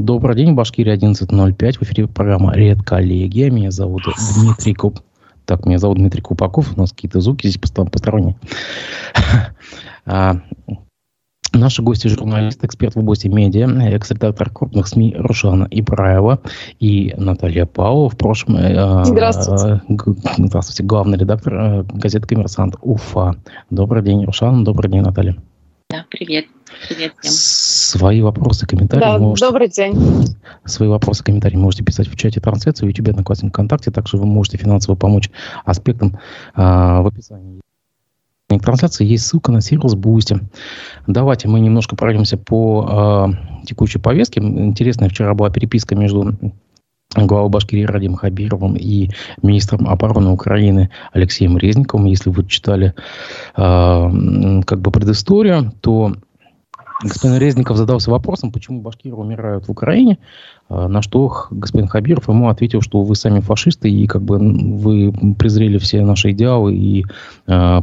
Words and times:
Добрый 0.00 0.34
день, 0.34 0.54
Башкирия 0.54 0.96
11.05. 0.96 1.72
В 1.72 1.82
эфире 1.82 2.08
программа 2.08 2.54
«Редколлегия». 2.54 3.50
Меня 3.50 3.70
зовут 3.70 4.04
Дмитрий 4.34 4.72
Куп. 4.72 5.00
Так, 5.44 5.66
меня 5.66 5.78
зовут 5.78 5.98
Дмитрий 5.98 6.22
Купаков. 6.22 6.74
У 6.74 6.80
нас 6.80 6.92
какие-то 6.92 7.20
звуки 7.20 7.46
здесь 7.46 7.60
посторонние. 7.60 8.36
А, 10.06 10.38
наши 11.52 11.82
гости– 11.82 12.08
журналист, 12.08 12.64
эксперт 12.64 12.94
в 12.94 12.98
области 12.98 13.28
медиа, 13.28 13.68
экс-редактор 13.92 14.48
крупных 14.48 14.88
СМИ 14.88 15.14
Рушана 15.18 15.68
Ибраева 15.70 16.40
и 16.80 17.14
Наталья 17.18 17.66
Павлова. 17.66 18.08
В 18.08 18.16
прошлом... 18.16 18.56
Э, 18.56 19.04
здравствуйте. 19.04 19.82
Здравствуйте. 20.38 20.82
Главный 20.82 21.18
редактор 21.18 21.54
э, 21.54 21.82
газеты 21.92 22.26
«Коммерсант» 22.26 22.76
Уфа. 22.80 23.36
Добрый 23.68 24.02
день, 24.02 24.24
Рушан. 24.24 24.64
Добрый 24.64 24.90
день, 24.90 25.02
Наталья. 25.02 25.36
Да, 25.90 26.06
привет. 26.08 26.46
Привет 26.88 27.14
всем. 27.20 27.32
Свои 27.32 28.22
вопросы, 28.22 28.64
комментарии. 28.64 29.00
Да, 29.00 29.18
можете, 29.18 29.46
добрый 29.46 29.68
день. 29.68 29.96
Свои 30.64 30.88
вопросы, 30.88 31.24
комментарии 31.24 31.56
можете 31.56 31.82
писать 31.82 32.06
в 32.06 32.16
чате 32.16 32.40
трансляции, 32.40 32.86
в 32.86 32.88
YouTube, 32.88 33.08
Одноклассник, 33.08 33.50
ВКонтакте. 33.50 33.90
Также 33.90 34.16
вы 34.16 34.24
можете 34.24 34.56
финансово 34.56 34.94
помочь 34.94 35.30
аспектам 35.64 36.20
а, 36.54 37.02
в 37.02 37.08
описании 37.08 37.60
трансляции 38.58 39.04
есть 39.04 39.26
ссылка 39.26 39.52
на 39.52 39.60
сервис 39.60 39.94
Boosty. 39.94 40.40
Давайте 41.06 41.48
мы 41.48 41.60
немножко 41.60 41.94
пройдемся 41.94 42.36
по 42.36 43.28
э, 43.30 43.64
текущей 43.64 44.00
повестке. 44.00 44.40
Интересная 44.40 45.08
вчера 45.08 45.34
была 45.34 45.50
переписка 45.50 45.94
между 45.94 46.34
главой 47.16 47.50
Башкирии 47.50 47.84
Радим 47.84 48.14
Хабировым 48.14 48.76
и 48.76 49.10
министром 49.42 49.88
обороны 49.88 50.30
Украины 50.30 50.90
Алексеем 51.12 51.58
Резниковым. 51.58 52.06
Если 52.06 52.30
вы 52.30 52.46
читали 52.46 52.94
э, 53.56 54.60
как 54.64 54.80
бы 54.80 54.90
предысторию, 54.90 55.72
то 55.80 56.12
господин 57.02 57.38
Резников 57.38 57.76
задался 57.76 58.10
вопросом, 58.10 58.52
почему 58.52 58.80
башкиры 58.80 59.16
умирают 59.16 59.66
в 59.66 59.70
Украине, 59.70 60.18
э, 60.68 60.86
на 60.86 61.02
что 61.02 61.46
господин 61.50 61.88
Хабиров 61.88 62.28
ему 62.28 62.48
ответил, 62.48 62.80
что 62.80 63.02
вы 63.02 63.16
сами 63.16 63.40
фашисты 63.40 63.90
и 63.90 64.06
как 64.06 64.22
бы 64.22 64.38
вы 64.38 65.12
презрели 65.34 65.78
все 65.78 66.04
наши 66.04 66.30
идеалы 66.30 66.74
и 66.74 67.04
э, 67.46 67.82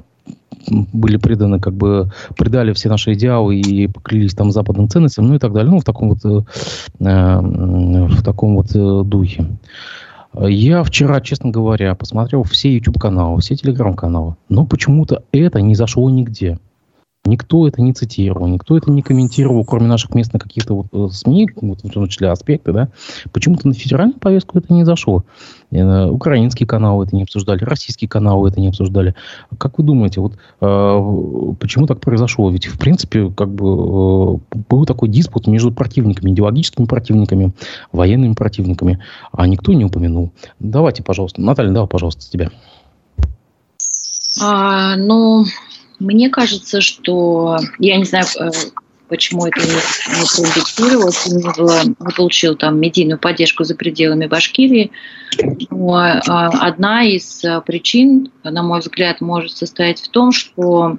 были 0.68 1.18
преданы, 1.18 1.60
как 1.60 1.74
бы 1.74 2.12
предали 2.36 2.74
все 2.74 2.90
наши 2.90 3.14
идеалы 3.14 3.58
и 3.58 3.88
поклялись 3.88 4.34
там 4.34 4.52
западным 4.52 4.90
ценностям, 4.90 5.28
ну 5.28 5.36
и 5.36 5.40
так 5.40 5.54
далее, 5.54 5.72
ну 5.72 5.80
в 5.80 5.84
таком 5.84 6.10
вот, 6.10 6.26
э, 6.26 6.42
э 7.00 7.40
в 8.08 8.24
таком 8.24 8.56
вот 8.56 8.76
э, 8.76 9.04
духе. 9.04 9.48
Я 10.40 10.84
вчера, 10.84 11.20
честно 11.22 11.50
говоря, 11.50 11.96
посмотрел 11.96 12.44
все 12.44 12.74
YouTube-каналы, 12.76 13.40
все 13.42 13.56
телеграм-каналы, 13.56 14.36
но 14.50 14.66
почему-то 14.66 15.24
это 15.32 15.62
не 15.62 15.74
зашло 15.74 16.10
нигде. 16.10 16.60
Никто 17.26 17.68
это 17.68 17.82
не 17.82 17.94
цитировал, 17.94 18.48
никто 18.48 18.78
это 18.78 18.90
не 18.90 19.02
комментировал, 19.02 19.66
кроме 19.66 19.88
наших 19.88 20.16
местных 20.16 20.42
каких-то 20.42 20.76
вот 20.76 20.88
э, 20.94 21.12
СМИ, 21.12 21.50
вот, 21.62 21.84
в 21.84 21.90
том 21.90 22.08
числе 22.08 22.30
аспекты, 22.30 22.72
да. 22.72 22.90
Почему-то 23.34 23.68
на 23.68 23.74
федеральную 23.74 24.20
повестку 24.20 24.58
это 24.58 24.74
не 24.74 24.86
зашло. 24.86 25.26
Э, 25.72 26.06
украинские 26.06 26.66
каналы 26.66 27.06
это 27.06 27.16
не 27.16 27.24
обсуждали, 27.24 27.64
российские 27.64 28.08
каналы 28.08 28.50
это 28.50 28.60
не 28.60 28.70
обсуждали. 28.70 29.16
Как 29.58 29.78
вы 29.78 29.84
думаете, 29.84 30.22
вот 30.22 30.34
э, 30.34 31.56
почему 31.60 31.88
так 31.88 32.00
произошло? 32.00 32.50
Ведь, 32.50 32.68
в 32.68 32.78
принципе, 32.78 33.30
как 33.30 33.50
бы 33.50 33.66
э, 33.66 34.58
был 34.70 34.86
такой 34.86 35.10
диспут 35.10 35.48
между 35.48 35.72
противниками, 35.72 36.32
идеологическими 36.32 36.86
противниками, 36.86 37.52
военными 37.92 38.34
противниками, 38.34 39.04
а 39.32 39.48
никто 39.48 39.74
не 39.74 39.86
упомянул. 39.86 40.32
Давайте, 40.60 41.04
пожалуйста. 41.04 41.42
Наталья, 41.42 41.72
давай, 41.72 41.90
пожалуйста, 41.90 42.30
тебя. 42.30 42.50
А, 44.42 44.96
ну, 44.96 45.46
мне 46.00 46.30
кажется, 46.30 46.80
что 46.80 47.58
я 47.80 47.98
не 47.98 48.06
знаю, 48.06 48.26
э, 48.40 48.52
почему 49.08 49.46
это 49.46 49.60
не, 49.62 49.68
не 49.68 50.26
проиндексировалось, 50.36 51.28
не, 51.28 51.88
не 51.88 52.12
получил 52.16 52.56
там 52.56 52.80
медийную 52.80 53.20
поддержку 53.20 53.64
за 53.64 53.76
пределами 53.76 54.28
Башкирии. 54.28 54.92
Но 55.70 55.96
а, 55.96 56.20
одна 56.68 57.04
из 57.04 57.44
э, 57.44 57.62
причин, 57.62 58.32
на 58.44 58.64
мой 58.64 58.80
взгляд, 58.80 59.22
может 59.22 59.58
состоять 59.58 60.02
в 60.02 60.10
том, 60.10 60.32
что 60.32 60.98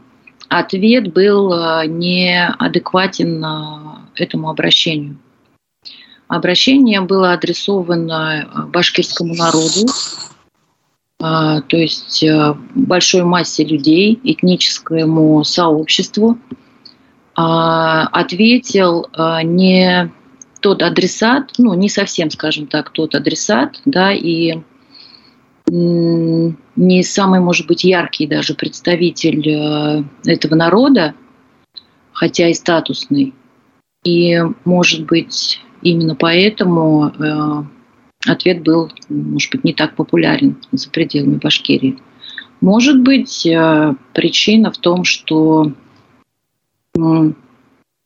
ответ 0.48 1.12
был 1.12 1.50
неадекватен 1.84 3.44
этому 4.14 4.48
обращению. 4.50 5.18
Обращение 6.28 7.00
было 7.00 7.32
адресовано 7.32 8.68
башкирскому 8.72 9.34
народу, 9.34 9.86
а, 11.20 11.62
то 11.62 11.76
есть 11.76 12.24
большой 12.74 13.24
массе 13.24 13.64
людей, 13.64 14.20
этническому 14.22 15.42
сообществу, 15.42 16.38
а, 16.50 16.67
ответил 17.40 19.06
а, 19.12 19.44
не 19.44 20.10
тот 20.60 20.82
адресат, 20.82 21.52
ну, 21.58 21.74
не 21.74 21.88
совсем, 21.88 22.30
скажем 22.30 22.66
так, 22.66 22.90
тот 22.90 23.14
адресат, 23.14 23.80
да, 23.84 24.12
и 24.12 24.58
не 25.70 27.02
самый, 27.02 27.40
может 27.40 27.66
быть, 27.66 27.84
яркий 27.84 28.26
даже 28.26 28.54
представитель 28.54 29.46
э, 29.46 30.02
этого 30.24 30.54
народа, 30.54 31.14
хотя 32.12 32.48
и 32.48 32.54
статусный. 32.54 33.34
И, 34.02 34.40
может 34.64 35.04
быть, 35.04 35.60
именно 35.82 36.14
поэтому 36.14 37.08
э, 37.08 38.30
ответ 38.30 38.62
был, 38.62 38.90
может 39.10 39.52
быть, 39.52 39.64
не 39.64 39.74
так 39.74 39.94
популярен 39.94 40.56
за 40.72 40.88
пределами 40.88 41.36
Башкирии. 41.36 41.98
Может 42.62 43.02
быть, 43.02 43.44
э, 43.44 43.94
причина 44.14 44.72
в 44.72 44.78
том, 44.78 45.04
что 45.04 45.72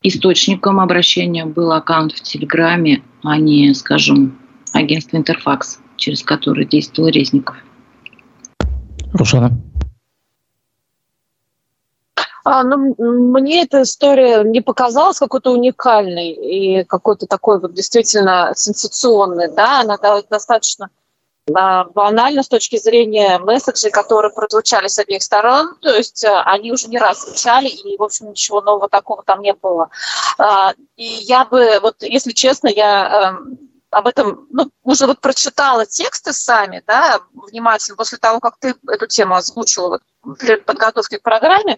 источником 0.01 0.79
обращения 0.79 1.45
был 1.45 1.71
аккаунт 1.71 2.13
в 2.13 2.21
Телеграме, 2.21 3.03
а 3.23 3.37
не, 3.37 3.73
скажем, 3.73 4.39
агентство 4.73 5.17
Интерфакс, 5.17 5.79
через 5.97 6.23
которое 6.23 6.65
действовал 6.65 7.09
Резников. 7.09 7.55
Рушана. 9.13 9.51
А, 12.45 12.63
ну, 12.63 12.93
мне 12.97 13.63
эта 13.63 13.83
история 13.83 14.43
не 14.43 14.59
показалась 14.61 15.19
какой-то 15.19 15.51
уникальной 15.51 16.31
и 16.31 16.83
какой-то 16.83 17.25
такой 17.25 17.59
вот 17.59 17.73
действительно 17.73 18.51
сенсационной. 18.55 19.49
Да? 19.55 19.81
Она 19.81 19.97
достаточно 20.29 20.89
банально 21.47 22.43
с 22.43 22.47
точки 22.47 22.77
зрения 22.77 23.37
месседжей, 23.37 23.91
которые 23.91 24.31
прозвучали 24.31 24.87
с 24.87 24.97
обеих 24.99 25.23
сторон. 25.23 25.75
То 25.81 25.93
есть 25.93 26.23
а, 26.23 26.43
они 26.43 26.71
уже 26.71 26.87
не 26.87 26.97
раз 26.97 27.25
звучали, 27.25 27.67
и, 27.67 27.97
в 27.97 28.03
общем, 28.03 28.29
ничего 28.29 28.61
нового 28.61 28.87
такого 28.87 29.23
там 29.23 29.41
не 29.41 29.53
было. 29.53 29.89
А, 30.37 30.73
и 30.95 31.03
я 31.03 31.45
бы, 31.45 31.79
вот 31.81 32.01
если 32.01 32.31
честно, 32.31 32.69
я 32.69 33.35
эм, 33.41 33.72
об 33.93 34.07
этом 34.07 34.47
ну, 34.49 34.69
уже 34.83 35.07
вот 35.07 35.21
прочитала 35.21 35.85
тексты 35.85 36.33
сами, 36.33 36.83
да, 36.85 37.19
внимательно, 37.33 37.95
после 37.95 38.17
того, 38.17 38.39
как 38.39 38.57
ты 38.59 38.75
эту 38.87 39.07
тему 39.07 39.35
озвучила 39.35 39.99
вот, 40.23 40.37
для 40.39 40.57
подготовки 40.57 41.17
к 41.17 41.21
программе. 41.21 41.77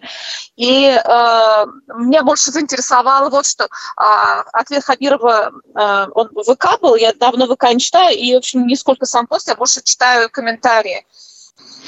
И 0.56 0.86
э, 0.86 1.66
меня 1.94 2.22
больше 2.22 2.50
заинтересовало 2.50 3.28
вот 3.30 3.46
что. 3.46 3.64
Э, 3.64 4.42
ответ 4.52 4.84
Хабирова, 4.84 5.52
э, 5.52 6.06
он 6.14 6.30
ВК 6.44 6.80
был, 6.80 6.94
я 6.96 7.12
давно 7.12 7.46
ВК 7.46 7.64
не 7.72 7.80
читаю, 7.80 8.16
и, 8.16 8.34
в 8.34 8.38
общем, 8.38 8.66
не 8.66 8.76
сколько 8.76 9.06
сам 9.06 9.26
пост, 9.26 9.48
я 9.48 9.54
больше 9.54 9.82
читаю 9.82 10.30
комментарии. 10.30 11.06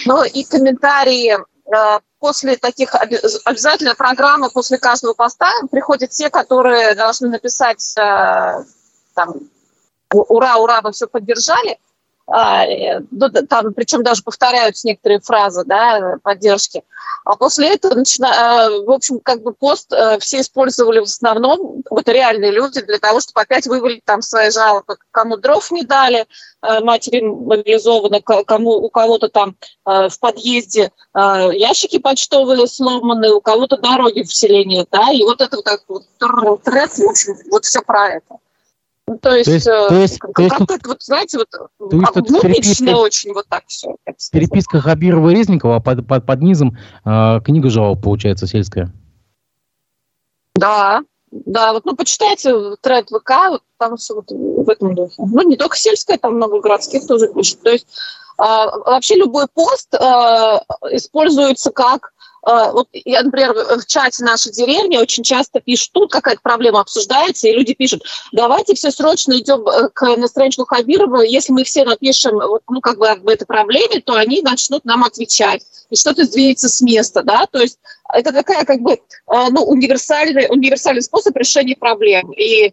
Ну 0.07 0.25
и 0.25 0.45
комментарии 0.45 1.37
э, 1.37 2.01
после 2.19 2.57
таких 2.57 2.95
обязательно 2.95 3.95
программы, 3.95 4.51
после 4.51 4.79
каждого 4.79 5.15
поста 5.15 5.51
приходят 5.71 6.11
те, 6.11 6.31
которые 6.31 6.95
должны 6.95 7.29
написать 7.29 7.95
э, 7.97 8.65
там, 9.15 9.35
ура, 10.13 10.57
ура, 10.57 10.81
мы 10.83 10.93
все 10.93 11.07
поддержали. 11.07 11.79
А, 12.31 12.67
э, 12.67 13.01
ну, 13.11 13.31
там, 13.31 13.73
причем 13.73 14.03
даже 14.03 14.23
повторяются 14.23 14.87
некоторые 14.87 15.21
фразы 15.21 15.65
да, 15.65 16.17
поддержки. 16.23 16.83
А 17.25 17.37
после 17.37 17.73
этого, 17.73 17.95
начина... 17.95 18.29
А, 18.29 18.71
в 18.71 18.91
общем, 18.91 19.19
как 19.21 19.43
бы 19.43 19.55
пост 19.55 19.91
э, 19.93 20.19
все 20.19 20.43
использовали 20.43 20.99
в 20.99 21.05
основном, 21.05 21.83
вот 21.89 22.07
реальные 22.07 22.51
люди, 22.51 22.83
для 22.83 22.99
того, 22.99 23.21
чтобы 23.21 23.41
опять 23.41 23.67
вывалить 23.67 24.05
там 24.05 24.21
свои 24.21 24.51
жалобы. 24.51 24.99
Кому 25.11 25.39
дров 25.39 25.71
не 25.71 25.85
дали, 25.85 26.27
э, 26.61 26.81
матери 26.81 27.23
мобилизованы, 27.23 28.21
кому, 28.21 28.73
у 28.73 28.91
кого-то 28.91 29.29
там 29.29 29.57
в 29.85 30.13
подъезде 30.21 30.93
ящики 31.15 31.99
почтовые 31.99 32.67
сломаны, 32.67 33.33
у 33.33 33.41
кого-то 33.41 33.79
дороги 33.79 34.23
в 34.23 34.35
селении, 34.35 34.87
да, 34.91 35.11
и 35.13 35.23
вот 35.23 35.41
это 35.41 35.57
вот 35.57 35.65
так 35.65 35.83
вот 35.89 36.05
тресс, 36.63 36.99
в 36.99 37.09
общем, 37.09 37.35
вот 37.51 37.65
все 37.65 37.81
про 37.81 38.09
это. 38.17 38.39
Ну, 39.09 39.19
то 39.19 39.35
есть, 39.35 39.47
то 39.47 39.53
есть, 39.55 39.67
э, 39.67 39.89
то 39.89 39.95
есть, 39.95 40.19
как, 40.19 40.35
то 40.35 40.43
есть 40.43 40.55
как 40.55 40.71
это, 40.71 40.89
вот, 40.89 41.03
знаете, 41.03 41.39
вот 41.39 41.49
то 41.51 41.61
есть 41.91 42.43
переписка, 42.43 42.97
очень 42.97 43.33
вот 43.33 43.47
так 43.49 43.65
все. 43.67 43.97
Переписка 44.31 44.81
Хабирова 44.81 45.31
и 45.31 45.35
Резникова, 45.35 45.77
а 45.77 45.81
под, 45.81 46.07
под, 46.07 46.27
под 46.27 46.43
низом 46.43 46.77
э, 47.07 47.41
книга 47.43 47.71
жалоб, 47.71 48.03
получается, 48.03 48.47
сельская. 48.47 48.93
Да, 50.55 51.03
да, 51.31 51.73
вот, 51.73 51.87
ну, 51.87 51.97
почитайте 51.97 52.53
тред 52.83 53.09
ВК, 53.09 53.33
вот 53.49 53.63
там 53.79 53.97
все 53.97 54.15
вот 54.15 54.31
в 54.31 54.69
этом 54.69 54.95
духе. 54.95 55.15
Ну, 55.19 55.43
не 55.43 55.57
только 55.57 55.77
сельская, 55.77 56.19
там 56.19 56.37
много 56.37 56.61
городских 56.61 57.07
тоже 57.07 57.33
пишут. 57.33 57.63
То 57.63 57.71
есть 57.71 57.87
э, 58.39 58.43
вообще 58.43 59.15
любой 59.15 59.47
пост 59.49 59.95
э, 59.95 59.99
используется 60.91 61.71
как 61.71 62.13
э, 62.38 62.38
вот 62.73 62.89
я, 62.93 63.23
например, 63.23 63.53
в 63.53 63.87
чате 63.87 64.25
нашей 64.25 64.53
деревни 64.53 64.97
очень 64.97 65.23
часто 65.23 65.61
пишут, 65.61 65.91
тут 65.93 66.13
какая-то 66.13 66.41
проблема 66.43 66.81
обсуждается, 66.81 67.49
и 67.49 67.53
люди 67.53 67.75
пишут, 67.75 68.03
давайте 68.33 68.75
все 68.75 68.91
срочно 68.91 69.39
идем 69.39 69.67
э, 69.69 69.89
к 69.93 70.17
настроенчику 70.17 70.65
Хабирова, 70.65 71.23
если 71.23 71.53
мы 71.53 71.65
все 71.65 71.85
напишем, 71.85 72.37
вот, 72.37 72.63
ну, 72.69 72.81
как 72.81 72.99
бы 72.99 73.09
об 73.09 73.29
этой 73.29 73.45
проблеме, 73.45 74.01
то 74.01 74.15
они 74.15 74.41
начнут 74.43 74.85
нам 74.85 75.05
отвечать, 75.05 75.63
и 75.91 75.97
что-то 75.97 76.25
сдвинется 76.25 76.69
с 76.69 76.81
места, 76.81 77.23
да, 77.23 77.47
то 77.51 77.59
есть 77.59 77.79
это 78.13 78.33
такая, 78.33 78.65
как 78.65 78.81
бы, 78.81 78.99
ну, 79.27 79.65
универсальный, 79.65 80.47
универсальный 80.49 81.03
способ 81.03 81.37
решения 81.37 81.77
проблем, 81.77 82.33
и 82.33 82.69
а, 82.69 82.73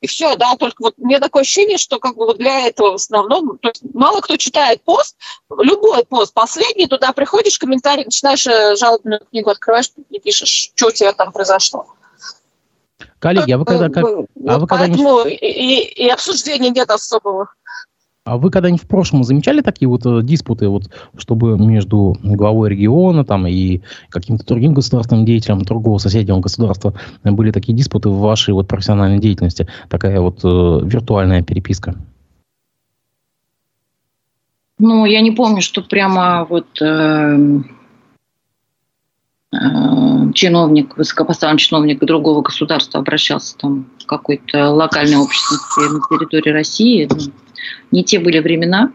и 0.00 0.06
все, 0.06 0.36
да, 0.36 0.54
только 0.56 0.80
вот 0.80 0.94
мне 0.98 1.18
такое 1.18 1.42
ощущение, 1.42 1.76
что 1.76 1.98
как 1.98 2.14
бы 2.14 2.26
вот 2.26 2.38
для 2.38 2.68
этого 2.68 2.92
в 2.92 2.94
основном, 2.94 3.58
то 3.58 3.68
есть 3.68 3.82
мало 3.92 4.20
кто 4.20 4.36
читает 4.36 4.82
пост, 4.82 5.16
любой 5.58 6.04
пост, 6.04 6.32
последний, 6.32 6.86
туда 6.86 7.12
приходишь, 7.12 7.58
комментарий, 7.58 8.04
начинаешь 8.04 8.46
э, 8.46 8.76
жалобную 8.76 9.20
книгу, 9.28 9.50
открываешь 9.50 9.90
и 10.08 10.20
пишешь, 10.20 10.70
что 10.76 10.86
у 10.86 10.90
тебя 10.92 11.12
там 11.12 11.32
произошло. 11.32 11.86
Коллеги, 13.18 13.52
а 13.52 13.58
вы 13.58 13.64
когда... 13.64 13.88
Как, 13.88 14.04
а 14.04 14.58
вы 14.58 14.66
когда 14.68 14.86
и, 14.86 15.34
и, 15.34 16.04
и 16.04 16.08
обсуждения 16.08 16.70
нет 16.70 16.90
особого. 16.90 17.52
А 18.24 18.36
вы 18.36 18.50
когда-нибудь 18.50 18.82
в 18.82 18.86
прошлом 18.86 19.24
замечали 19.24 19.62
такие 19.62 19.88
вот 19.88 20.04
э, 20.04 20.20
диспуты, 20.22 20.68
вот, 20.68 20.90
чтобы 21.16 21.58
между 21.58 22.16
главой 22.22 22.68
региона 22.68 23.24
там, 23.24 23.46
и 23.46 23.80
каким-то 24.10 24.44
другим 24.44 24.74
государственным 24.74 25.24
деятелем 25.24 25.62
другого 25.62 25.96
соседнего 25.96 26.38
государства 26.38 26.92
были 27.24 27.50
такие 27.50 27.76
диспуты 27.76 28.10
в 28.10 28.18
вашей 28.18 28.52
вот, 28.52 28.68
профессиональной 28.68 29.20
деятельности? 29.20 29.68
Такая 29.88 30.20
вот 30.20 30.40
э, 30.44 30.48
виртуальная 30.84 31.42
переписка? 31.42 31.96
Ну, 34.78 35.06
я 35.06 35.22
не 35.22 35.30
помню, 35.30 35.62
что 35.62 35.80
прямо 35.80 36.44
вот 36.44 36.66
э, 36.82 37.38
э, 39.52 40.32
чиновник, 40.34 40.98
высокопоставленный 40.98 41.58
чиновник 41.58 42.00
другого 42.00 42.42
государства 42.42 43.00
обращался 43.00 43.56
там 43.56 43.86
в 43.98 44.04
какой-то 44.04 44.70
локальной 44.70 45.22
общественности 45.22 45.94
на 45.94 46.18
территории 46.18 46.50
России. 46.50 47.08
Ну, 47.10 47.32
не 47.90 48.04
те 48.04 48.18
были 48.18 48.38
времена, 48.38 48.92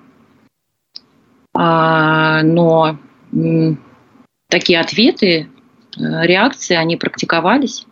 а, 1.53 2.43
но 2.43 2.97
такие 4.49 4.79
ответы, 4.79 5.27
э, 5.37 5.47
реакции, 5.97 6.75
они 6.75 6.97
практиковались. 6.97 7.85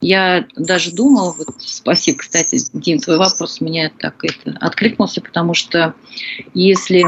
Я 0.00 0.46
даже 0.56 0.92
думала, 0.92 1.34
вот, 1.36 1.48
спасибо, 1.58 2.18
кстати, 2.18 2.58
Дин, 2.72 3.00
твой 3.00 3.18
вопрос 3.18 3.60
мне 3.60 3.92
так 3.98 4.24
это 4.24 4.56
откликнулся, 4.60 5.20
потому 5.20 5.54
что 5.54 5.94
если, 6.54 7.04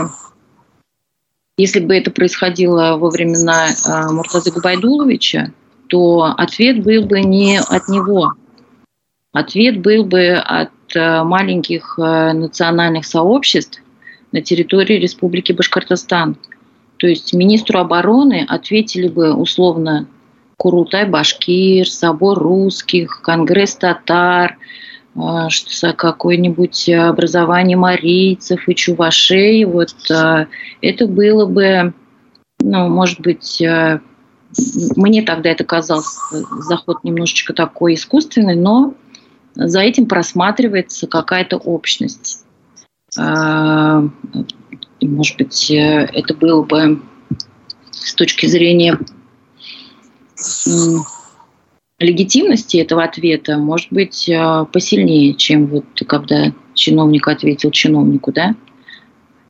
если 1.57 1.81
бы 1.81 1.97
это 1.97 2.11
происходило 2.11 2.97
во 2.97 3.11
времена 3.11 3.69
э, 3.69 4.13
Муртазы 4.13 4.51
Губайдуловича, 4.51 5.53
то 5.89 6.35
ответ 6.37 6.83
был 6.83 7.05
бы 7.05 7.21
не 7.21 7.61
от 7.61 7.89
него. 7.89 8.33
Ответ 9.33 9.81
был 9.81 10.05
бы 10.05 10.35
от 10.35 10.71
маленьких 10.97 11.99
э, 11.99 12.33
национальных 12.33 13.05
сообществ 13.05 13.83
на 14.33 14.41
территории 14.41 14.95
Республики 14.95 15.53
Башкортостан. 15.53 16.37
То 16.99 17.07
есть 17.07 17.33
министру 17.33 17.79
обороны 17.79 18.45
ответили 18.49 19.09
бы 19.09 19.33
условно 19.33 20.07
Курутай 20.57 21.09
Башкир, 21.09 21.89
Собор 21.89 22.39
русских, 22.39 23.23
Конгресс 23.23 23.77
татар, 23.77 24.59
э, 25.15 25.49
какое-нибудь 25.97 26.89
образование 26.89 27.77
марийцев 27.77 28.69
и 28.69 28.75
чувашей. 28.75 29.65
Вот 29.65 29.95
это 30.09 31.07
было 31.07 31.47
бы, 31.47 31.95
ну, 32.61 32.89
может 32.89 33.21
быть, 33.21 33.63
мне 34.97 35.23
тогда 35.23 35.51
это 35.51 35.65
казалось 35.65 36.19
заход 36.61 37.05
немножечко 37.05 37.53
такой 37.53 37.95
искусственный, 37.95 38.57
но 38.57 38.95
за 39.55 39.81
этим 39.81 40.07
просматривается 40.07 41.07
какая-то 41.07 41.57
общность. 41.57 42.45
А, 43.19 44.03
может 45.01 45.37
быть, 45.37 45.71
э, 45.71 46.09
это 46.13 46.35
было 46.35 46.63
бы 46.63 47.03
с 47.91 48.15
точки 48.15 48.47
зрения 48.47 48.99
легитимности 51.99 52.79
этого 52.79 53.05
ответа, 53.05 53.59
может 53.59 53.89
быть, 53.91 54.29
э, 54.29 54.67
посильнее, 54.73 55.35
чем 55.35 55.67
вот 55.67 55.85
когда 56.07 56.53
чиновник 56.75 57.29
ответил 57.29 57.71
чиновнику, 57.71 58.33
да? 58.33 58.55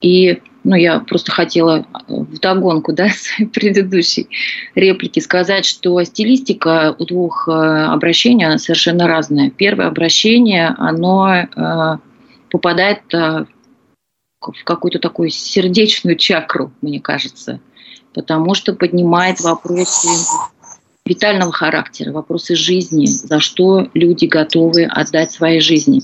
И 0.01 0.41
ну, 0.63 0.77
я 0.77 1.01
просто 1.01 1.33
хотела 1.33 1.87
в 2.09 2.39
догонку 2.39 2.93
да, 2.93 3.09
своей 3.15 3.51
предыдущей 3.51 4.29
реплики 4.75 5.21
сказать, 5.21 5.65
что 5.65 6.03
стилистика 6.05 6.95
у 6.99 7.05
двух 7.05 7.49
э, 7.49 7.53
обращений 7.53 8.59
совершенно 8.59 9.07
разная. 9.07 9.51
Первое 9.51 9.87
обращение, 9.87 10.75
оно 10.79 11.35
э, 11.35 11.97
попадает 12.51 13.03
э, 13.15 13.47
в 14.41 14.65
какую-то 14.65 14.99
такую 14.99 15.31
сердечную 15.31 16.17
чакру, 16.17 16.73
мне 16.83 17.01
кажется, 17.01 17.61
потому 18.15 18.55
что 18.55 18.75
поднимает 18.75 19.41
вопросы 19.41 20.09
витального 21.05 21.53
характера, 21.53 22.13
вопросы 22.13 22.55
жизни, 22.55 23.07
за 23.07 23.41
что 23.41 23.89
люди 23.95 24.27
готовы 24.27 24.85
отдать 24.85 25.33
свои 25.33 25.61
жизни. 25.61 26.03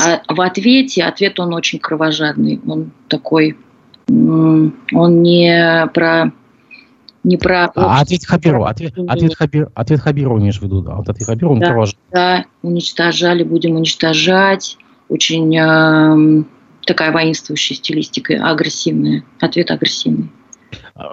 А 0.00 0.22
в 0.28 0.40
ответе, 0.40 1.04
ответ 1.04 1.38
он 1.40 1.54
очень 1.54 1.78
кровожадный, 1.78 2.60
он 2.66 2.90
такой 3.08 3.56
он 4.08 5.22
не 5.22 5.86
про 5.94 6.32
не 7.24 7.38
про... 7.38 7.72
А 7.74 8.00
ответ 8.00 8.26
Хабиру, 8.26 8.64
ответ, 8.64 8.92
ответ, 9.08 9.34
Хабир, 9.34 9.70
ответ 9.74 10.00
Хабиру 10.00 10.38
имеешь 10.38 10.58
в 10.58 10.62
виду, 10.62 10.82
да? 10.82 10.96
Вот 10.96 11.08
ответ 11.08 11.26
Хабиру, 11.26 11.52
он 11.52 11.60
да, 11.60 11.72
тоже. 11.72 11.94
Да, 12.12 12.44
уничтожали, 12.62 13.42
будем 13.42 13.76
уничтожать. 13.76 14.76
Очень 15.08 15.56
э, 15.56 16.44
такая 16.86 17.12
воинствующая 17.12 17.76
стилистика, 17.76 18.34
агрессивная. 18.46 19.24
Ответ 19.40 19.70
агрессивный. 19.70 20.30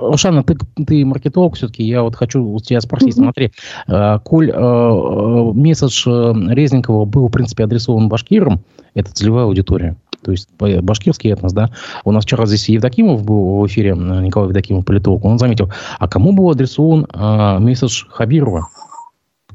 Ушана, 0.02 0.44
ты, 0.44 0.58
ты 0.86 1.06
маркетолог 1.06 1.56
все-таки, 1.56 1.84
я 1.84 2.04
вот 2.04 2.16
хочу 2.16 2.44
у 2.44 2.60
тебя 2.60 2.82
спросить, 2.82 3.18
mm-hmm. 3.18 3.24
смотри, 3.24 3.52
э, 3.88 4.20
коль 4.24 4.50
э, 4.50 4.54
э, 4.54 5.52
месседж 5.54 6.08
Резникова 6.08 7.06
был, 7.06 7.28
в 7.28 7.32
принципе, 7.32 7.64
адресован 7.64 8.10
башкирам, 8.10 8.62
это 8.94 9.12
целевая 9.12 9.46
аудитория, 9.46 9.96
то 10.24 10.32
есть 10.32 10.50
башкирский 10.58 11.32
этнос, 11.32 11.54
да. 11.54 11.70
У 12.04 12.12
нас 12.12 12.24
вчера 12.24 12.46
здесь 12.46 12.70
Евдокимов 12.70 13.24
был 13.24 13.60
в 13.60 13.68
эфире, 13.68 13.92
Николай 13.96 14.50
Евдокимов, 14.50 14.86
политолог, 14.86 15.26
он 15.26 15.40
заметил, 15.40 15.72
а 16.00 16.08
кому 16.08 16.34
был 16.34 16.50
адресован 16.50 17.06
э, 17.06 17.60
месседж 17.60 18.06
Хабирова? 18.10 18.70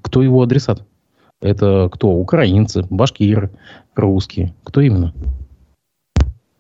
Кто 0.02 0.22
его 0.22 0.42
адресат? 0.42 0.82
Это 1.40 1.88
кто? 1.92 2.08
Украинцы, 2.08 2.84
башкиры, 2.90 3.50
русские. 3.94 4.54
Кто 4.64 4.80
именно? 4.80 5.12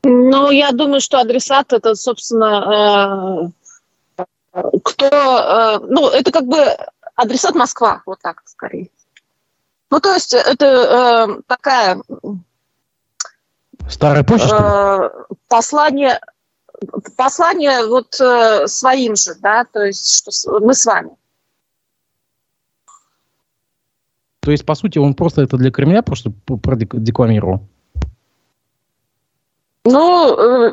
Ну, 0.04 0.50
я 0.50 0.70
думаю, 0.72 1.00
что 1.00 1.20
адресат 1.20 1.72
это, 1.72 1.94
собственно, 1.94 3.52
э, 4.14 4.62
кто... 4.82 5.06
Э, 5.06 5.78
ну, 5.88 6.08
это 6.08 6.30
как 6.30 6.46
бы 6.46 6.58
адресат 7.16 7.54
Москва, 7.54 8.02
вот 8.06 8.20
так 8.22 8.42
скорее. 8.44 8.90
Ну, 9.90 10.00
то 10.00 10.14
есть 10.14 10.34
это 10.34 10.66
э, 10.66 11.42
такая 11.46 12.00
Старая 13.88 14.24
почта? 14.24 15.12
Э, 15.30 15.34
послание, 15.48 16.20
послание 17.16 17.86
вот 17.86 18.20
э, 18.20 18.66
своим 18.66 19.16
же, 19.16 19.34
да, 19.40 19.64
то 19.64 19.84
есть 19.84 20.24
что 20.34 20.60
мы 20.60 20.74
с 20.74 20.84
вами. 20.84 21.10
То 24.40 24.50
есть, 24.50 24.64
по 24.64 24.74
сути, 24.74 24.98
он 24.98 25.14
просто 25.14 25.42
это 25.42 25.56
для 25.56 25.70
Кремля 25.70 26.02
просто 26.02 26.30
продекламировал? 26.30 27.66
Ну, 29.84 30.36
э, 30.36 30.72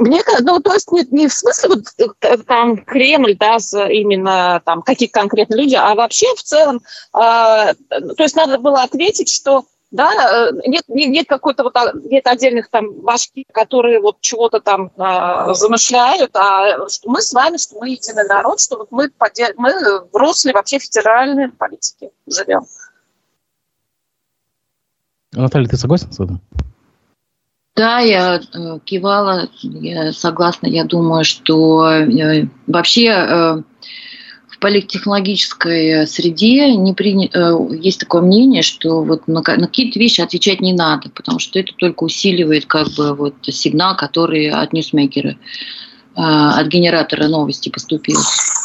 мне 0.00 0.22
ну, 0.40 0.58
то 0.60 0.72
есть 0.72 0.90
не, 0.90 1.04
не 1.10 1.28
в 1.28 1.32
смысле 1.32 1.68
вот, 1.70 2.46
там 2.46 2.78
Кремль, 2.78 3.36
да, 3.36 3.58
именно 3.90 4.62
там 4.64 4.80
какие 4.80 5.08
конкретные 5.08 5.62
люди, 5.62 5.74
а 5.74 5.94
вообще 5.94 6.26
в 6.34 6.42
целом, 6.42 6.76
э, 6.76 7.74
то 7.88 8.22
есть 8.22 8.36
надо 8.36 8.58
было 8.58 8.82
ответить, 8.82 9.30
что 9.30 9.66
да, 9.94 10.48
э, 10.48 10.52
нет, 10.66 10.82
нет 10.88 11.28
какой-то 11.28 11.62
вот, 11.62 11.76
а, 11.76 11.92
нет 11.94 12.26
отдельных 12.26 12.68
там 12.68 12.92
башки, 13.02 13.46
которые 13.52 14.00
вот 14.00 14.20
чего-то 14.20 14.58
там 14.58 14.90
а, 14.98 15.54
замышляют, 15.54 16.34
а 16.34 16.88
что 16.88 17.08
мы 17.08 17.22
с 17.22 17.32
вами, 17.32 17.58
что 17.58 17.78
мы 17.78 17.90
единый 17.90 18.26
народ, 18.26 18.58
что 18.58 18.78
вот 18.78 18.88
мы, 18.90 19.08
мы 19.56 20.00
в 20.10 20.16
русле 20.16 20.52
вообще 20.52 20.80
федеральной 20.80 21.48
политики 21.48 22.10
живем. 22.26 22.62
Наталья, 25.30 25.68
ты 25.68 25.76
согласен 25.76 26.10
с 26.10 26.18
этим? 26.18 26.40
Да, 27.76 28.00
я 28.00 28.36
э, 28.36 28.78
кивала, 28.84 29.48
я 29.62 30.12
согласна. 30.12 30.66
Я 30.66 30.84
думаю, 30.84 31.24
что 31.24 31.88
э, 31.88 32.46
вообще 32.66 33.06
э, 33.06 33.62
политтехнологической 34.64 36.06
среде 36.06 36.74
не 36.74 36.94
приня... 36.94 37.28
Э, 37.34 37.52
есть 37.70 38.00
такое 38.00 38.22
мнение, 38.22 38.62
что 38.62 39.02
вот 39.02 39.28
на, 39.28 39.42
какие-то 39.42 39.98
вещи 39.98 40.22
отвечать 40.22 40.62
не 40.62 40.72
надо, 40.72 41.10
потому 41.10 41.38
что 41.38 41.58
это 41.58 41.74
только 41.76 42.04
усиливает 42.04 42.64
как 42.64 42.88
бы 42.96 43.14
вот 43.14 43.34
сигнал, 43.42 43.94
который 43.94 44.48
от 44.48 44.72
ньюсмейкера 44.72 45.36
от 46.16 46.68
генератора 46.68 47.26
новости 47.26 47.68
поступил. 47.68 48.20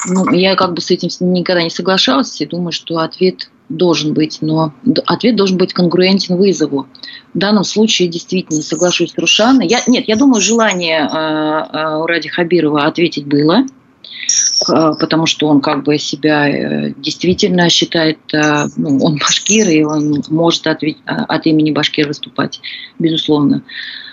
Ну, 0.07 0.31
я 0.31 0.55
как 0.55 0.73
бы 0.73 0.81
с 0.81 0.91
этим 0.91 1.09
никогда 1.33 1.63
не 1.63 1.71
соглашалась 1.71 2.39
и 2.39 2.45
думаю, 2.45 2.71
что 2.71 2.99
ответ 2.99 3.49
должен 3.69 4.13
быть, 4.13 4.37
но 4.39 4.71
ответ 5.07 5.35
должен 5.35 5.57
быть 5.57 5.73
конгруентен 5.73 6.37
вызову. 6.37 6.87
В 7.33 7.37
данном 7.37 7.63
случае 7.63 8.07
действительно 8.07 8.61
соглашусь 8.61 9.13
с 9.13 9.17
Рушаной. 9.17 9.67
Я, 9.67 9.81
нет, 9.87 10.07
я 10.07 10.15
думаю, 10.15 10.41
желание 10.41 10.99
э, 10.99 11.97
у 11.97 12.05
Ради 12.05 12.29
Хабирова 12.29 12.85
ответить 12.85 13.25
было, 13.25 13.63
э, 13.63 13.78
потому 14.67 15.25
что 15.25 15.47
он 15.47 15.61
как 15.61 15.83
бы 15.83 15.97
себя 15.97 16.49
э, 16.49 16.93
действительно 16.97 17.69
считает, 17.69 18.19
э, 18.33 18.65
ну, 18.77 18.97
он 19.03 19.17
башкир, 19.17 19.67
и 19.69 19.83
он 19.83 20.23
может 20.29 20.67
от, 20.67 20.83
от 21.05 21.45
имени 21.45 21.71
башкир 21.71 22.07
выступать, 22.07 22.61
безусловно. 22.99 23.63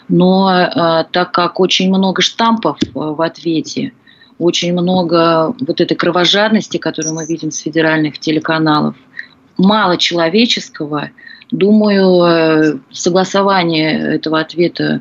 Но 0.08 0.50
э, 0.50 1.04
так 1.10 1.32
как 1.32 1.60
очень 1.60 1.88
много 1.88 2.22
штампов 2.22 2.78
э, 2.82 2.88
в 2.94 3.20
ответе, 3.20 3.92
очень 4.38 4.72
много 4.72 5.54
вот 5.58 5.80
этой 5.80 5.96
кровожадности, 5.96 6.76
которую 6.76 7.14
мы 7.14 7.26
видим 7.26 7.50
с 7.50 7.58
федеральных 7.58 8.18
телеканалов, 8.18 8.94
мало 9.56 9.96
человеческого. 9.96 11.10
Думаю, 11.50 12.24
э, 12.24 12.78
согласование 12.92 14.16
этого 14.16 14.40
ответа 14.40 15.00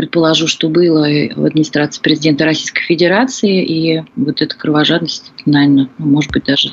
предположу, 0.00 0.46
что 0.46 0.70
было 0.70 1.06
в 1.36 1.44
администрации 1.44 2.00
президента 2.00 2.46
Российской 2.46 2.80
Федерации, 2.84 3.62
и 3.62 4.02
вот 4.16 4.40
эта 4.40 4.56
кровожадность, 4.56 5.30
наверное, 5.44 5.90
ну, 5.98 6.06
может 6.06 6.30
быть, 6.30 6.44
даже 6.44 6.72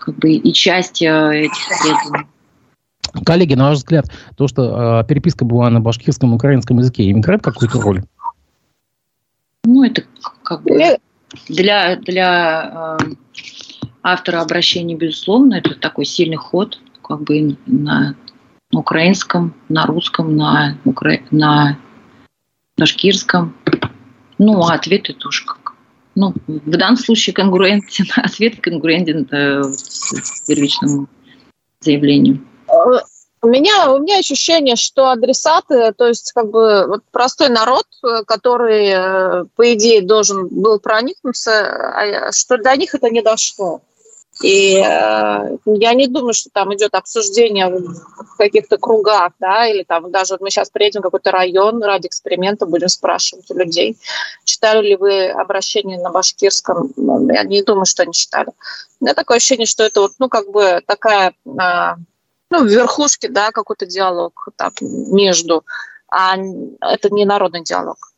как 0.00 0.16
бы 0.16 0.32
и 0.32 0.52
часть 0.52 1.00
э, 1.00 1.42
этих 1.44 1.70
исследований. 1.70 2.26
Коллеги, 3.24 3.54
на 3.54 3.68
ваш 3.68 3.78
взгляд, 3.78 4.06
то, 4.36 4.48
что 4.48 5.02
э, 5.02 5.06
переписка 5.06 5.44
была 5.44 5.70
на 5.70 5.78
башкирском 5.78 6.32
и 6.32 6.34
украинском 6.34 6.78
языке, 6.78 7.08
играет 7.08 7.40
какую-то 7.40 7.80
роль? 7.80 8.02
Ну, 9.62 9.84
это 9.84 10.02
как 10.42 10.64
бы 10.64 10.98
для, 11.48 11.94
для 11.94 12.98
э, 13.00 13.14
автора 14.02 14.40
обращения, 14.40 14.96
безусловно, 14.96 15.54
это 15.54 15.76
такой 15.76 16.04
сильный 16.04 16.36
ход, 16.36 16.80
как 17.00 17.22
бы 17.22 17.56
на 17.66 18.16
украинском, 18.72 19.54
на 19.68 19.86
русском, 19.86 20.36
на, 20.36 20.76
укра... 20.84 21.20
на 21.30 21.78
башкирском. 22.76 23.56
Ну, 24.38 24.62
а 24.62 24.74
ответ 24.74 25.08
это 25.10 25.28
уж 25.28 25.42
как. 25.42 25.74
Ну, 26.14 26.32
в 26.46 26.70
данном 26.70 26.96
случае 26.96 27.34
конгруентен, 27.34 28.06
ответ 28.16 28.60
конгруентен 28.60 29.28
э, 29.30 29.62
первичному 30.46 31.08
заявлению. 31.80 32.44
У 33.42 33.46
меня, 33.46 33.92
у 33.92 33.98
меня 33.98 34.18
ощущение, 34.18 34.74
что 34.74 35.10
адресаты, 35.10 35.92
то 35.92 36.08
есть 36.08 36.32
как 36.32 36.50
бы 36.50 36.86
вот 36.86 37.02
простой 37.12 37.50
народ, 37.50 37.84
который, 38.26 38.86
э, 38.86 39.44
по 39.54 39.74
идее, 39.74 40.00
должен 40.00 40.48
был 40.48 40.80
проникнуться, 40.80 41.52
а, 41.52 42.32
что 42.32 42.56
до 42.56 42.74
них 42.74 42.94
это 42.94 43.10
не 43.10 43.20
дошло. 43.20 43.82
И 44.42 44.76
э, 44.76 45.56
я 45.64 45.94
не 45.94 46.08
думаю, 46.08 46.34
что 46.34 46.50
там 46.50 46.74
идет 46.74 46.94
обсуждение 46.94 47.68
в 47.68 48.36
каких-то 48.36 48.78
кругах, 48.78 49.32
да, 49.38 49.66
или 49.68 49.84
там 49.84 50.10
даже 50.10 50.34
вот 50.34 50.40
мы 50.40 50.50
сейчас 50.50 50.70
приедем 50.70 51.00
в 51.00 51.04
какой-то 51.04 51.30
район 51.30 51.82
ради 51.82 52.08
эксперимента, 52.08 52.66
будем 52.66 52.88
спрашивать 52.88 53.50
у 53.50 53.54
людей, 53.54 53.96
читали 54.44 54.88
ли 54.88 54.96
вы 54.96 55.28
обращение 55.28 56.00
на 56.00 56.10
башкирском. 56.10 56.92
Ну, 56.96 57.30
я 57.32 57.44
не 57.44 57.62
думаю, 57.62 57.86
что 57.86 58.02
они 58.02 58.12
читали. 58.12 58.48
У 59.00 59.04
меня 59.04 59.14
такое 59.14 59.36
ощущение, 59.36 59.66
что 59.66 59.84
это 59.84 60.00
вот, 60.00 60.12
ну, 60.18 60.28
как 60.28 60.50
бы 60.50 60.82
такая, 60.84 61.34
э, 61.46 61.96
ну, 62.50 62.64
верхушке, 62.64 63.28
да, 63.28 63.52
какой-то 63.52 63.86
диалог 63.86 64.48
так 64.56 64.74
между, 64.80 65.64
а 66.08 66.36
это 66.80 67.10
не 67.10 67.24
народный 67.24 67.62
диалог. 67.62 68.13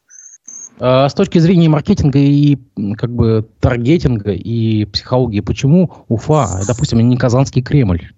А 0.79 1.09
с 1.09 1.15
точки 1.15 1.39
зрения 1.39 1.69
маркетинга 1.69 2.19
и 2.19 2.59
как 2.97 3.11
бы 3.11 3.49
таргетинга 3.61 4.33
и 4.33 4.85
психологии, 4.85 5.41
почему 5.41 6.05
Уфа, 6.09 6.61
допустим, 6.67 6.99
не 6.99 7.17
Казанский 7.17 7.63
Кремль? 7.63 8.13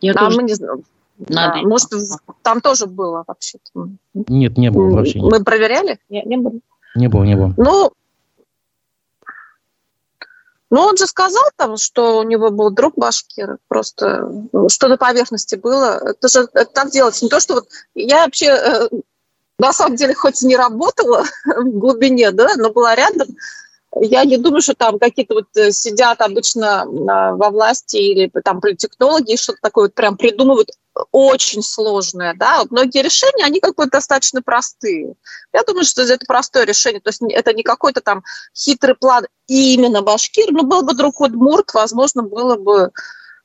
Я 0.00 0.12
а 0.12 0.18
тоже... 0.18 0.36
мы 0.36 0.42
не 0.44 0.54
знаем. 0.54 0.84
Надо. 1.28 1.60
Да, 1.60 1.68
может, 1.68 1.88
там 2.42 2.60
тоже 2.60 2.86
было 2.86 3.24
вообще-то. 3.26 3.88
Нет, 4.14 4.56
не 4.56 4.70
было 4.70 4.90
вообще. 4.90 5.20
Мы 5.20 5.42
проверяли? 5.42 5.98
Не, 6.08 6.22
не 6.22 6.36
было. 6.36 6.60
Не 6.94 7.08
было, 7.08 7.24
не 7.24 7.34
было. 7.34 7.54
Ну, 7.56 7.92
ну, 10.70 10.80
он 10.82 10.96
же 10.96 11.06
сказал 11.06 11.42
там, 11.56 11.76
что 11.76 12.18
у 12.20 12.22
него 12.22 12.50
был 12.50 12.70
друг 12.70 12.94
башкир, 12.96 13.58
просто 13.66 14.30
что 14.68 14.88
на 14.88 14.96
поверхности 14.96 15.56
было. 15.56 15.98
Это 16.04 16.28
же 16.28 16.48
это 16.52 16.66
так 16.66 16.90
делать. 16.90 17.20
Не 17.20 17.28
то, 17.28 17.40
что 17.40 17.54
вот 17.54 17.68
я 17.94 18.24
вообще 18.24 18.46
э, 18.46 18.88
на 19.58 19.72
самом 19.72 19.96
деле, 19.96 20.14
хоть 20.14 20.42
и 20.42 20.46
не 20.46 20.56
работала 20.56 21.24
в 21.44 21.78
глубине, 21.78 22.30
да, 22.30 22.50
но 22.56 22.70
была 22.70 22.94
рядом, 22.94 23.28
я 24.00 24.24
не 24.24 24.36
думаю, 24.36 24.60
что 24.60 24.74
там 24.74 24.98
какие-то 24.98 25.34
вот 25.34 25.46
э, 25.56 25.72
сидят 25.72 26.20
обычно 26.20 26.82
а, 26.82 27.34
во 27.34 27.50
власти 27.50 27.96
или 27.96 28.30
там 28.44 28.60
политтехнологи 28.60 29.36
что-то 29.36 29.58
такое 29.62 29.84
вот 29.86 29.94
прям 29.94 30.16
придумывают 30.16 30.70
очень 31.12 31.62
сложное, 31.62 32.34
да, 32.34 32.58
вот 32.58 32.70
многие 32.70 33.02
решения, 33.02 33.44
они 33.44 33.60
как 33.60 33.76
бы 33.76 33.86
достаточно 33.86 34.42
простые. 34.42 35.14
Я 35.52 35.62
думаю, 35.62 35.84
что 35.84 36.02
это 36.02 36.24
простое 36.26 36.64
решение, 36.64 37.00
то 37.00 37.08
есть 37.10 37.22
это 37.22 37.52
не 37.54 37.62
какой-то 37.62 38.00
там 38.00 38.22
хитрый 38.54 38.94
план 38.94 39.26
именно 39.46 40.02
башкир, 40.02 40.52
но 40.52 40.64
был 40.64 40.82
бы 40.82 40.94
друг 40.94 41.20
Удмурт, 41.20 41.72
возможно, 41.72 42.22
было 42.22 42.56
бы 42.56 42.90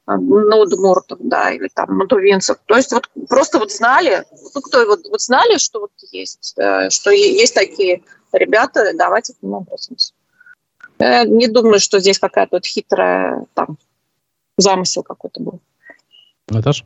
ноудмортов, 0.07 1.19
да, 1.21 1.51
или 1.51 1.69
там 1.73 1.95
матувинцев. 1.97 2.57
То 2.65 2.75
есть 2.75 2.91
вот 2.91 3.09
просто 3.29 3.59
вот 3.59 3.71
знали, 3.71 4.23
ну, 4.53 4.61
кто 4.61 4.85
вот, 4.85 5.01
вот 5.09 5.21
знали, 5.21 5.57
что 5.57 5.81
вот 5.81 5.91
есть, 6.11 6.53
да, 6.57 6.89
что 6.89 7.11
есть 7.11 7.53
такие 7.53 8.03
ребята, 8.33 8.91
давайте 8.95 9.33
к 9.33 9.41
ним 9.41 9.55
обратимся. 9.55 10.13
Я 10.99 11.23
не 11.25 11.47
думаю, 11.47 11.79
что 11.79 11.99
здесь 11.99 12.19
какая-то 12.19 12.57
вот 12.57 12.65
хитрая 12.65 13.45
там 13.53 13.77
замысел 14.57 15.03
какой-то 15.03 15.41
был. 15.41 15.59
Наташа? 16.49 16.85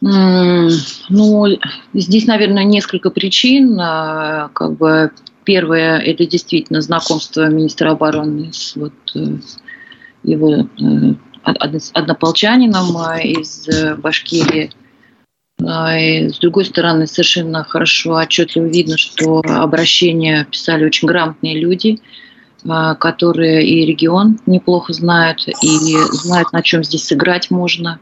Ну, 0.00 1.46
здесь, 1.94 2.26
наверное, 2.26 2.64
несколько 2.64 3.10
причин. 3.10 3.78
А, 3.80 4.50
как 4.52 4.76
бы 4.76 5.12
первое– 5.44 5.98
это 6.00 6.26
действительно 6.26 6.82
знакомство 6.82 7.48
министра 7.48 7.92
обороны 7.92 8.52
с 8.52 8.76
вот 8.76 8.92
э, 9.14 9.38
его 10.24 10.54
э, 10.54 10.66
однополчанином 11.44 12.96
э, 12.96 13.22
из 13.28 13.68
э, 13.68 13.94
Башкирии. 13.94 14.70
И 15.60 16.28
с 16.28 16.38
другой 16.40 16.64
стороны, 16.64 17.06
совершенно 17.06 17.62
хорошо, 17.62 18.16
отчетливо 18.16 18.64
видно, 18.64 18.98
что 18.98 19.40
обращения 19.46 20.46
писали 20.50 20.84
очень 20.84 21.06
грамотные 21.06 21.60
люди, 21.60 22.00
которые 22.64 23.64
и 23.64 23.86
регион 23.86 24.40
неплохо 24.46 24.92
знают, 24.92 25.46
и 25.62 25.96
знают, 26.10 26.52
на 26.52 26.60
чем 26.60 26.82
здесь 26.82 27.06
сыграть 27.06 27.52
можно, 27.52 28.00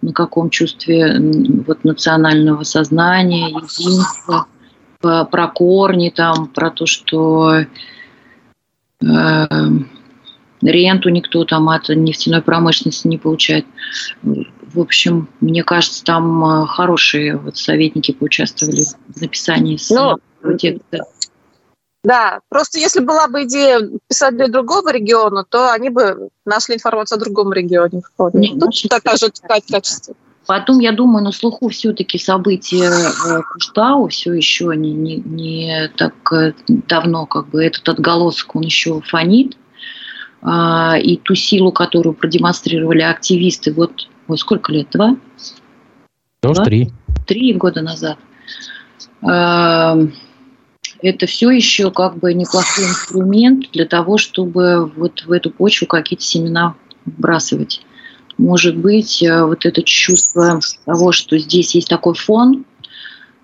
на 0.00 0.12
каком 0.14 0.48
чувстве 0.48 1.20
вот, 1.66 1.84
национального 1.84 2.62
сознания, 2.62 3.48
единства, 3.48 4.46
про 4.98 5.48
корни, 5.48 6.08
там, 6.08 6.46
про 6.48 6.70
то, 6.70 6.86
что 6.86 7.66
ренту 10.70 11.08
никто 11.08 11.44
там 11.44 11.68
от 11.68 11.88
нефтяной 11.88 12.42
промышленности 12.42 13.06
не 13.06 13.18
получает. 13.18 13.66
В 14.22 14.80
общем, 14.80 15.28
мне 15.40 15.62
кажется, 15.62 16.04
там 16.04 16.44
э, 16.44 16.66
хорошие 16.66 17.36
вот 17.36 17.56
советники 17.56 18.12
поучаствовали 18.12 18.82
в 19.14 19.20
написании 19.20 19.78
ну, 19.90 20.56
текста. 20.56 21.04
Да, 22.02 22.40
просто 22.50 22.78
если 22.78 23.00
была 23.00 23.28
бы 23.28 23.44
идея 23.44 23.80
писать 24.08 24.36
для 24.36 24.48
другого 24.48 24.92
региона, 24.92 25.44
то 25.48 25.72
они 25.72 25.88
бы 25.88 26.28
нашли 26.44 26.74
информацию 26.74 27.16
о 27.16 27.20
другом 27.20 27.52
регионе. 27.52 28.02
Не, 28.34 28.48
Тут 28.48 28.62
значит, 28.62 28.90
такая 28.90 29.16
же 29.16 29.30
качество. 29.42 30.14
Потом, 30.46 30.78
я 30.80 30.92
думаю, 30.92 31.24
на 31.24 31.32
слуху 31.32 31.68
все-таки 31.68 32.18
события 32.18 32.90
э, 32.90 33.42
Куштау 33.52 34.08
все 34.08 34.34
еще 34.34 34.72
не, 34.76 34.92
не, 34.92 35.16
не 35.16 35.90
так 35.96 36.14
э, 36.32 36.52
давно, 36.68 37.24
как 37.24 37.48
бы 37.48 37.64
этот 37.64 37.88
отголосок, 37.88 38.54
он 38.56 38.62
еще 38.62 39.00
фонит. 39.00 39.56
А, 40.44 40.98
и 40.98 41.16
ту 41.16 41.34
силу, 41.34 41.72
которую 41.72 42.12
продемонстрировали 42.14 43.00
активисты, 43.00 43.72
вот 43.72 44.08
ой, 44.28 44.38
сколько 44.38 44.72
лет, 44.72 44.88
два? 44.92 45.16
Тоже 46.40 46.62
три. 46.62 46.90
Три 47.26 47.54
года 47.54 47.80
назад. 47.80 48.18
А, 49.22 49.96
это 51.00 51.26
все 51.26 51.50
еще 51.50 51.90
как 51.90 52.18
бы 52.18 52.34
неплохой 52.34 52.84
инструмент 52.84 53.70
для 53.72 53.86
того, 53.86 54.18
чтобы 54.18 54.86
вот 54.86 55.24
в 55.24 55.32
эту 55.32 55.50
почву 55.50 55.86
какие-то 55.86 56.24
семена 56.24 56.74
вбрасывать. 57.06 57.80
Может 58.36 58.76
быть, 58.76 59.22
э, 59.22 59.44
вот 59.44 59.64
это 59.64 59.82
чувство 59.82 60.60
того, 60.84 61.12
что 61.12 61.38
здесь 61.38 61.74
есть 61.74 61.88
такой 61.88 62.14
фон, 62.14 62.64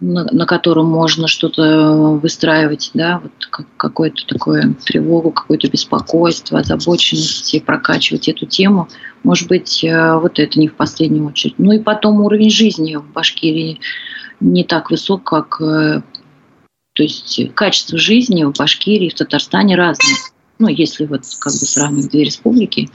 на, 0.00 0.24
на 0.24 0.46
котором 0.46 0.86
можно 0.86 1.28
что-то 1.28 2.18
выстраивать, 2.22 2.90
да, 2.94 3.20
вот 3.22 3.32
как, 3.50 3.66
какую-то 3.76 4.26
такую 4.26 4.74
тревогу, 4.74 5.30
какое-то 5.30 5.68
беспокойство, 5.68 6.60
озабоченность 6.60 7.54
и 7.54 7.60
прокачивать 7.60 8.28
эту 8.28 8.46
тему. 8.46 8.88
Может 9.22 9.48
быть, 9.48 9.84
э, 9.84 10.18
вот 10.18 10.38
это 10.38 10.58
не 10.58 10.68
в 10.68 10.74
последнюю 10.74 11.26
очередь. 11.26 11.58
Ну 11.58 11.72
и 11.72 11.78
потом 11.78 12.20
уровень 12.20 12.50
жизни 12.50 12.96
в 12.96 13.12
Башкирии 13.12 13.80
не 14.40 14.64
так 14.64 14.90
высок, 14.90 15.24
как... 15.24 15.60
Э, 15.60 16.02
то 16.94 17.02
есть 17.02 17.54
качество 17.54 17.98
жизни 17.98 18.44
в 18.44 18.52
Башкирии, 18.52 19.10
в 19.10 19.14
Татарстане 19.14 19.76
разное. 19.76 20.16
Ну, 20.58 20.68
если 20.68 21.06
вот 21.06 21.22
как 21.38 21.52
бы 21.52 21.58
сравнивать 21.58 22.10
две 22.10 22.24
республики, 22.24 22.90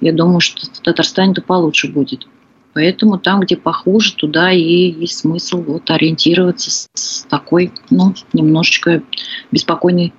я 0.00 0.12
думаю, 0.12 0.40
что 0.40 0.66
в 0.66 0.80
Татарстане-то 0.80 1.42
получше 1.42 1.88
будет. 1.88 2.26
Поэтому 2.72 3.18
там, 3.18 3.40
где 3.40 3.56
похуже, 3.56 4.14
туда 4.14 4.52
и 4.52 4.92
есть 4.92 5.18
смысл 5.18 5.62
вот 5.62 5.90
ориентироваться 5.90 6.70
с, 6.70 7.26
такой, 7.28 7.72
ну, 7.90 8.14
немножечко 8.32 9.02
беспокойной 9.50 10.12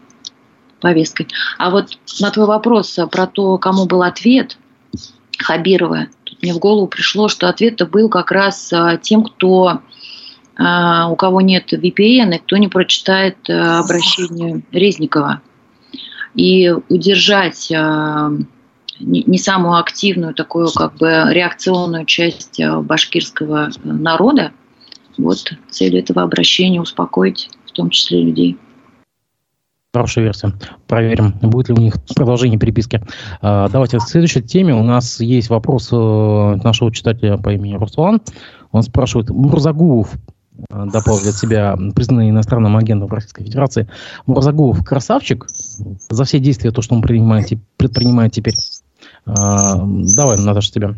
повесткой. 0.82 1.28
А 1.58 1.70
вот 1.70 1.98
на 2.20 2.32
твой 2.32 2.48
вопрос 2.48 2.98
про 3.12 3.28
то, 3.28 3.58
кому 3.58 3.86
был 3.86 4.04
ответ 4.04 4.58
Хабирова, 5.38 6.08
тут 6.24 6.42
мне 6.42 6.54
в 6.54 6.60
голову 6.60 6.88
пришло, 6.88 7.30
что 7.30 7.48
ответ-то 7.48 7.86
был 7.86 8.10
как 8.10 8.32
раз 8.32 8.72
а, 8.74 8.98
тем, 8.98 9.24
кто 9.24 9.80
а, 10.58 11.08
у 11.10 11.16
кого 11.16 11.40
нет 11.42 11.72
VPN, 11.72 12.36
и 12.36 12.40
кто 12.40 12.58
не 12.58 12.68
прочитает 12.68 13.38
а, 13.50 13.80
обращение 13.80 14.62
Резникова. 14.72 15.42
И 16.36 16.74
удержать 16.90 17.72
не 19.04 19.38
самую 19.38 19.78
активную 19.78 20.34
такую 20.34 20.70
как 20.72 20.96
бы 20.98 21.26
реакционную 21.30 22.06
часть 22.06 22.60
э, 22.60 22.80
башкирского 22.80 23.70
народа. 23.84 24.52
Вот 25.18 25.54
цель 25.70 25.98
этого 25.98 26.24
обращения 26.24 26.82
успокоить 26.82 27.50
в 27.66 27.72
том 27.72 27.90
числе 27.90 28.24
людей. 28.24 28.58
Хорошая 29.94 30.24
версия. 30.24 30.54
Проверим, 30.88 31.34
будет 31.42 31.68
ли 31.68 31.76
у 31.76 31.78
них 31.78 31.96
продолжение 32.16 32.58
переписки. 32.58 33.04
А, 33.42 33.68
давайте 33.68 33.98
к 33.98 34.02
следующей 34.02 34.42
теме. 34.42 34.74
У 34.74 34.84
нас 34.84 35.20
есть 35.20 35.50
вопрос 35.50 35.90
э, 35.92 35.96
нашего 36.64 36.94
читателя 36.94 37.38
по 37.38 37.50
имени 37.50 37.76
Руслан. 37.76 38.22
Он 38.72 38.84
спрашивает, 38.84 39.30
Мурзагулов 39.30 40.14
дополнит 40.70 41.36
себя 41.36 41.78
признанный 41.96 42.30
иностранным 42.30 42.78
агентом 42.78 43.10
Российской 43.10 43.44
Федерации. 43.44 43.90
Мурзагулов 44.26 44.84
красавчик 44.84 45.48
за 45.50 46.24
все 46.24 46.40
действия, 46.40 46.72
то, 46.72 46.82
что 46.82 46.96
он 46.96 47.02
предпринимает, 47.02 47.50
предпринимает 47.78 48.32
теперь 48.32 48.56
а, 48.56 48.91
давай, 49.26 50.38
Наташа, 50.38 50.72
тебя. 50.72 50.96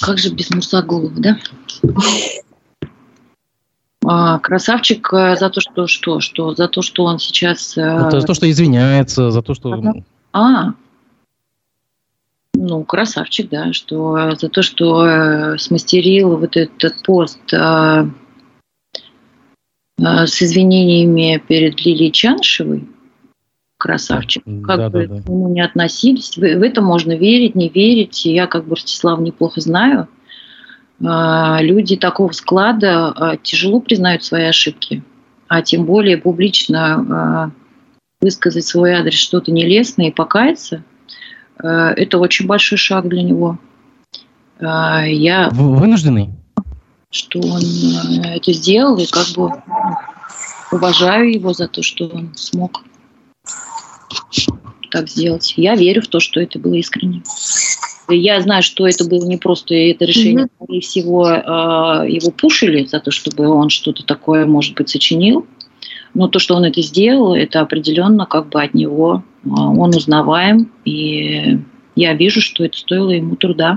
Как 0.00 0.18
же 0.18 0.30
без 0.30 0.50
Мусагулова, 0.50 1.14
да? 1.16 1.38
А, 4.04 4.38
красавчик 4.38 5.12
э, 5.12 5.36
за 5.36 5.50
то, 5.50 5.60
что 5.60 5.86
что, 5.86 6.20
что 6.20 6.54
за 6.54 6.68
то, 6.68 6.82
что 6.82 7.04
он 7.04 7.18
сейчас. 7.18 7.76
Э, 7.76 8.10
за 8.10 8.22
то, 8.22 8.32
что 8.34 8.50
извиняется, 8.50 9.30
за 9.30 9.42
то, 9.42 9.54
что. 9.54 9.82
А, 10.32 10.72
ну 12.54 12.84
красавчик, 12.84 13.50
да, 13.50 13.72
что 13.72 14.34
за 14.36 14.48
то, 14.48 14.62
что 14.62 15.06
э, 15.06 15.58
смастерил 15.58 16.38
вот 16.38 16.56
этот 16.56 17.02
пост 17.02 17.40
с 20.00 20.42
извинениями 20.42 21.42
перед 21.46 21.84
Лилией 21.84 22.12
Чаншевой 22.12 22.88
красавчик. 23.78 24.42
Как 24.44 24.76
да, 24.76 24.90
бы 24.90 25.06
да, 25.06 25.14
да. 25.14 25.22
к 25.22 25.28
нему 25.28 25.48
не 25.48 25.60
относились. 25.60 26.36
В, 26.36 26.40
в 26.40 26.62
это 26.62 26.82
можно 26.82 27.12
верить, 27.12 27.54
не 27.54 27.68
верить. 27.68 28.24
Я 28.26 28.46
как 28.46 28.66
бы 28.66 28.74
Ростислав 28.74 29.20
неплохо 29.20 29.60
знаю. 29.60 30.08
А, 31.04 31.62
люди 31.62 31.96
такого 31.96 32.32
склада 32.32 33.08
а, 33.08 33.36
тяжело 33.36 33.80
признают 33.80 34.24
свои 34.24 34.44
ошибки, 34.44 35.02
а 35.46 35.62
тем 35.62 35.84
более 35.84 36.18
публично 36.18 36.96
а, 36.96 37.50
высказать 38.20 38.66
свой 38.66 38.94
адрес 38.94 39.14
что-то 39.14 39.52
нелестное 39.52 40.08
и 40.08 40.12
покаяться. 40.12 40.82
А, 41.62 41.92
это 41.92 42.18
очень 42.18 42.46
большой 42.46 42.78
шаг 42.78 43.08
для 43.08 43.22
него. 43.22 43.58
А, 44.60 45.04
я 45.06 45.50
вынужденный, 45.50 46.30
что 47.10 47.38
он 47.38 47.62
а, 48.24 48.34
это 48.34 48.52
сделал 48.52 48.96
и 48.98 49.06
как 49.06 49.26
бы 49.36 49.52
уважаю 50.72 51.32
его 51.32 51.52
за 51.52 51.68
то, 51.68 51.82
что 51.82 52.08
он 52.08 52.34
смог 52.34 52.82
так 54.90 55.08
сделать. 55.08 55.54
Я 55.56 55.74
верю 55.74 56.02
в 56.02 56.08
то, 56.08 56.20
что 56.20 56.40
это 56.40 56.58
было 56.58 56.74
искренне. 56.74 57.22
Я 58.08 58.40
знаю, 58.40 58.62
что 58.62 58.86
это 58.86 59.04
было 59.04 59.24
не 59.26 59.36
просто 59.36 59.74
это 59.74 60.06
решение, 60.06 60.46
mm-hmm. 60.46 60.64
скорее 60.64 60.80
всего, 60.80 61.26
а, 61.26 62.04
его 62.06 62.30
пушили 62.30 62.86
за 62.86 63.00
то, 63.00 63.10
чтобы 63.10 63.48
он 63.48 63.68
что-то 63.68 64.04
такое, 64.04 64.46
может 64.46 64.74
быть, 64.76 64.88
сочинил. 64.88 65.46
Но 66.14 66.28
то, 66.28 66.38
что 66.38 66.56
он 66.56 66.64
это 66.64 66.80
сделал, 66.80 67.34
это 67.34 67.60
определенно 67.60 68.24
как 68.24 68.48
бы 68.48 68.62
от 68.62 68.72
него. 68.72 69.24
А, 69.44 69.68
он 69.68 69.94
узнаваем, 69.94 70.72
и 70.86 71.58
я 71.96 72.14
вижу, 72.14 72.40
что 72.40 72.64
это 72.64 72.78
стоило 72.78 73.10
ему 73.10 73.36
труда. 73.36 73.76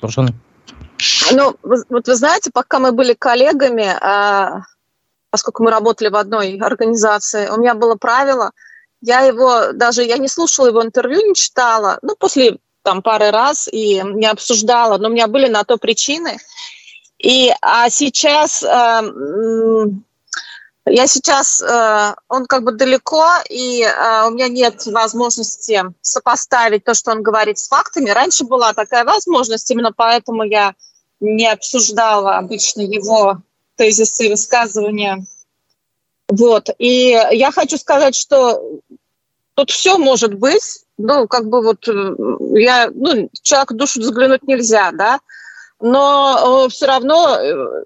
Совершенно. 0.00 0.34
Ну, 1.32 1.56
вот 1.62 2.08
вы 2.08 2.14
знаете, 2.16 2.50
пока 2.52 2.80
мы 2.80 2.90
были 2.90 3.14
коллегами, 3.14 3.86
а, 4.00 4.62
поскольку 5.30 5.62
мы 5.62 5.70
работали 5.70 6.08
в 6.08 6.16
одной 6.16 6.56
организации, 6.58 7.48
у 7.50 7.60
меня 7.60 7.74
было 7.74 7.94
правило– 7.94 8.50
я 9.06 9.20
его 9.20 9.72
даже, 9.72 10.02
я 10.02 10.18
не 10.18 10.26
слушала 10.26 10.66
его 10.66 10.82
интервью, 10.82 11.28
не 11.28 11.34
читала, 11.34 11.98
ну, 12.02 12.16
после 12.16 12.58
там 12.82 13.02
пары 13.02 13.30
раз 13.30 13.68
и 13.70 14.02
не 14.02 14.26
обсуждала, 14.26 14.98
но 14.98 15.08
у 15.08 15.12
меня 15.12 15.28
были 15.28 15.48
на 15.48 15.62
то 15.62 15.76
причины. 15.76 16.38
И, 17.18 17.52
а 17.62 17.88
сейчас, 17.88 18.64
э, 18.64 18.66
я 20.86 21.06
сейчас, 21.06 21.62
э, 21.62 22.14
он 22.28 22.46
как 22.46 22.64
бы 22.64 22.72
далеко, 22.72 23.28
и 23.48 23.82
э, 23.82 24.26
у 24.26 24.30
меня 24.30 24.48
нет 24.48 24.84
возможности 24.86 25.84
сопоставить 26.00 26.82
то, 26.82 26.94
что 26.94 27.12
он 27.12 27.22
говорит 27.22 27.58
с 27.58 27.68
фактами. 27.68 28.10
Раньше 28.10 28.44
была 28.44 28.72
такая 28.72 29.04
возможность, 29.04 29.70
именно 29.70 29.92
поэтому 29.92 30.42
я 30.42 30.74
не 31.20 31.46
обсуждала 31.46 32.38
обычно 32.38 32.80
его 32.80 33.38
тезисы 33.76 34.26
и 34.26 34.30
высказывания 34.30 35.24
вот. 36.28 36.70
И 36.78 37.18
я 37.32 37.50
хочу 37.52 37.76
сказать, 37.78 38.14
что 38.14 38.80
тут 39.54 39.70
все 39.70 39.98
может 39.98 40.34
быть. 40.34 40.84
Ну, 40.98 41.28
как 41.28 41.48
бы 41.48 41.62
вот 41.62 41.86
э, 41.88 42.16
я, 42.58 42.90
ну, 42.92 43.28
человек 43.42 43.72
в 43.72 43.76
душу 43.76 44.00
взглянуть 44.00 44.42
нельзя, 44.44 44.92
да, 44.92 45.20
но 45.78 46.64
э, 46.66 46.70
все 46.70 46.86
равно 46.86 47.36
э, 47.38 47.84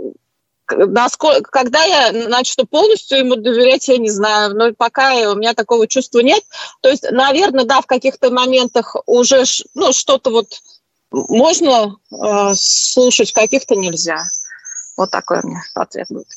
насколько, 0.68 1.50
когда 1.50 1.83
я 1.83 2.12
начну 2.29 2.66
полностью 2.66 3.18
ему 3.18 3.37
доверять, 3.37 3.88
я 3.88 3.98
не 3.98 4.11
знаю, 4.11 4.55
но 4.55 4.72
пока 4.74 5.33
у 5.33 5.35
меня 5.35 5.55
такого 5.55 5.88
чувства 5.88 6.20
нет. 6.20 6.42
То 6.83 6.88
есть, 6.88 7.05
наверное, 7.11 7.64
да, 7.64 7.81
в 7.81 7.87
каких-то 7.87 8.31
моментах 8.31 8.96
уже 9.07 9.44
ну, 9.74 9.92
что-то 9.92 10.31
вот 10.31 10.61
можно 11.11 11.96
э, 12.12 12.55
слушать, 12.55 13.33
каких-то 13.33 13.74
нельзя. 13.74 14.22
Вот 14.96 15.11
такой 15.11 15.40
у 15.42 15.48
меня 15.48 15.62
ответ 15.74 16.07
будет. 16.11 16.29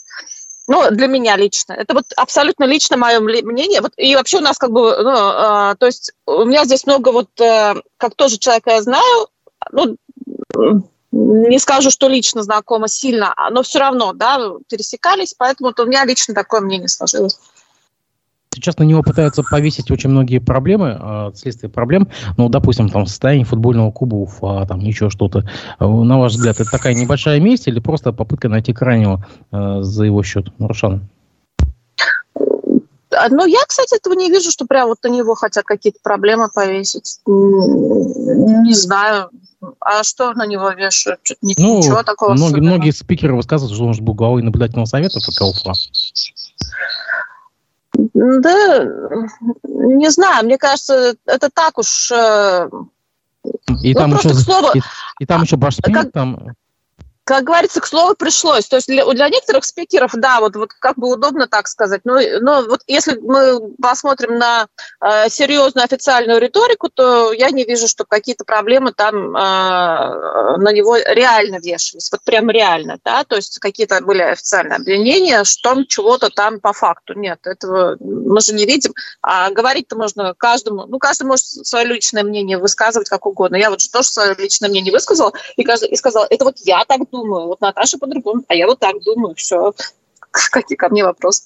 Ну, 0.67 0.91
для 0.91 1.08
меня 1.08 1.36
лично. 1.36 1.73
Это 1.73 1.93
вот 1.93 2.06
абсолютно 2.15 2.63
лично 2.63 2.95
мое 2.95 3.19
мнение. 3.19 3.82
Вот, 3.82 3.91
и 3.97 4.15
вообще 4.15 4.38
у 4.38 4.41
нас 4.41 4.58
как 4.58 4.71
бы, 4.71 4.95
ну, 4.97 5.12
э, 5.12 5.76
то 5.78 5.86
есть 5.86 6.13
у 6.26 6.45
меня 6.45 6.63
здесь 6.63 6.86
много 6.86 7.10
вот, 7.10 7.30
э, 7.41 7.76
как 7.97 8.15
тоже 8.15 8.38
человека 8.38 8.71
я 8.71 8.82
знаю, 8.82 9.28
ну, 9.71 9.97
не 11.12 11.60
скажу, 11.60 11.91
что 11.91 12.08
лично 12.08 12.43
знакома 12.43 12.88
сильно, 12.88 13.36
но 13.52 13.62
все 13.62 13.80
равно, 13.80 14.13
да, 14.13 14.39
пересекались, 14.69 15.36
поэтому 15.38 15.73
у 15.78 15.86
меня 15.86 16.06
лично 16.06 16.34
такое 16.34 16.62
мнение 16.62 16.88
сложилось. 16.88 17.39
Сейчас 18.54 18.78
на 18.78 18.84
него 18.84 19.02
пытаются 19.02 19.44
повесить 19.44 19.89
очень 19.89 20.10
многие 20.10 20.39
проблемы, 20.39 20.98
а, 21.00 21.32
следствие 21.36 21.70
проблем. 21.70 22.08
Ну, 22.38 22.50
допустим, 22.50 22.89
там 22.89 23.08
состояние 23.08 23.46
футбольного 23.46 23.92
клуба 23.92 24.16
Уфа, 24.16 24.66
там 24.68 24.80
еще 24.80 25.10
что-то. 25.10 25.50
А, 25.80 25.88
на 25.88 26.20
ваш 26.20 26.34
взгляд, 26.34 26.60
это 26.60 26.70
такая 26.70 26.94
небольшая 26.94 27.39
месть 27.39 27.68
или 27.68 27.80
просто 27.80 28.13
попытка 28.13 28.50
найти 28.50 28.74
крайнего 28.74 29.26
э, 29.52 29.82
за 29.82 30.06
его 30.06 30.22
счет? 30.24 30.48
Ну, 30.58 30.68
Рушан. 30.68 31.10
Ну, 33.30 33.46
я, 33.46 33.60
кстати, 33.68 33.96
этого 33.96 34.13
не 34.13 34.30
вижу, 34.30 34.52
что 34.52 34.66
прям 34.66 34.88
вот 34.88 34.98
на 35.04 35.08
него 35.08 35.36
хотят 35.36 35.66
какие-то 35.66 36.00
проблемы 36.02 36.50
повесить. 36.54 37.20
Не 37.26 38.74
знаю. 38.74 39.30
А 39.80 40.04
что 40.04 40.34
на 40.34 40.46
него 40.46 40.70
вешают? 40.72 41.20
Ну, 41.42 41.78
Ничего 41.78 42.04
такого. 42.04 42.34
Многие, 42.34 42.60
многие 42.60 42.92
спикеры 42.92 43.36
высказывают, 43.36 43.74
что 43.76 43.86
он 43.86 43.94
же 43.94 44.02
был 44.02 44.13
главой 44.13 44.42
наблюдательного 44.42 44.86
совета 44.86 45.20
ФК 45.20 45.42
Уфа. 45.42 45.74
Да, 47.93 48.86
не 49.63 50.10
знаю, 50.10 50.45
мне 50.45 50.58
кажется, 50.58 51.15
это 51.25 51.49
так 51.49 51.77
уж... 51.77 52.12
Э, 52.12 52.69
и, 53.82 53.93
ну, 53.93 53.99
там 53.99 54.15
еще, 54.15 54.34
слова... 54.34 54.71
и, 54.73 54.82
и 55.19 55.25
там 55.25 55.43
еще 55.43 55.58
Башпиль, 55.58 55.93
как... 55.93 56.12
там... 56.12 56.53
как 57.26 57.44
говорится, 57.46 57.80
к 57.80 57.88
слову 57.88 58.16
пришлось. 58.16 58.68
То 58.68 58.76
есть 58.78 58.88
для, 58.88 59.06
для 59.06 59.30
некоторых 59.30 59.64
спикеров, 59.64 60.12
да, 60.16 60.40
вот, 60.40 60.56
вот 60.56 60.74
как 60.74 60.98
бы 60.98 61.12
удобно 61.12 61.48
так 61.48 61.68
сказать. 61.68 62.02
Но, 62.04 62.20
но 62.42 62.64
вот 62.64 62.82
если 62.88 63.18
мы 63.18 63.74
посмотрим 63.82 64.38
на 64.38 64.68
э, 65.02 65.30
серьезную 65.30 65.86
официальную 65.86 66.40
риторику, 66.40 66.90
то 66.90 67.32
я 67.32 67.50
не 67.52 67.64
вижу, 67.64 67.88
что 67.88 68.04
какие-то 68.04 68.44
проблемы 68.44 68.92
там 68.92 69.36
э, 69.36 70.58
на 70.58 70.72
него 70.74 70.98
реально 70.98 71.60
вешались. 71.60 72.12
Вот 72.12 72.22
прям 72.26 72.50
реально, 72.50 73.00
да. 73.06 73.24
То 73.24 73.38
есть 73.38 73.60
какие-то 73.60 74.02
были 74.02 74.22
официальные 74.22 74.78
обвинения, 74.78 75.44
что 75.46 75.84
чего-то 75.86 76.30
там 76.30 76.60
по 76.60 76.74
факту. 76.74 77.14
Нет, 77.14 77.40
этого 77.46 77.96
мы 78.00 78.42
же 78.42 78.54
не 78.54 78.66
видим. 78.66 78.94
А 79.22 79.50
говорить-то 79.50 79.96
можно 79.96 80.34
каждому. 80.38 80.88
Ну, 80.88 81.00
каждый 81.00 81.24
может 81.24 81.46
свое 81.46 81.86
личное 81.86 82.24
мнение 82.24 82.58
высказывать 82.58 83.08
как 83.08 83.26
угодно. 83.26 83.56
Я 83.56 83.70
вот 83.70 83.80
тоже 83.92 84.10
свое 84.10 84.36
личное 84.38 84.70
мнение 84.70 84.92
высказала 84.92 85.32
и, 85.56 85.64
каждый, 85.64 85.90
и 85.90 85.96
сказала, 85.96 86.28
это 86.30 86.44
вот 86.44 86.58
я 86.60 86.84
так 86.86 87.00
думаю, 87.13 87.47
вот 87.47 87.62
Наташа 87.62 87.97
по-другому, 87.97 88.43
а 88.47 88.56
я 88.56 88.67
вот 88.67 88.80
так 88.80 88.95
думаю, 89.04 89.36
все. 89.36 89.73
Какие 90.52 90.76
ко 90.76 90.89
мне 90.89 91.04
вопросы? 91.04 91.43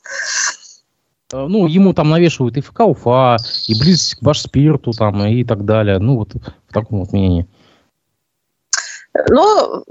Э, 1.34 1.46
ну, 1.48 1.68
ему 1.68 1.94
там 1.94 2.10
навешивают 2.10 2.58
и 2.58 2.62
ФК 2.62 2.82
Уфа, 2.82 3.38
и 3.68 3.80
близость 3.80 4.16
к 4.16 4.24
Башспирту 4.24 4.92
там, 4.92 5.26
и 5.26 5.44
так 5.44 5.66
далее. 5.66 6.00
Ну, 6.00 6.18
вот 6.18 6.34
в 6.34 6.74
таком 6.74 7.00
вот 7.00 7.12
мнении. 7.12 7.46
Ну, 9.30 9.84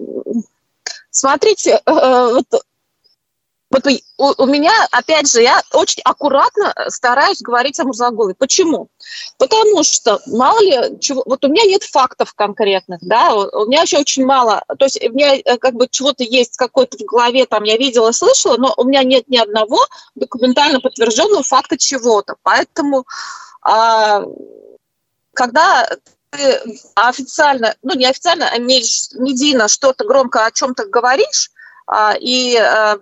смотрите, 1.10 1.80
э, 1.84 2.28
вот 2.32 2.46
вот 3.70 3.84
у, 4.18 4.42
у 4.42 4.46
меня, 4.46 4.72
опять 4.92 5.30
же, 5.30 5.42
я 5.42 5.60
очень 5.72 6.00
аккуратно 6.04 6.72
стараюсь 6.88 7.42
говорить 7.42 7.80
о 7.80 7.84
Мурзаголе. 7.84 8.34
Почему? 8.34 8.88
Потому 9.38 9.82
что, 9.82 10.20
мало 10.26 10.60
ли, 10.60 11.00
чего, 11.00 11.24
вот 11.26 11.44
у 11.44 11.48
меня 11.48 11.64
нет 11.64 11.82
фактов 11.82 12.32
конкретных, 12.34 13.00
да, 13.02 13.34
у 13.34 13.66
меня 13.66 13.82
еще 13.82 13.98
очень 13.98 14.24
мало, 14.24 14.62
то 14.78 14.84
есть 14.84 15.02
у 15.02 15.12
меня 15.12 15.36
э, 15.36 15.58
как 15.58 15.74
бы 15.74 15.88
чего-то 15.88 16.22
есть 16.22 16.56
какой-то 16.56 16.96
в 16.96 17.02
голове, 17.02 17.46
там, 17.46 17.64
я 17.64 17.76
видела, 17.76 18.12
слышала, 18.12 18.56
но 18.56 18.72
у 18.76 18.84
меня 18.84 19.02
нет 19.02 19.28
ни 19.28 19.36
одного 19.36 19.84
документально 20.14 20.80
подтвержденного 20.80 21.42
факта 21.42 21.76
чего-то. 21.76 22.36
Поэтому, 22.42 23.04
а, 23.62 24.24
когда 25.34 25.88
ты 26.30 26.60
официально, 26.94 27.74
ну, 27.82 27.94
не 27.94 28.06
официально, 28.06 28.48
а 28.48 28.58
медийно 28.58 29.68
что-то 29.68 30.04
громко 30.04 30.44
о 30.44 30.52
чем-то 30.52 30.86
говоришь, 30.86 31.50
и 32.20 32.56
э, 32.56 32.96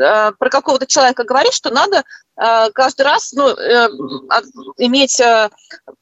э, 0.00 0.32
про 0.38 0.50
какого-то 0.50 0.86
человека 0.86 1.24
говорить, 1.24 1.52
что 1.52 1.70
надо 1.70 2.04
э, 2.36 2.70
каждый 2.72 3.02
раз 3.02 3.32
ну, 3.32 3.48
иметь, 4.76 5.20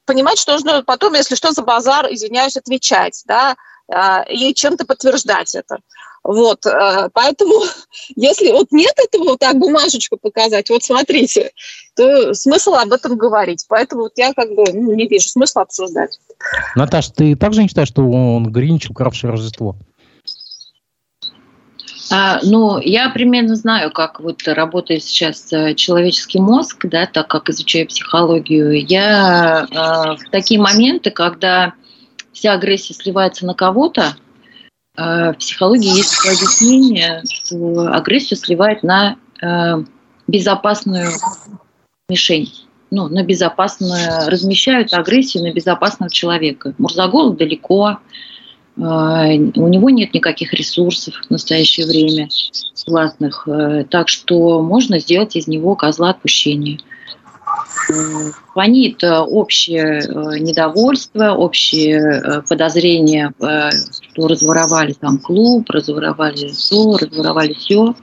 понимать, 0.05 0.39
что 0.39 0.53
нужно 0.53 0.83
потом, 0.83 1.15
если 1.15 1.35
что, 1.35 1.53
за 1.53 1.63
базар, 1.63 2.07
извиняюсь, 2.13 2.57
отвечать, 2.57 3.23
да, 3.27 3.57
а, 3.89 4.23
и 4.29 4.53
чем-то 4.53 4.85
подтверждать 4.85 5.55
это. 5.55 5.79
Вот, 6.25 6.65
поэтому, 7.13 7.63
если 8.17 8.51
вот 8.51 8.73
нет 8.73 8.95
этого, 8.97 9.31
вот 9.31 9.39
так 9.39 9.57
бумажечку 9.57 10.17
показать, 10.17 10.69
вот 10.71 10.83
смотрите, 10.83 11.53
то 11.95 12.35
смысл 12.35 12.75
об 12.75 12.93
этом 12.93 13.17
говорить. 13.17 13.65
Поэтому 13.69 14.03
вот 14.03 14.13
я 14.17 14.35
как 14.35 14.51
бы 14.51 14.65
ну, 14.73 14.93
не 14.93 15.07
вижу 15.07 15.29
смысла 15.29 15.63
обсуждать. 15.63 16.19
Наташа, 16.75 17.13
ты 17.13 17.37
также 17.37 17.63
не 17.63 17.69
считаешь, 17.69 17.89
что 17.89 18.03
он 18.03 18.51
Гринч, 18.51 18.91
укравший 18.91 19.31
Рождество? 19.31 19.77
А, 22.11 22.41
ну, 22.43 22.79
я 22.79 23.11
примерно 23.11 23.57
знаю, 23.57 23.91
как 23.91 24.21
вот 24.21 24.47
работает 24.47 25.03
сейчас 25.03 25.53
э, 25.53 25.75
человеческий 25.75 26.39
мозг, 26.39 26.87
да, 26.87 27.07
так 27.07 27.29
как 27.29 27.49
изучаю 27.51 27.89
психологию. 27.89 28.85
Я 28.87 29.67
а, 29.75 30.17
в 30.17 30.31
такие 30.31 30.61
моменты, 30.61 31.11
когда 31.11 31.75
вся 32.33 32.53
агрессия 32.53 32.95
сливается 32.95 33.47
на 33.47 33.55
кого-то, 33.55 34.17
а, 34.97 35.33
в 35.33 35.39
психологии 35.39 35.97
есть 35.97 36.17
объяснение, 36.25 37.23
что 37.29 37.93
агрессию 37.93 38.39
сливает 38.39 38.83
на 38.83 39.17
а, 39.43 39.83
безопасную 40.27 41.11
мишень 42.09 42.53
ну, 42.91 43.09
на 43.09 43.25
безопасную, 43.25 44.29
размещают 44.29 44.95
агрессию 44.95 45.43
на 45.43 45.53
безопасного 45.53 46.11
человека. 46.11 46.75
Мурзагол 46.79 47.33
далеко, 47.33 47.99
у 48.77 49.69
него 49.69 49.89
нет 49.91 50.13
никаких 50.13 50.53
ресурсов 50.53 51.15
в 51.27 51.31
настоящее 51.31 51.87
время 51.87 52.29
властных, 52.87 53.49
э, 53.49 53.85
так 53.89 54.09
что 54.09 54.63
можно 54.63 54.99
сделать 54.99 55.37
из 55.37 55.47
него 55.47 55.75
козла 55.75 56.11
отпущения. 56.11 56.79
Фонит 58.55 59.03
э, 59.03 59.19
общее 59.19 60.01
э, 60.01 60.39
недовольство, 60.39 61.33
общее 61.33 62.43
подозрение, 62.49 63.33
что 63.39 64.29
разворовали 64.29 64.93
там 64.93 65.19
клуб, 65.19 65.69
разворовали 65.71 66.53
то, 66.71 66.99
разворовали 66.99 67.55
все. 67.55 67.95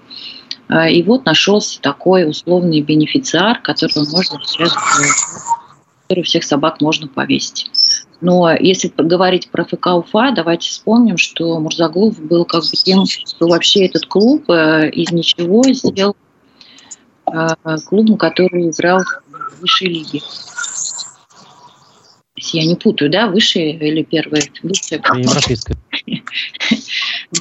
И 0.89 1.03
вот 1.03 1.25
нашелся 1.25 1.79
такой 1.81 2.27
условный 2.27 2.81
бенефициар, 2.81 3.61
которого 3.61 4.05
можно 4.09 4.39
сейчас, 4.45 4.73
который 6.03 6.23
всех 6.23 6.43
собак 6.45 6.81
можно 6.81 7.07
повесить. 7.07 7.69
Но 8.23 8.55
если 8.57 8.87
говорить 8.95 9.49
про 9.49 9.65
ФК 9.65 9.87
Уфа, 9.87 10.31
давайте 10.31 10.69
вспомним, 10.69 11.17
что 11.17 11.59
Мурзаглов 11.59 12.17
был 12.21 12.45
как 12.45 12.61
бы 12.61 12.69
тем, 12.71 13.05
что 13.05 13.47
вообще 13.47 13.85
этот 13.85 14.05
клуб 14.05 14.49
э, 14.49 14.89
из 14.91 15.11
ничего 15.11 15.61
сделал 15.73 16.15
э, 17.27 17.47
клубом, 17.85 18.17
который 18.17 18.69
играл 18.69 19.01
в 19.01 19.59
высшей 19.59 19.89
лиге. 19.89 20.21
Я 22.37 22.65
не 22.65 22.75
путаю, 22.75 23.11
да, 23.11 23.27
высшая 23.27 23.73
или 23.73 24.03
первая? 24.03 24.43
Высшая. 24.63 25.01
Европейская. 25.17 25.75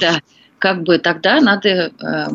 Да 0.01 0.19
как 0.63 0.83
бы 0.83 0.97
тогда 0.97 1.41
надо 1.41 1.67
э, 1.67 2.27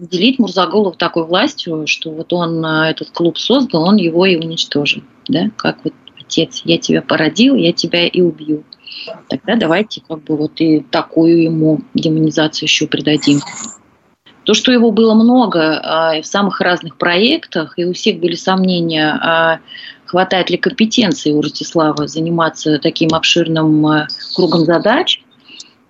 наделить 0.00 0.40
Мурзаголов 0.40 0.96
такой 0.96 1.24
властью, 1.24 1.86
что 1.86 2.10
вот 2.10 2.32
он 2.32 2.64
э, 2.66 2.90
этот 2.90 3.12
клуб 3.12 3.38
создал, 3.38 3.84
он 3.84 3.94
его 3.94 4.26
и 4.26 4.34
уничтожил, 4.34 5.04
да, 5.28 5.50
как 5.54 5.84
вот 5.84 5.92
отец, 6.28 6.62
я 6.64 6.78
тебя 6.78 7.00
породил, 7.00 7.54
я 7.54 7.72
тебя 7.72 8.06
и 8.06 8.20
убью. 8.20 8.64
Тогда 9.28 9.56
давайте 9.56 10.02
как 10.06 10.22
бы 10.22 10.36
вот 10.36 10.60
и 10.60 10.80
такую 10.80 11.42
ему 11.42 11.80
демонизацию 11.94 12.66
еще 12.66 12.86
придадим. 12.86 13.40
То, 14.44 14.54
что 14.54 14.72
его 14.72 14.90
было 14.92 15.14
много 15.14 15.80
а, 15.82 16.22
в 16.22 16.26
самых 16.26 16.60
разных 16.60 16.96
проектах, 16.96 17.78
и 17.78 17.84
у 17.84 17.92
всех 17.92 18.18
были 18.18 18.34
сомнения, 18.34 19.18
а 19.20 19.60
хватает 20.06 20.48
ли 20.48 20.56
компетенции 20.56 21.32
у 21.32 21.42
Ростислава 21.42 22.08
заниматься 22.08 22.78
таким 22.78 23.10
обширным 23.14 23.86
а, 23.86 24.06
кругом 24.34 24.64
задач, 24.64 25.22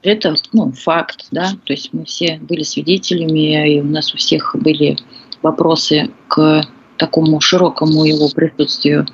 это 0.02 0.34
ну, 0.52 0.72
факт, 0.72 1.26
да, 1.30 1.50
то 1.64 1.72
есть 1.72 1.92
мы 1.92 2.04
все 2.04 2.38
были 2.40 2.62
свидетелями, 2.62 3.74
и 3.74 3.80
у 3.80 3.84
нас 3.84 4.12
у 4.14 4.16
всех 4.16 4.56
были 4.58 4.96
вопросы 5.42 6.10
к 6.28 6.62
такому 6.98 7.40
широкому 7.40 8.04
его 8.04 8.28
присутствию 8.28 9.06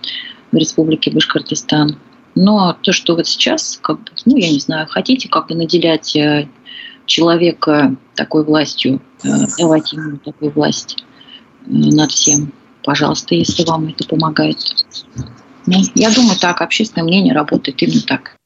в 0.54 0.56
Республике 0.56 1.10
Башкортостан. 1.10 1.98
Но 2.34 2.76
то, 2.82 2.92
что 2.92 3.14
вот 3.14 3.26
сейчас, 3.26 3.78
как 3.82 4.00
бы, 4.00 4.10
ну, 4.24 4.36
я 4.36 4.50
не 4.50 4.58
знаю, 4.58 4.86
хотите 4.88 5.28
как 5.28 5.48
бы 5.48 5.54
наделять 5.54 6.16
э, 6.16 6.48
человека 7.06 7.94
такой 8.14 8.44
властью, 8.44 9.00
э, 9.22 9.28
давать 9.58 9.92
ему 9.92 10.18
такую 10.18 10.50
власть 10.52 10.96
э, 11.00 11.04
над 11.66 12.10
всем, 12.10 12.52
пожалуйста, 12.82 13.34
если 13.34 13.64
вам 13.64 13.88
это 13.88 14.06
помогает. 14.08 14.58
Ну, 15.66 15.76
я 15.94 16.10
думаю, 16.10 16.38
так, 16.38 16.60
общественное 16.60 17.04
мнение 17.04 17.34
работает 17.34 17.80
именно 17.82 18.02
так. 18.02 18.36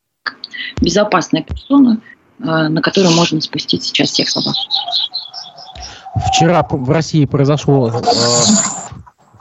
Безопасная 0.81 1.43
персона, 1.43 2.01
на 2.39 2.81
которую 2.83 3.15
можно 3.15 3.41
спустить 3.41 3.83
сейчас 3.83 4.11
всех 4.11 4.29
собак. 4.29 4.55
Вчера 6.33 6.65
в 6.71 6.91
России 6.91 7.25
произошло 7.25 7.91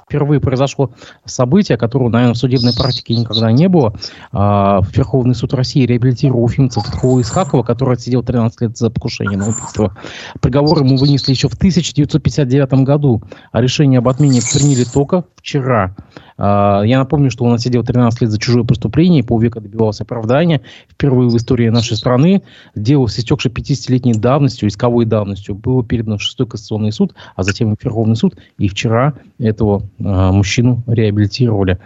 впервые 0.07 0.39
произошло 0.39 0.91
событие, 1.25 1.77
которого, 1.77 2.07
наверное, 2.09 2.33
в 2.33 2.37
судебной 2.37 2.73
практике 2.73 3.13
никогда 3.13 3.51
не 3.51 3.67
было. 3.67 3.93
А, 4.31 4.81
Верховный 4.95 5.35
суд 5.35 5.53
России 5.53 5.85
реабилитировал 5.85 6.43
уфимца 6.43 6.79
Фатхула 6.79 7.19
Исхакова, 7.21 7.63
который 7.63 7.95
отсидел 7.95 8.23
13 8.23 8.61
лет 8.61 8.77
за 8.77 8.89
покушение 8.89 9.37
на 9.37 9.49
убийство. 9.49 9.95
Приговор 10.39 10.79
ему 10.79 10.95
вынесли 10.95 11.31
еще 11.31 11.49
в 11.49 11.55
1959 11.55 12.85
году, 12.85 13.21
а 13.51 13.61
решение 13.61 13.97
об 13.97 14.07
отмене 14.07 14.39
приняли 14.41 14.85
только 14.85 15.25
вчера. 15.35 15.93
А, 16.37 16.83
я 16.83 16.99
напомню, 16.99 17.31
что 17.31 17.45
он 17.45 17.53
отсидел 17.53 17.83
13 17.83 18.21
лет 18.21 18.31
за 18.31 18.39
чужое 18.39 18.63
преступление, 18.63 19.23
полвека 19.23 19.59
добивался 19.59 20.03
оправдания. 20.03 20.61
Впервые 20.89 21.29
в 21.29 21.35
истории 21.35 21.69
нашей 21.69 21.97
страны 21.97 22.43
дело 22.75 23.07
с 23.07 23.19
истекшей 23.19 23.51
50-летней 23.51 24.13
давностью, 24.13 24.69
исковой 24.69 25.05
давностью, 25.05 25.55
было 25.55 25.83
передано 25.83 26.17
в 26.17 26.21
шестой 26.21 26.47
кассационный 26.47 26.91
суд, 26.91 27.13
а 27.35 27.43
затем 27.43 27.75
в 27.75 27.83
Верховный 27.83 28.15
суд. 28.15 28.35
И 28.57 28.67
вчера 28.69 29.13
этого 29.39 29.83
мужчину 29.99 30.83
реабилитировали. 30.87 31.79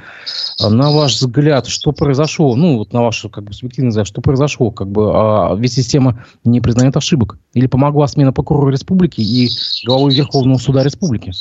А 0.59 0.69
на 0.69 0.91
ваш 0.91 1.13
взгляд, 1.13 1.67
что 1.67 1.91
произошло? 1.91 2.55
Ну, 2.55 2.77
вот 2.77 2.93
на 2.93 3.01
ваш 3.03 3.25
как 3.31 3.43
бы, 3.43 3.53
субъективный 3.53 3.89
взгляд, 3.89 4.07
что 4.07 4.21
произошло? 4.21 4.71
Как 4.71 4.87
бы, 4.87 5.11
а, 5.13 5.55
ведь 5.55 5.73
система 5.73 6.25
не 6.43 6.61
признает 6.61 6.95
ошибок. 6.97 7.37
Или 7.53 7.67
помогла 7.67 8.07
смена 8.07 8.33
прокурора 8.33 8.71
республики 8.71 9.21
и 9.21 9.49
главы 9.85 10.13
Верховного 10.13 10.57
суда 10.57 10.83
республики? 10.83 11.31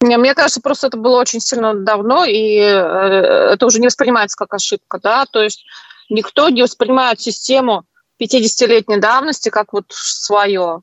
Мне 0.00 0.34
кажется, 0.34 0.60
просто 0.60 0.88
это 0.88 0.98
было 0.98 1.18
очень 1.20 1.40
сильно 1.40 1.74
давно, 1.74 2.24
и 2.24 2.58
э, 2.58 3.52
это 3.52 3.64
уже 3.64 3.80
не 3.80 3.86
воспринимается 3.86 4.36
как 4.36 4.52
ошибка, 4.52 5.00
да, 5.02 5.24
то 5.24 5.42
есть 5.42 5.64
никто 6.10 6.50
не 6.50 6.62
воспринимает 6.62 7.20
систему 7.20 7.84
50-летней 8.20 8.98
давности, 8.98 9.48
как 9.48 9.72
вот 9.72 9.86
свое. 9.88 10.82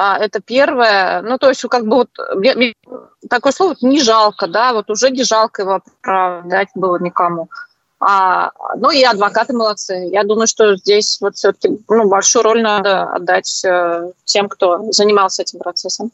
А, 0.00 0.16
это 0.16 0.40
первое. 0.40 1.22
Ну, 1.22 1.38
то 1.38 1.48
есть, 1.48 1.60
как 1.62 1.84
бы 1.84 1.96
вот 1.96 2.10
мне, 2.36 2.54
мне, 2.54 2.72
такое 3.28 3.52
слово 3.52 3.74
не 3.82 4.00
жалко, 4.00 4.46
да, 4.46 4.72
вот 4.72 4.88
уже 4.90 5.10
не 5.10 5.24
жалко 5.24 5.62
его 5.62 5.74
оправдать 5.74 6.68
было 6.76 7.00
никому. 7.00 7.48
А, 7.98 8.52
ну 8.76 8.92
и 8.92 9.02
адвокаты 9.02 9.54
молодцы. 9.54 10.08
Я 10.12 10.22
думаю, 10.22 10.46
что 10.46 10.76
здесь 10.76 11.20
вот 11.20 11.34
все-таки 11.34 11.80
ну, 11.88 12.08
большую 12.08 12.44
роль 12.44 12.62
надо 12.62 13.10
отдать 13.12 13.64
э, 13.64 14.12
тем, 14.24 14.48
кто 14.48 14.92
занимался 14.92 15.42
этим 15.42 15.58
процессом. 15.58 16.12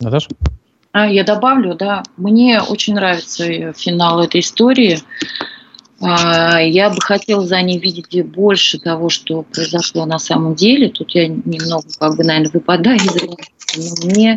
Наташа? 0.00 0.30
А, 0.90 1.06
я 1.06 1.22
добавлю, 1.22 1.76
да. 1.76 2.02
Мне 2.16 2.60
очень 2.60 2.94
нравится 2.94 3.44
финал 3.74 4.24
этой 4.24 4.40
истории. 4.40 4.98
А, 6.00 6.60
я 6.60 6.90
бы 6.90 7.00
хотела 7.00 7.46
за 7.46 7.62
ней 7.62 7.78
видеть 7.78 8.26
больше 8.26 8.78
того, 8.78 9.08
что 9.08 9.42
произошло 9.42 10.04
на 10.04 10.18
самом 10.18 10.54
деле. 10.54 10.90
Тут 10.90 11.14
я 11.14 11.26
немного, 11.26 11.86
как 11.98 12.16
бы, 12.16 12.24
наверное, 12.24 12.50
выпадаю 12.52 12.98
из 12.98 13.14
но 13.76 14.08
мне 14.08 14.36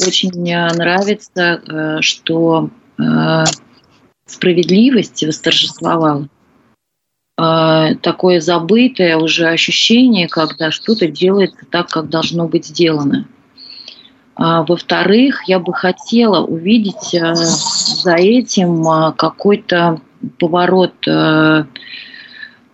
очень 0.00 0.30
нравится, 0.32 1.62
э, 1.66 2.00
что 2.00 2.70
э, 2.98 3.44
справедливость 4.26 5.22
восторжествовала. 5.24 6.28
Э, 7.38 7.94
такое 8.00 8.40
забытое 8.40 9.16
уже 9.16 9.48
ощущение, 9.48 10.28
когда 10.28 10.70
что-то 10.70 11.06
делается 11.06 11.66
так, 11.70 11.88
как 11.88 12.08
должно 12.08 12.48
быть 12.48 12.66
сделано. 12.66 13.26
А, 14.36 14.64
во-вторых, 14.64 15.48
я 15.48 15.60
бы 15.60 15.72
хотела 15.72 16.44
увидеть 16.44 17.12
за 17.12 18.14
этим 18.14 19.14
какой-то 19.16 20.00
поворот 20.38 20.94
э, 21.06 21.64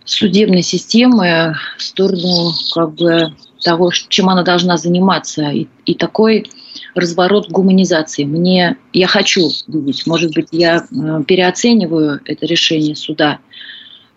судебной 0.05 0.61
системы 0.61 1.55
в 1.77 1.83
сторону 1.83 2.51
как 2.73 2.93
бы 2.95 3.33
того, 3.63 3.91
чем 3.91 4.29
она 4.29 4.43
должна 4.43 4.77
заниматься, 4.77 5.49
и, 5.49 5.67
и 5.85 5.93
такой 5.93 6.49
разворот 6.95 7.49
гуманизации. 7.49 8.23
Мне 8.23 8.77
я 8.93 9.07
хочу 9.07 9.49
видеть, 9.67 10.05
может 10.07 10.33
быть, 10.33 10.47
я 10.51 10.77
э, 10.77 11.23
переоцениваю 11.27 12.21
это 12.25 12.45
решение 12.45 12.95
суда, 12.95 13.39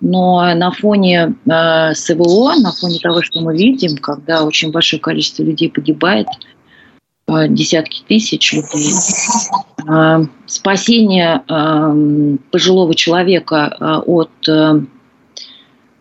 но 0.00 0.54
на 0.54 0.70
фоне 0.70 1.34
э, 1.46 1.94
СВО, 1.94 2.54
на 2.60 2.72
фоне 2.72 2.98
того, 2.98 3.22
что 3.22 3.40
мы 3.40 3.56
видим, 3.56 3.96
когда 3.98 4.44
очень 4.44 4.70
большое 4.70 5.00
количество 5.00 5.42
людей 5.42 5.70
погибает, 5.70 6.26
десятки 7.26 8.02
тысяч 8.06 8.52
людей. 8.52 8.92
Э, 9.88 10.26
спасение 10.46 11.42
э, 11.48 12.36
пожилого 12.50 12.94
человека 12.94 14.02
от 14.06 14.30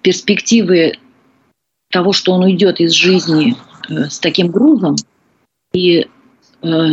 перспективы 0.02 0.94
того, 1.92 2.12
что 2.12 2.34
он 2.34 2.44
уйдет 2.44 2.82
из 2.82 2.92
жизни 2.92 3.56
с 3.88 4.20
таким 4.20 4.52
грузом, 4.52 4.96
и 5.74 6.08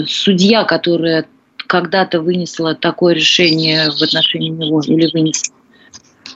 судья, 0.06 0.64
которая 0.64 1.26
когда-то 1.56 2.20
вынесла 2.20 2.74
такое 2.74 3.14
решение 3.14 3.90
в 3.90 4.02
отношении 4.02 4.50
него 4.50 4.80
или 4.80 5.10
вынес, 5.12 5.52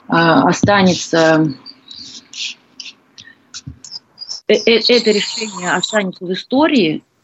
останется 0.07 1.53
это 4.47 5.11
решение 5.11 5.71
останется 5.71 6.25
в 6.25 6.33
истории, 6.33 7.01
а, 7.01 7.14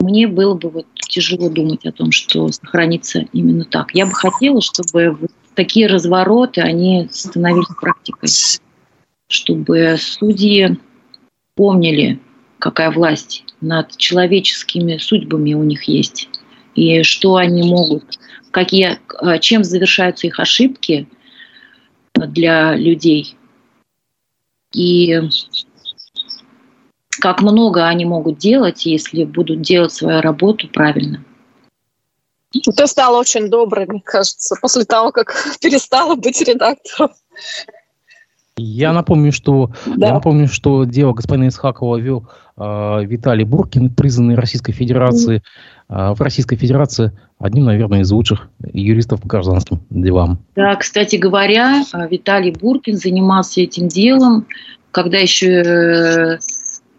мне 0.00 0.26
было 0.26 0.54
бы 0.54 0.68
вот 0.68 0.86
тяжело 0.96 1.48
думать 1.48 1.86
о 1.86 1.92
том, 1.92 2.10
что 2.10 2.48
сохранится 2.48 3.26
именно 3.32 3.64
так. 3.64 3.94
Я 3.94 4.06
бы 4.06 4.12
хотела, 4.12 4.60
чтобы 4.60 5.12
вот 5.12 5.30
такие 5.54 5.86
развороты, 5.86 6.60
они 6.60 7.08
становились 7.12 7.68
практикой, 7.80 8.28
чтобы 9.28 9.96
судьи 9.98 10.78
помнили, 11.54 12.20
какая 12.58 12.90
власть 12.90 13.44
над 13.60 13.96
человеческими 13.96 14.96
судьбами 14.96 15.54
у 15.54 15.62
них 15.62 15.84
есть, 15.84 16.28
и 16.74 17.02
что 17.02 17.36
они 17.36 17.62
могут, 17.62 18.18
какие, 18.50 18.98
а, 19.18 19.38
чем 19.38 19.62
завершаются 19.62 20.26
их 20.26 20.40
ошибки 20.40 21.06
для 22.14 22.74
людей. 22.74 23.36
И 24.74 25.20
как 27.22 27.40
много 27.40 27.86
они 27.86 28.04
могут 28.04 28.38
делать, 28.38 28.84
если 28.84 29.22
будут 29.22 29.62
делать 29.62 29.92
свою 29.92 30.20
работу 30.22 30.66
правильно. 30.66 31.22
Ты 32.50 32.86
стала 32.88 33.20
очень 33.20 33.48
доброй, 33.48 33.86
мне 33.86 34.02
кажется, 34.04 34.56
после 34.60 34.84
того, 34.84 35.12
как 35.12 35.32
перестала 35.60 36.16
быть 36.16 36.40
редактором. 36.40 37.10
Я 38.56 38.92
напомню, 38.92 39.30
что 39.30 39.70
да. 39.86 40.08
я 40.08 40.14
напомню, 40.14 40.48
что 40.48 40.82
дело 40.82 41.12
господина 41.12 41.46
Исхакова 41.46 41.96
вел 41.96 42.26
э, 42.56 43.04
Виталий 43.04 43.44
Буркин, 43.44 43.94
признанный 43.94 44.34
Российской 44.34 44.72
Федерации 44.72 45.44
э, 45.88 46.12
в 46.14 46.20
Российской 46.20 46.56
Федерации 46.56 47.16
одним, 47.38 47.66
наверное, 47.66 48.00
из 48.00 48.10
лучших 48.10 48.48
юристов 48.72 49.22
по 49.22 49.28
гражданским 49.28 49.80
делам. 49.90 50.40
Да, 50.56 50.74
кстати 50.74 51.14
говоря, 51.14 51.84
Виталий 52.10 52.50
Буркин 52.50 52.96
занимался 52.96 53.60
этим 53.60 53.86
делом, 53.86 54.46
когда 54.90 55.18
еще 55.18 55.62
э, 55.62 56.38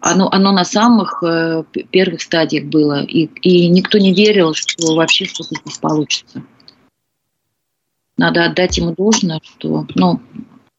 оно, 0.04 0.28
оно 0.30 0.52
на 0.52 0.66
самых 0.66 1.22
э, 1.22 1.64
первых 1.90 2.20
стадиях 2.20 2.66
было. 2.66 3.02
И, 3.02 3.24
и 3.40 3.68
никто 3.68 3.96
не 3.96 4.12
верил, 4.12 4.52
что 4.52 4.94
вообще 4.94 5.24
что-то 5.24 5.54
здесь 5.54 5.78
получится. 5.78 6.42
Надо 8.18 8.44
отдать 8.44 8.76
ему 8.76 8.94
должное, 8.94 9.40
что 9.42 9.86
ну, 9.94 10.20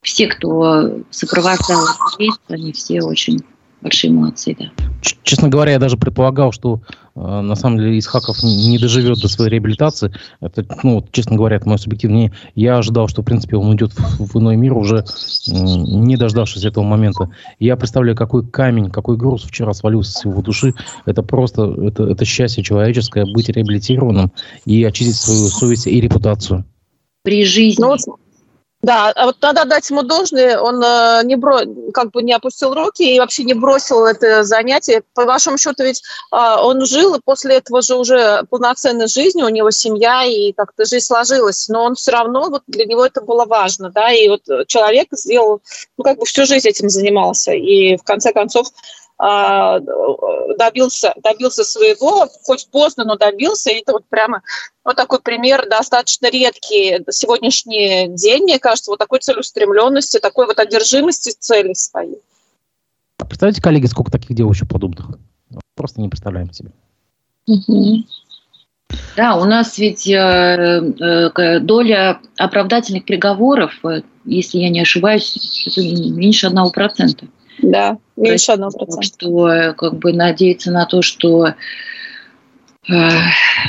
все, 0.00 0.28
кто 0.28 1.00
сопровождал 1.10 1.86
этот 2.18 2.38
они 2.48 2.72
все 2.72 3.02
очень 3.02 3.42
большие 3.86 4.12
молодцы, 4.12 4.56
да. 4.58 4.72
Честно 5.22 5.48
говоря, 5.48 5.72
я 5.72 5.78
даже 5.78 5.96
предполагал, 5.96 6.50
что 6.50 6.80
э, 7.14 7.20
на 7.20 7.54
самом 7.54 7.78
деле 7.78 7.96
Исхаков 8.00 8.42
не, 8.42 8.68
не 8.68 8.78
доживет 8.78 9.20
до 9.20 9.28
своей 9.28 9.52
реабилитации. 9.52 10.12
Это, 10.40 10.66
ну, 10.82 10.96
вот, 10.96 11.12
честно 11.12 11.36
говоря, 11.36 11.56
это 11.56 11.68
мое 11.68 11.78
субъективное. 11.78 12.32
Я 12.56 12.78
ожидал, 12.78 13.06
что, 13.06 13.22
в 13.22 13.24
принципе, 13.24 13.56
он 13.56 13.68
уйдет 13.68 13.92
в, 13.92 14.32
в 14.32 14.40
иной 14.40 14.56
мир 14.56 14.76
уже, 14.76 14.98
э, 14.98 15.52
не 15.52 16.16
дождавшись 16.16 16.64
этого 16.64 16.82
момента. 16.82 17.30
Я 17.60 17.76
представляю, 17.76 18.16
какой 18.16 18.44
камень, 18.44 18.90
какой 18.90 19.16
груз 19.16 19.44
вчера 19.44 19.72
свалился 19.72 20.10
с 20.10 20.24
его 20.24 20.42
души. 20.42 20.74
Это 21.04 21.22
просто, 21.22 21.72
это, 21.80 22.08
это 22.08 22.24
счастье 22.24 22.64
человеческое, 22.64 23.24
быть 23.24 23.48
реабилитированным 23.48 24.32
и 24.64 24.82
очистить 24.82 25.16
свою 25.16 25.46
совесть 25.46 25.86
и 25.86 26.00
репутацию. 26.00 26.64
При 27.22 27.44
жизни. 27.44 27.82
Ну, 27.82 27.96
да, 28.82 29.10
а 29.16 29.26
вот 29.26 29.40
надо 29.42 29.64
дать 29.64 29.88
ему 29.90 30.02
должное, 30.02 30.60
он 30.60 30.82
э, 30.82 31.22
не 31.24 31.36
бро, 31.36 31.60
как 31.92 32.12
бы 32.12 32.22
не 32.22 32.32
опустил 32.32 32.74
руки 32.74 33.02
и 33.02 33.18
вообще 33.18 33.42
не 33.42 33.54
бросил 33.54 34.04
это 34.04 34.44
занятие. 34.44 35.02
По 35.14 35.24
вашему 35.24 35.58
счету, 35.58 35.82
ведь 35.82 36.02
э, 36.30 36.36
он 36.36 36.84
жил, 36.84 37.14
и 37.14 37.20
после 37.24 37.56
этого 37.56 37.82
же 37.82 37.96
уже 37.96 38.44
полноценной 38.50 39.08
жизни, 39.08 39.42
у 39.42 39.48
него 39.48 39.70
семья, 39.70 40.24
и 40.24 40.52
как-то 40.52 40.84
жизнь 40.84 41.06
сложилась, 41.06 41.68
но 41.68 41.84
он 41.84 41.94
все 41.94 42.12
равно, 42.12 42.48
вот 42.48 42.62
для 42.66 42.84
него 42.84 43.04
это 43.04 43.22
было 43.22 43.44
важно, 43.44 43.90
да, 43.90 44.12
и 44.12 44.28
вот 44.28 44.42
человек 44.68 45.08
сделал, 45.12 45.62
ну, 45.96 46.04
как 46.04 46.18
бы 46.18 46.26
всю 46.26 46.44
жизнь 46.44 46.68
этим 46.68 46.88
занимался, 46.88 47.52
и 47.52 47.96
в 47.96 48.04
конце 48.04 48.32
концов 48.32 48.68
добился, 49.18 51.14
добился 51.22 51.64
своего, 51.64 52.28
хоть 52.44 52.68
поздно, 52.70 53.04
но 53.04 53.16
добился. 53.16 53.70
И 53.70 53.80
это 53.80 53.92
вот 53.92 54.04
прямо 54.08 54.42
вот 54.84 54.96
такой 54.96 55.20
пример 55.20 55.66
достаточно 55.68 56.30
редкий 56.30 57.02
сегодняшний 57.10 58.08
день, 58.08 58.42
мне 58.42 58.58
кажется, 58.58 58.90
вот 58.90 58.98
такой 58.98 59.20
целеустремленности, 59.20 60.18
такой 60.18 60.46
вот 60.46 60.58
одержимости 60.58 61.34
цели 61.38 61.72
своей. 61.72 62.20
А 63.18 63.24
представьте, 63.24 63.62
коллеги, 63.62 63.86
сколько 63.86 64.10
таких 64.10 64.30
еще 64.30 64.66
подобных? 64.66 65.18
Просто 65.74 66.00
не 66.00 66.08
представляем 66.08 66.52
себе. 66.52 66.72
Да, 69.16 69.36
у 69.36 69.44
нас 69.44 69.78
ведь 69.78 70.06
э, 70.06 70.14
э, 70.14 71.60
доля 71.60 72.20
оправдательных 72.38 73.04
приговоров, 73.04 73.72
э, 73.84 74.02
если 74.24 74.58
я 74.58 74.68
не 74.68 74.80
ошибаюсь, 74.80 75.76
меньше 75.76 76.46
одного 76.46 76.70
процента. 76.70 77.26
Да, 77.62 77.98
меньше 78.16 78.52
одного 78.52 78.78
процента. 78.78 79.06
Что 79.06 79.74
как 79.76 79.98
бы 79.98 80.12
надеяться 80.12 80.70
на 80.70 80.86
то, 80.86 81.02
что 81.02 81.54
э, 82.88 83.08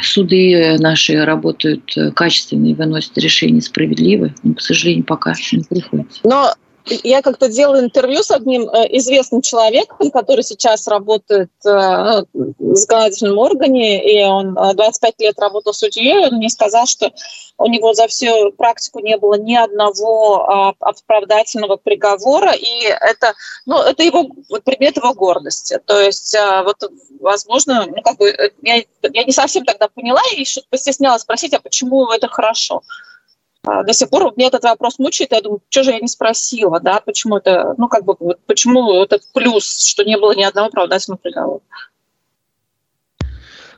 суды 0.02 0.78
наши 0.80 1.24
работают 1.24 1.96
э, 1.98 2.12
качественно 2.12 2.68
и 2.68 2.74
выносят 2.74 3.18
решения 3.18 3.62
справедливые, 3.62 4.36
но, 4.44 4.54
к 4.56 4.62
сожалению, 4.62 5.06
пока 5.06 5.34
не 5.52 5.64
приходится. 5.64 6.20
Но 6.24 6.54
я 7.04 7.22
как-то 7.22 7.50
делала 7.50 7.80
интервью 7.80 8.24
с 8.24 8.32
одним 8.32 8.70
э, 8.70 8.88
известным 8.98 9.42
человеком, 9.42 10.12
который 10.12 10.44
сейчас 10.44 10.88
работает 10.88 11.52
э, 11.66 12.24
ну, 12.34 12.54
в 12.58 12.76
законодательном 12.76 13.38
органе, 13.38 14.04
и 14.04 14.24
он 14.24 14.54
25 14.54 15.14
э, 15.18 15.24
лет 15.24 15.40
работал 15.40 15.74
судьей, 15.74 16.28
он 16.28 16.36
мне 16.36 16.50
сказал, 16.50 16.86
что 16.86 17.12
у 17.58 17.68
него 17.68 17.94
за 17.94 18.08
всю 18.08 18.52
практику 18.52 19.00
не 19.00 19.18
было 19.18 19.36
ни 19.36 19.56
одного 19.56 20.44
а, 20.48 20.74
оправдательного 20.80 21.78
приговора, 21.78 22.52
и 22.52 22.84
это, 22.84 23.34
ну, 23.66 23.80
это 23.80 24.04
его 24.04 24.28
предмет 24.64 24.98
его 24.98 25.14
гордости. 25.14 25.80
То 25.86 26.00
есть, 26.00 26.38
вот, 26.64 26.92
возможно, 27.20 27.86
ну, 27.88 28.02
как 28.04 28.18
бы, 28.18 28.32
я, 28.62 28.84
я 29.02 29.24
не 29.24 29.32
совсем 29.32 29.66
тогда 29.66 29.88
поняла 29.88 30.22
и 30.36 30.46
постеснялась 30.70 31.24
спросить, 31.24 31.54
а 31.54 31.60
почему 31.60 32.12
это 32.12 32.28
хорошо? 32.28 32.84
А, 33.68 33.84
до 33.84 33.94
сих 33.94 34.10
пор 34.10 34.32
мне 34.36 34.48
этот 34.48 34.64
вопрос 34.64 34.98
мучает. 34.98 35.32
Я 35.34 35.42
думаю, 35.42 35.62
что 35.70 35.84
же 35.84 35.92
я 35.92 36.00
не 36.00 36.08
спросила, 36.08 36.80
да, 36.80 37.02
почему 37.06 37.38
это, 37.38 37.76
ну, 37.78 37.90
как 37.90 38.06
бы, 38.06 38.16
почему 38.46 39.04
этот 39.04 39.22
плюс, 39.34 39.86
что 39.86 40.06
не 40.06 40.18
было 40.18 40.34
ни 40.34 40.44
одного 40.44 40.68
оправдательного 40.68 41.20
приговора. 41.20 41.62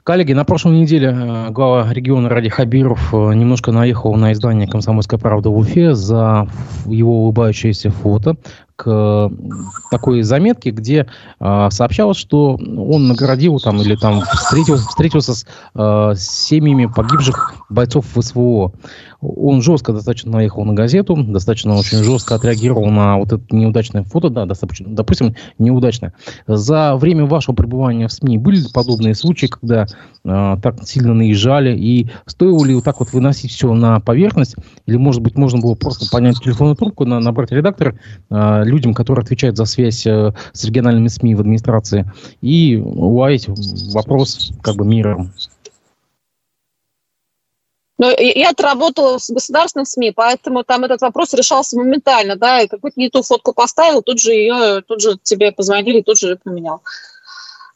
Коллеги, 0.03 0.33
на 0.33 0.45
прошлой 0.45 0.77
неделе 0.77 1.07
э, 1.09 1.49
глава 1.49 1.91
региона 1.91 2.29
Ради 2.29 2.49
Хабиров 2.49 3.13
э, 3.13 3.33
немножко 3.33 3.71
наехал 3.71 4.15
на 4.15 4.31
издание 4.31 4.67
«Комсомольская 4.67 5.19
правда» 5.19 5.49
в 5.49 5.57
Уфе 5.57 5.93
за 5.93 6.47
его 6.85 7.23
улыбающееся 7.23 7.89
фото 7.89 8.37
к 8.79 9.29
такой 9.91 10.21
заметке, 10.21 10.71
где 10.71 11.07
э, 11.39 11.67
сообщалось, 11.69 12.15
что 12.15 12.53
он 12.55 13.09
наградил 13.09 13.59
там 13.59 13.81
или 13.81 13.97
там 13.97 14.21
встретился, 14.21 14.87
встретился 14.87 15.33
с 15.33 15.45
э, 15.75 16.13
семьями 16.15 16.85
погибших 16.85 17.55
бойцов 17.69 18.05
СВО. 18.17 18.71
Он 19.21 19.61
жестко 19.61 19.91
достаточно 19.91 20.31
наехал 20.31 20.63
на 20.63 20.73
газету, 20.73 21.17
достаточно 21.21 21.75
очень 21.75 22.01
жестко 22.03 22.35
отреагировал 22.35 22.85
на 22.85 23.17
вот 23.17 23.33
это 23.33 23.43
неудачное 23.51 24.03
фото, 24.03 24.29
да, 24.29 24.45
достаточно, 24.45 24.87
допустим, 24.87 25.35
неудачное. 25.57 26.13
За 26.47 26.95
время 26.95 27.25
вашего 27.25 27.53
пребывания 27.53 28.07
в 28.07 28.13
СМИ 28.13 28.37
были 28.37 28.61
подобные 28.73 29.15
случаи, 29.15 29.47
когда 29.47 29.87
э, 30.23 30.57
так 30.63 30.83
сильно 30.85 31.13
наезжали, 31.13 31.77
и 31.77 32.09
стоило 32.27 32.63
ли 32.63 32.75
вот 32.75 32.85
так 32.85 33.01
вот 33.01 33.11
выносить 33.11 33.51
все 33.51 33.73
на 33.73 33.99
поверхность, 33.99 34.55
или, 34.85 34.95
может 34.95 35.21
быть, 35.21 35.35
можно 35.35 35.59
было 35.59 35.75
просто 35.75 36.09
понять 36.09 36.41
телефонную 36.41 36.77
трубку, 36.77 37.03
на, 37.03 37.19
набрать 37.19 37.51
редактора, 37.51 37.99
э, 38.29 38.63
людям, 38.69 38.93
которые 38.93 39.23
отвечают 39.23 39.57
за 39.57 39.65
связь 39.65 40.05
э, 40.05 40.33
с 40.53 40.63
региональными 40.63 41.07
СМИ 41.07 41.35
в 41.35 41.41
администрации, 41.41 42.11
и 42.41 42.77
уловить 42.77 43.47
вопрос 43.93 44.51
как 44.61 44.75
бы 44.75 44.85
миром. 44.85 45.31
Но 47.99 48.09
я 48.11 48.51
отработала 48.51 49.19
в 49.19 49.29
государственном 49.29 49.85
СМИ, 49.85 50.11
поэтому 50.11 50.63
там 50.63 50.85
этот 50.85 51.01
вопрос 51.01 51.33
решался 51.33 51.77
моментально, 51.77 52.37
да, 52.37 52.61
и 52.61 52.67
какую-то 52.67 52.97
не 52.97 53.09
ту 53.09 53.21
фотку 53.23 53.53
поставил, 53.53 54.01
тут 54.01 54.21
же 54.21 54.31
ее, 54.31 54.81
тут 54.87 55.01
же 55.01 55.17
тебе 55.21 55.51
позвонили, 55.51 56.01
тут 56.01 56.17
же 56.17 56.39
поменял. 56.41 56.81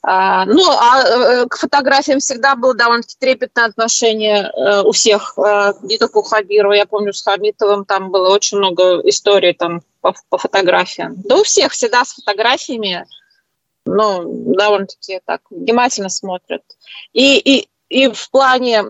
А, 0.06 0.46
ну, 0.46 0.70
а 0.70 1.02
э, 1.02 1.46
к 1.48 1.56
фотографиям 1.56 2.20
всегда 2.20 2.58
было 2.58 2.74
довольно-таки 2.74 3.16
трепетное 3.18 3.66
отношение 3.66 4.52
э, 4.52 4.82
у 4.82 4.92
всех, 4.92 5.34
э, 5.38 5.74
не 5.84 5.98
только 5.98 6.18
у 6.18 6.24
Хабирова. 6.24 6.74
Я 6.74 6.86
помню, 6.86 7.14
с 7.14 7.24
Хамитовым 7.24 7.86
там 7.86 8.12
было 8.12 8.34
очень 8.34 8.58
много 8.58 9.00
историй 9.08 9.54
там 9.54 9.82
по, 10.02 10.14
по 10.28 10.38
фотографиям. 10.38 11.16
Да 11.24 11.38
у 11.38 11.44
всех 11.44 11.72
всегда 11.72 12.04
с 12.04 12.16
фотографиями, 12.16 13.06
ну, 13.86 14.24
довольно-таки 14.54 15.22
так 15.26 15.42
внимательно 15.50 16.10
смотрят. 16.10 16.64
И, 17.14 17.38
и, 17.38 17.70
и 17.88 18.10
в 18.10 18.30
плане 18.30 18.84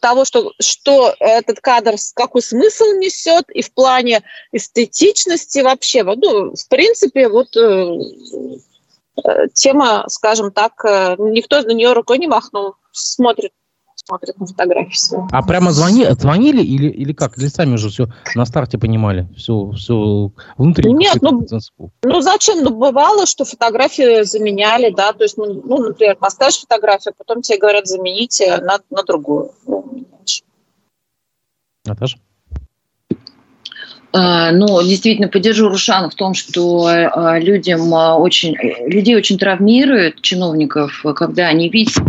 того, 0.00 0.24
что, 0.24 0.52
что 0.60 1.16
этот 1.18 1.58
кадр, 1.60 1.94
какой 2.14 2.42
смысл 2.42 2.84
несет, 2.92 3.50
и 3.50 3.62
в 3.62 3.72
плане 3.74 4.22
эстетичности 4.52 5.60
вообще. 5.60 6.04
Ну, 6.04 6.54
в 6.54 6.68
принципе, 6.68 7.28
вот 7.28 7.56
тема, 9.54 10.04
скажем 10.08 10.52
так, 10.52 10.84
э, 10.84 11.16
никто 11.18 11.60
на 11.62 11.72
нее 11.72 11.92
рукой 11.92 12.18
не 12.18 12.26
махнул, 12.26 12.74
смотрит 12.92 13.52
смотрят 14.04 14.38
на 14.38 14.46
фотографии. 14.46 15.18
А 15.30 15.42
прямо 15.42 15.70
звони, 15.70 16.04
звонили 16.18 16.62
или, 16.62 16.88
или 16.88 17.12
как? 17.12 17.38
Или 17.38 17.46
сами 17.46 17.74
уже 17.74 17.88
все 17.88 18.08
на 18.34 18.44
старте 18.44 18.78
понимали? 18.78 19.28
Все, 19.36 19.70
все 19.72 20.32
внутри? 20.56 20.92
Нет, 20.92 21.18
ну, 21.20 21.46
ну 22.02 22.20
зачем? 22.20 22.64
Ну 22.64 22.70
бывало, 22.70 23.26
что 23.26 23.44
фотографии 23.44 24.24
заменяли, 24.24 24.90
да, 24.90 25.12
то 25.12 25.22
есть, 25.22 25.36
ну, 25.36 25.62
ну 25.64 25.78
например, 25.78 26.16
поставишь 26.16 26.60
фотографию, 26.60 27.14
потом 27.16 27.42
тебе 27.42 27.58
говорят, 27.58 27.86
замените 27.86 28.56
на, 28.58 28.80
на 28.90 29.04
другую. 29.04 29.52
Ну, 29.66 30.04
Наташа? 31.84 32.18
А, 34.12 34.52
ну, 34.52 34.82
действительно, 34.82 35.28
поддержу 35.28 35.68
Рушана 35.68 36.10
в 36.10 36.14
том, 36.14 36.34
что 36.34 36.86
а, 36.86 37.38
людям 37.38 37.94
а, 37.94 38.16
очень, 38.16 38.56
людей 38.86 39.16
очень 39.16 39.38
травмирует, 39.38 40.20
чиновников, 40.20 41.04
когда 41.16 41.48
они 41.48 41.68
видят 41.68 42.02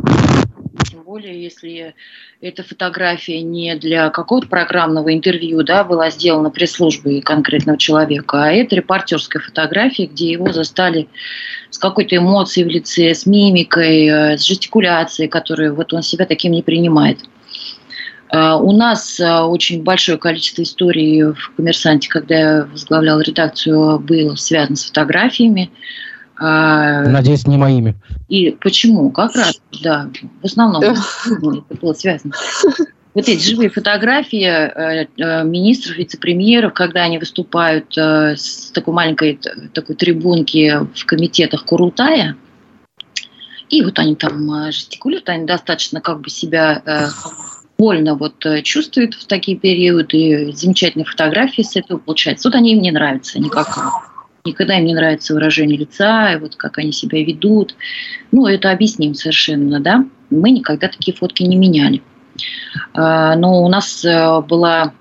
более 1.14 1.44
если 1.44 1.94
эта 2.42 2.64
фотография 2.64 3.44
не 3.44 3.76
для 3.76 4.10
какого-то 4.10 4.48
программного 4.48 5.14
интервью 5.14 5.62
да, 5.62 5.84
была 5.84 6.10
сделана 6.10 6.50
пресс-службой 6.50 7.22
конкретного 7.22 7.78
человека, 7.78 8.46
а 8.46 8.52
это 8.52 8.78
репортерская 8.78 9.40
фотография, 9.40 10.08
где 10.08 10.32
его 10.32 10.52
застали 10.52 11.08
с 11.70 11.78
какой-то 11.78 12.18
эмоцией 12.18 12.66
в 12.66 12.70
лице, 12.70 13.14
с 13.14 13.28
мимикой, 13.28 14.08
э, 14.08 14.38
с 14.40 14.44
жестикуляцией, 14.44 15.30
которую 15.30 15.76
вот 15.76 15.94
он 15.94 16.02
себя 16.02 16.26
таким 16.26 16.54
не 16.54 16.64
принимает. 16.64 17.20
Э, 18.34 18.56
у 18.56 18.72
нас 18.72 19.20
э, 19.20 19.42
очень 19.42 19.84
большое 19.84 20.18
количество 20.18 20.64
историй 20.64 21.24
в 21.24 21.52
«Коммерсанте», 21.56 22.10
когда 22.10 22.40
я 22.40 22.66
возглавляла 22.66 23.22
редакцию, 23.22 24.00
было 24.00 24.36
связано 24.36 24.76
с 24.76 24.86
фотографиями. 24.86 25.72
А, 26.38 27.04
Надеюсь, 27.04 27.46
не 27.46 27.58
моими. 27.58 27.96
И 28.30 28.58
почему? 28.60 29.12
Как 29.12 29.36
раз, 29.36 29.62
да, 29.84 30.10
в 30.42 30.46
основном 30.46 30.82
это 30.82 31.80
было 31.80 31.94
связано. 31.94 32.34
Вот 33.14 33.30
эти 33.30 33.48
живые 33.48 33.70
фотографии 33.70 34.42
министров, 35.46 35.98
вице-премьеров, 35.98 36.74
когда 36.74 37.04
они 37.04 37.20
выступают 37.20 37.96
с 37.96 38.72
такой 38.74 38.96
маленькой 38.96 39.40
такой 39.72 39.96
трибунки 39.96 40.80
в 40.96 41.06
комитетах 41.06 41.66
Курултая, 41.66 42.36
и 43.70 43.84
вот 43.84 44.00
они 44.00 44.16
там 44.16 44.72
жестикулируют, 44.72 45.30
они 45.30 45.46
достаточно 45.46 46.02
как 46.02 46.22
бы 46.22 46.32
себя 46.32 46.82
больно 47.84 48.16
вот 48.16 48.46
чувствуют 48.64 49.14
в 49.14 49.28
такие 49.28 49.58
периоды, 49.58 50.54
замечательные 50.54 51.06
фотографии 51.06 51.64
с 51.64 51.76
этого 51.76 51.98
получаются. 51.98 52.48
Вот 52.48 52.56
они 52.56 52.72
им 52.74 52.82
не 52.82 52.92
нравятся 52.92 53.40
никак 53.40 53.68
никогда 54.46 54.78
им 54.78 54.86
не 54.86 54.94
нравится 54.94 55.34
выражение 55.34 55.78
лица, 55.78 56.34
и 56.34 56.40
вот 56.40 56.56
как 56.56 56.78
они 56.78 56.92
себя 56.92 57.24
ведут. 57.24 57.76
Ну, 58.32 58.46
это 58.48 58.72
объясним 58.72 59.14
совершенно, 59.14 59.80
да. 59.80 60.06
Мы 60.30 60.52
никогда 60.52 60.88
такие 60.88 61.16
фотки 61.16 61.44
не 61.44 61.56
меняли. 61.56 62.02
А, 62.94 63.36
но 63.36 63.64
у 63.64 63.70
нас 63.70 64.04
э, 64.04 64.42
была 64.42 64.94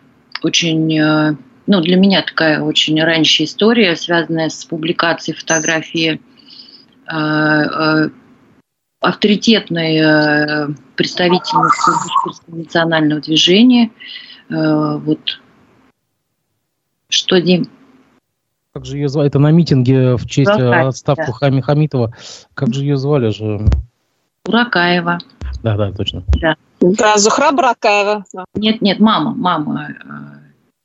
очень, 0.42 0.99
э, 0.99 1.37
ну, 1.66 1.81
для 1.81 1.97
меня 1.97 2.23
такая 2.23 2.61
очень 2.61 3.03
ранняя 3.03 3.25
история, 3.25 3.97
связанная 3.97 4.49
с 4.49 4.64
публикацией 4.64 5.37
фотографии 5.37 6.21
а, 7.07 7.62
а, 7.62 8.11
авторитетной 9.03 10.75
представительницы 10.97 11.93
национального 12.49 13.21
движения. 13.21 13.91
Вот 14.49 15.41
что, 17.09 17.41
Дим? 17.41 17.69
Как 18.73 18.87
же 18.87 18.97
ее 18.97 19.09
звали? 19.09 19.29
Это 19.29 19.38
на 19.38 19.51
митинге 19.51 20.17
в 20.17 20.27
честь 20.27 20.51
Буракаева, 20.51 20.88
отставку 20.88 21.27
да. 21.27 21.33
Хами 21.33 21.61
Хамитова. 21.61 22.15
Как 22.55 22.73
же 22.73 22.81
ее 22.81 22.97
звали 22.97 23.29
же? 23.29 23.67
Буракаева. 24.47 25.19
Да, 25.62 25.77
да, 25.77 25.93
точно. 25.93 26.25
Да, 26.41 26.57
да 26.81 27.19
Зухра 27.19 27.53
Буракаева. 27.53 28.25
Нет, 28.55 28.81
нет, 28.81 28.99
мама, 28.99 29.35
мама, 29.35 29.91
э, 29.91 29.95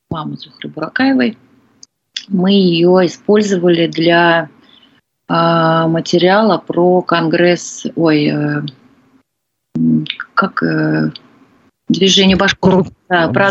мама 0.10 0.36
Зухры 0.36 0.70
Буракаевой. 0.70 1.38
Мы 2.28 2.52
ее 2.52 3.06
использовали 3.06 3.88
для 3.88 4.44
э, 4.44 4.57
материала 5.30 6.58
про 6.58 7.02
конгресс, 7.02 7.86
ой, 7.96 8.28
э, 8.28 8.62
как 10.34 10.64
э, 10.64 11.12
движение 11.90 12.38
Башкор. 12.38 12.86
Да, 13.10 13.28
про, 13.30 13.50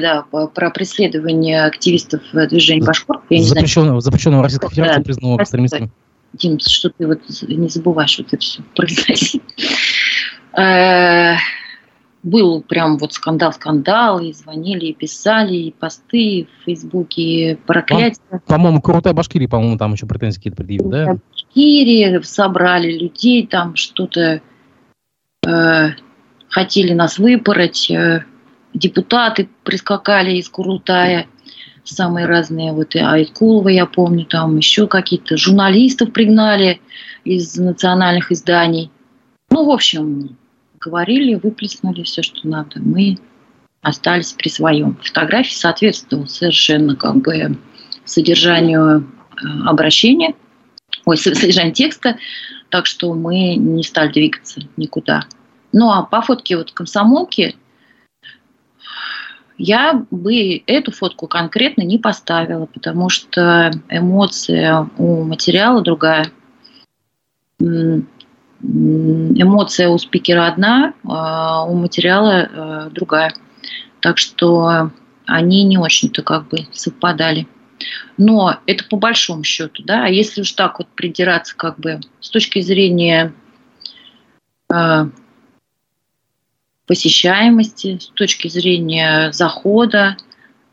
да, 0.00 0.22
про 0.54 0.70
преследование 0.70 1.64
активистов 1.64 2.22
движения 2.32 2.84
Башкор. 2.84 3.22
Запрещенного, 3.30 4.00
запрещенного 4.00 4.42
Российской 4.42 4.70
Федерации 4.70 4.98
да, 4.98 5.04
признанного 5.04 5.42
экстремистами. 5.42 5.90
Дим, 6.34 6.58
что 6.60 6.90
ты 6.90 7.06
вот 7.06 7.20
не 7.42 7.68
забываешь 7.68 8.18
вот 8.18 8.28
это 8.32 8.42
все 8.42 8.62
произносить. 8.74 9.42
Был 12.28 12.62
прям 12.62 12.98
вот 12.98 13.14
скандал-скандал, 13.14 14.20
и 14.20 14.32
звонили, 14.32 14.86
и 14.86 14.94
писали, 14.94 15.54
и 15.54 15.72
посты 15.72 16.18
и 16.18 16.44
в 16.44 16.64
Фейсбуке, 16.64 17.58
проклятия. 17.66 18.20
По-моему, 18.46 18.82
крутая 18.82 19.14
Башкирия, 19.14 19.48
по-моему, 19.48 19.78
там 19.78 19.94
еще 19.94 20.06
претензии 20.06 20.36
какие-то 20.36 20.56
предъявили, 20.58 20.90
да? 20.90 21.16
Башкирия, 21.32 22.20
собрали 22.22 22.98
людей, 22.98 23.46
там 23.46 23.76
что-то 23.76 24.42
э, 25.46 25.88
хотели 26.48 26.92
нас 26.92 27.18
выпороть, 27.18 27.90
э, 27.90 28.24
депутаты 28.74 29.48
прискакали 29.64 30.32
из 30.32 30.50
Курултая, 30.50 31.26
самые 31.84 32.26
разные, 32.26 32.72
вот 32.72 32.94
и 32.94 32.98
Айткулова, 32.98 33.68
я 33.68 33.86
помню, 33.86 34.26
там 34.26 34.58
еще 34.58 34.86
какие-то 34.86 35.38
журналистов 35.38 36.12
пригнали 36.12 36.80
из 37.24 37.56
национальных 37.56 38.30
изданий. 38.32 38.90
Ну, 39.50 39.64
в 39.64 39.70
общем, 39.70 40.36
говорили, 40.80 41.34
выплеснули 41.34 42.02
все, 42.02 42.22
что 42.22 42.46
надо. 42.46 42.80
Мы 42.80 43.18
остались 43.82 44.32
при 44.32 44.48
своем. 44.48 44.96
Фотография 45.02 45.54
соответствовала 45.54 46.26
совершенно 46.26 46.96
как 46.96 47.16
бы 47.16 47.56
содержанию 48.04 49.00
э, 49.00 49.46
обращения, 49.66 50.34
ой, 51.04 51.16
содержанию 51.16 51.74
текста, 51.74 52.18
так 52.70 52.86
что 52.86 53.14
мы 53.14 53.56
не 53.56 53.82
стали 53.82 54.12
двигаться 54.12 54.60
никуда. 54.76 55.24
Ну 55.72 55.90
а 55.90 56.02
по 56.02 56.22
фотке 56.22 56.56
вот 56.56 56.72
комсомолки 56.72 57.56
я 59.58 60.06
бы 60.10 60.62
эту 60.66 60.92
фотку 60.92 61.26
конкретно 61.26 61.82
не 61.82 61.98
поставила, 61.98 62.66
потому 62.66 63.08
что 63.08 63.72
эмоция 63.90 64.88
у 64.96 65.24
материала 65.24 65.82
другая. 65.82 66.30
Эмоция 68.60 69.88
у 69.88 69.98
спикера 69.98 70.48
одна, 70.48 70.94
а 71.04 71.64
у 71.64 71.74
материала 71.74 72.48
э, 72.88 72.90
другая. 72.90 73.32
Так 74.00 74.18
что 74.18 74.90
они 75.26 75.62
не 75.64 75.78
очень-то 75.78 76.22
как 76.22 76.48
бы 76.48 76.66
совпадали. 76.72 77.46
Но 78.16 78.58
это 78.66 78.84
по 78.84 78.96
большому 78.96 79.44
счету, 79.44 79.84
да. 79.84 80.04
А 80.04 80.08
если 80.08 80.40
уж 80.40 80.50
так 80.52 80.78
вот 80.78 80.88
придираться 80.88 81.56
как 81.56 81.78
бы 81.78 82.00
с 82.20 82.30
точки 82.30 82.60
зрения 82.60 83.32
э, 84.72 85.06
посещаемости, 86.86 87.98
с 87.98 88.08
точки 88.08 88.48
зрения 88.48 89.30
захода, 89.30 90.16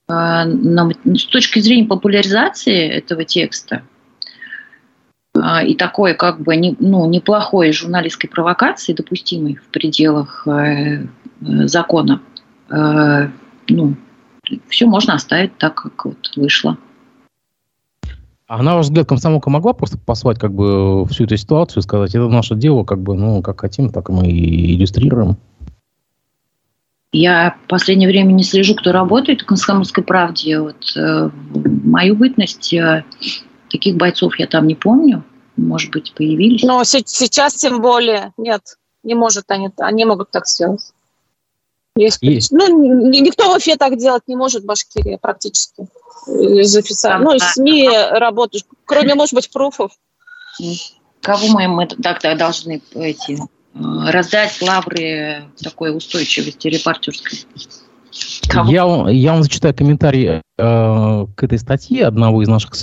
э, 0.07 0.11
на, 0.11 0.89
с 1.15 1.25
точки 1.25 1.59
зрения 1.59 1.85
популяризации 1.85 2.89
этого 2.89 3.25
текста 3.25 3.83
и 5.63 5.75
такой 5.75 6.13
как 6.13 6.41
бы 6.41 6.55
не, 6.55 6.75
ну, 6.79 7.07
неплохой 7.07 7.71
журналистской 7.71 8.29
провокации, 8.29 8.93
допустимой 8.93 9.55
в 9.55 9.67
пределах 9.67 10.47
э, 10.47 11.05
закона, 11.41 12.21
э, 12.69 13.29
ну, 13.69 13.95
все 14.69 14.85
можно 14.85 15.15
оставить 15.15 15.57
так, 15.57 15.75
как 15.75 16.05
вот 16.05 16.31
вышло. 16.35 16.77
А 18.47 18.61
на 18.61 18.75
ваш 18.75 18.85
взгляд, 18.85 19.07
комсомолка 19.07 19.49
могла 19.49 19.73
просто 19.73 19.97
послать 19.97 20.37
как 20.37 20.53
бы 20.53 21.05
всю 21.07 21.23
эту 21.23 21.35
ситуацию 21.35 21.81
и 21.81 21.83
сказать, 21.83 22.13
это 22.13 22.27
наше 22.27 22.55
дело, 22.55 22.83
как 22.83 23.01
бы, 23.01 23.15
ну, 23.15 23.41
как 23.41 23.61
хотим, 23.61 23.89
так 23.89 24.09
мы 24.09 24.27
и 24.27 24.75
иллюстрируем? 24.75 25.37
Я 27.11 27.55
в 27.63 27.67
последнее 27.67 28.09
время 28.09 28.33
не 28.33 28.43
слежу, 28.43 28.75
кто 28.75 28.91
работает 28.91 29.41
в 29.41 29.45
«Комсомольской 29.45 30.03
правде». 30.03 30.59
Вот, 30.59 30.95
э, 30.95 31.29
мою 31.83 32.15
бытность 32.15 32.73
э, 32.73 33.03
таких 33.71 33.95
бойцов 33.95 34.37
я 34.37 34.47
там 34.47 34.67
не 34.67 34.75
помню. 34.75 35.23
Может 35.57 35.91
быть, 35.91 36.13
появились. 36.13 36.63
Но 36.63 36.83
сейчас 36.83 37.55
тем 37.55 37.81
более 37.81 38.33
нет. 38.37 38.61
Не 39.03 39.15
может 39.15 39.45
они, 39.49 39.69
они 39.77 40.05
могут 40.05 40.31
так 40.31 40.47
сделать. 40.47 40.81
Есть. 41.95 42.17
Есть. 42.21 42.51
Ну, 42.51 43.09
никто 43.09 43.53
в 43.53 43.55
Уфе 43.55 43.77
так 43.77 43.97
делать 43.97 44.23
не 44.27 44.35
может, 44.35 44.65
Башкирия 44.65 45.17
практически. 45.17 45.87
Из 46.27 46.75
официальных. 46.75 47.29
Ну, 47.29 47.35
из 47.35 47.43
СМИ 47.53 47.89
работаешь, 48.11 48.65
кроме, 48.83 49.15
может 49.15 49.33
быть, 49.33 49.49
пруфов. 49.51 49.91
Кого 51.21 51.47
мы, 51.47 51.67
мы 51.67 51.87
тогда 51.87 52.35
должны 52.35 52.81
эти, 52.93 53.33
э, 53.33 54.11
раздать 54.11 54.61
лавры 54.61 55.45
такой 55.61 55.95
устойчивости 55.95 56.67
репортерской? 56.67 57.45
Я, 58.67 59.09
я 59.09 59.31
вам 59.33 59.43
зачитаю 59.43 59.73
комментарий 59.73 60.27
э, 60.27 60.41
к 60.57 61.43
этой 61.43 61.57
статье 61.57 62.05
одного 62.05 62.43
из 62.43 62.47
наших 62.47 62.75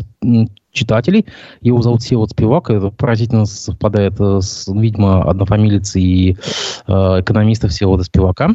читателей. 0.72 1.26
Его 1.60 1.82
зовут 1.82 2.02
Севод 2.02 2.30
Спивак. 2.30 2.70
Это 2.70 2.90
поразительно 2.90 3.44
совпадает 3.44 4.14
с, 4.18 4.66
видимо, 4.68 5.22
однофамилицей 5.22 6.02
и 6.02 6.36
э, 6.86 6.92
экономиста 6.92 7.68
Всевода 7.68 8.04
Спивака. 8.04 8.54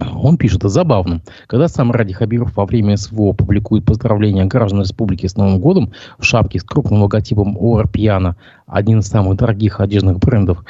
Он 0.00 0.36
пишет, 0.36 0.60
это 0.60 0.68
забавно. 0.68 1.20
Когда 1.46 1.68
сам 1.68 1.92
Ради 1.92 2.12
Хабиров 2.12 2.56
во 2.56 2.66
время 2.66 2.96
СВО 2.96 3.32
публикует 3.32 3.84
поздравления 3.84 4.44
граждан 4.44 4.80
республики 4.80 5.26
с 5.26 5.36
Новым 5.36 5.60
годом 5.60 5.92
в 6.18 6.24
шапке 6.24 6.58
с 6.58 6.64
крупным 6.64 7.02
логотипом 7.02 7.56
Ора 7.58 7.86
Пьяна, 7.86 8.36
один 8.66 9.00
из 9.00 9.06
самых 9.06 9.36
дорогих 9.36 9.80
одежных 9.80 10.18
брендов, 10.18 10.64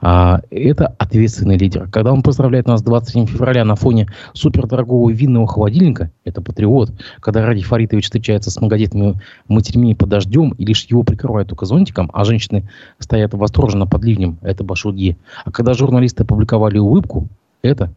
а, 0.00 0.40
это 0.50 0.94
ответственный 0.98 1.56
лидер. 1.56 1.88
Когда 1.90 2.12
он 2.12 2.22
поздравляет 2.22 2.66
нас 2.66 2.82
27 2.82 3.26
февраля 3.26 3.64
на 3.64 3.74
фоне 3.74 4.08
супердорогого 4.32 5.10
винного 5.10 5.46
холодильника, 5.48 6.10
это 6.24 6.40
патриот. 6.40 6.92
Когда 7.20 7.44
Ради 7.44 7.62
Фаритович 7.62 8.04
встречается 8.04 8.50
с 8.50 8.60
многодетными 8.60 9.20
матерьми 9.48 9.94
под 9.94 10.10
дождем, 10.10 10.50
и 10.50 10.64
лишь 10.64 10.84
его 10.84 11.02
прикрывают 11.02 11.48
только 11.48 11.66
зонтиком, 11.66 12.10
а 12.12 12.24
женщины 12.24 12.68
стоят 12.98 13.34
восторженно 13.34 13.86
под 13.86 14.04
ливнем, 14.04 14.38
это 14.42 14.62
башудье. 14.62 15.16
А 15.44 15.50
когда 15.50 15.74
журналисты 15.74 16.22
опубликовали 16.22 16.78
улыбку, 16.78 17.28
это 17.62 17.90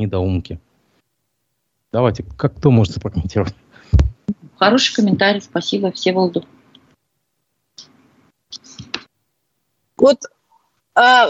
недоумки. 0.00 0.60
Давайте, 1.92 2.24
как 2.36 2.56
кто 2.56 2.70
может 2.70 3.00
прокомментировать? 3.00 3.54
Хороший 4.56 4.94
комментарий, 4.94 5.40
спасибо, 5.40 5.92
все 5.92 6.10
Всеволоду. 6.10 6.44
Вот 9.96 10.18
а, 10.94 11.28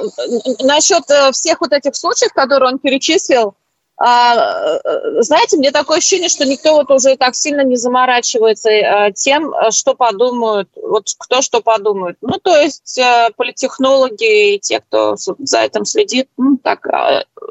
насчет 0.61 1.09
э, 1.11 1.33
всех 1.33 1.61
вот 1.61 1.73
этих 1.73 1.95
случаев, 1.97 2.33
которые 2.33 2.73
он 2.73 2.79
перечислил, 2.79 3.55
знаете, 4.03 5.59
мне 5.59 5.71
такое 5.73 5.99
ощущение, 5.99 6.31
что 6.31 6.47
никто 6.47 6.75
вот 6.75 6.91
уже 6.91 7.17
так 7.17 7.35
сильно 7.35 7.63
не 7.63 7.77
заморачивается 7.77 8.71
э, 8.71 9.13
тем, 9.13 9.53
что 9.71 9.95
подумают, 9.95 10.71
вот 10.75 11.09
кто 11.19 11.43
что 11.43 11.61
подумает. 11.61 12.17
Ну, 12.23 12.39
то 12.39 12.57
есть 12.57 12.99
э, 12.99 13.29
политехнологи 13.37 14.55
и 14.55 14.59
те, 14.59 14.81
кто 14.81 15.17
за 15.17 15.61
этим 15.61 15.85
следит, 15.85 16.29
ну, 16.39 16.57
так, 16.57 16.87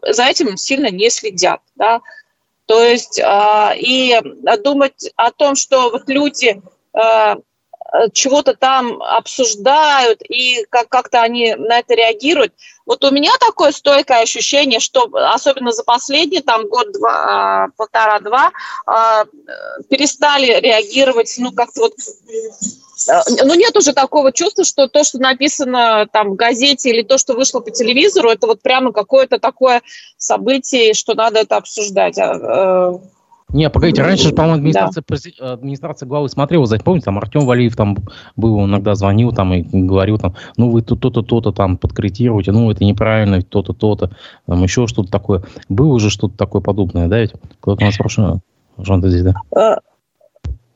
за 0.08 0.24
этим 0.24 0.58
сильно 0.58 0.90
не 0.90 1.10
следят, 1.12 1.62
да. 1.76 2.02
То 2.66 2.84
есть 2.84 3.20
а, 3.20 3.74
и 3.76 4.20
думать 4.64 5.12
о 5.16 5.32
том, 5.32 5.56
что 5.56 5.90
вот 5.90 6.08
люди 6.08 6.62
Э, 6.94 7.36
чего-то 8.14 8.56
там 8.56 9.02
обсуждают 9.02 10.22
и 10.22 10.66
как- 10.70 10.90
как-то 10.90 11.22
они 11.22 11.56
на 11.56 11.80
это 11.80 11.96
реагируют. 11.96 12.54
Вот 12.86 13.04
у 13.04 13.12
меня 13.12 13.32
такое 13.40 13.72
стойкое 13.72 14.22
ощущение, 14.22 14.80
что 14.80 15.10
особенно 15.14 15.72
за 15.72 15.84
последний 15.84 16.42
там 16.42 16.68
год-два, 16.68 17.12
а, 17.12 17.68
полтора-два 17.78 18.52
а, 18.86 19.26
перестали 19.90 20.60
реагировать, 20.60 21.36
ну 21.38 21.52
как-то 21.52 21.82
вот 21.82 21.94
э, 23.10 23.44
ну, 23.44 23.54
нет 23.54 23.76
уже 23.78 23.94
такого 23.94 24.32
чувства, 24.32 24.64
что 24.64 24.88
то, 24.88 25.04
что 25.04 25.20
написано 25.20 26.08
там 26.12 26.32
в 26.32 26.36
газете 26.36 26.90
или 26.90 27.04
то, 27.04 27.18
что 27.18 27.34
вышло 27.34 27.60
по 27.60 27.72
телевизору, 27.72 28.30
это 28.30 28.48
вот 28.48 28.62
прямо 28.62 28.92
какое-то 28.92 29.40
такое 29.40 29.82
событие, 30.18 30.94
что 30.94 31.14
надо 31.14 31.40
это 31.40 31.58
обсуждать. 31.58 32.18
Не, 33.52 33.70
погодите, 33.70 34.04
раньше 34.04 34.30
же, 34.30 34.34
по-моему, 34.34 34.58
администрация, 34.58 35.04
да. 35.40 35.54
администрация 35.54 36.08
главы 36.08 36.30
смотрела, 36.30 36.66
знаете, 36.66 36.86
помните, 36.86 37.06
там 37.06 37.18
Артем 37.18 37.46
Валиев 37.46 37.76
там 37.76 37.98
был, 38.36 38.64
иногда 38.66 38.94
звонил 38.94 39.32
там 39.32 39.54
и 39.54 39.64
говорил 39.64 40.20
там, 40.20 40.36
ну 40.58 40.70
вы 40.70 40.84
то-то, 40.84 41.10
то-то 41.10 41.52
там 41.52 41.78
подкорректируете, 41.78 42.52
ну 42.52 42.70
это 42.70 42.84
неправильно, 42.84 43.42
то-то, 43.42 43.74
то-то, 43.74 44.12
там 44.46 44.62
еще 44.62 44.86
что-то 44.86 45.10
такое. 45.10 45.44
Было 45.68 45.94
уже 45.94 46.10
что-то 46.10 46.38
такое 46.38 46.62
подобное, 46.62 47.08
да, 47.08 47.20
ведь? 47.20 47.34
Кто-то 47.60 47.84
нас 47.84 47.96
спрашивал, 47.96 48.42
Жан, 48.78 49.02
ты 49.02 49.10
здесь, 49.10 49.24
да? 49.24 49.34
Э, 49.56 49.78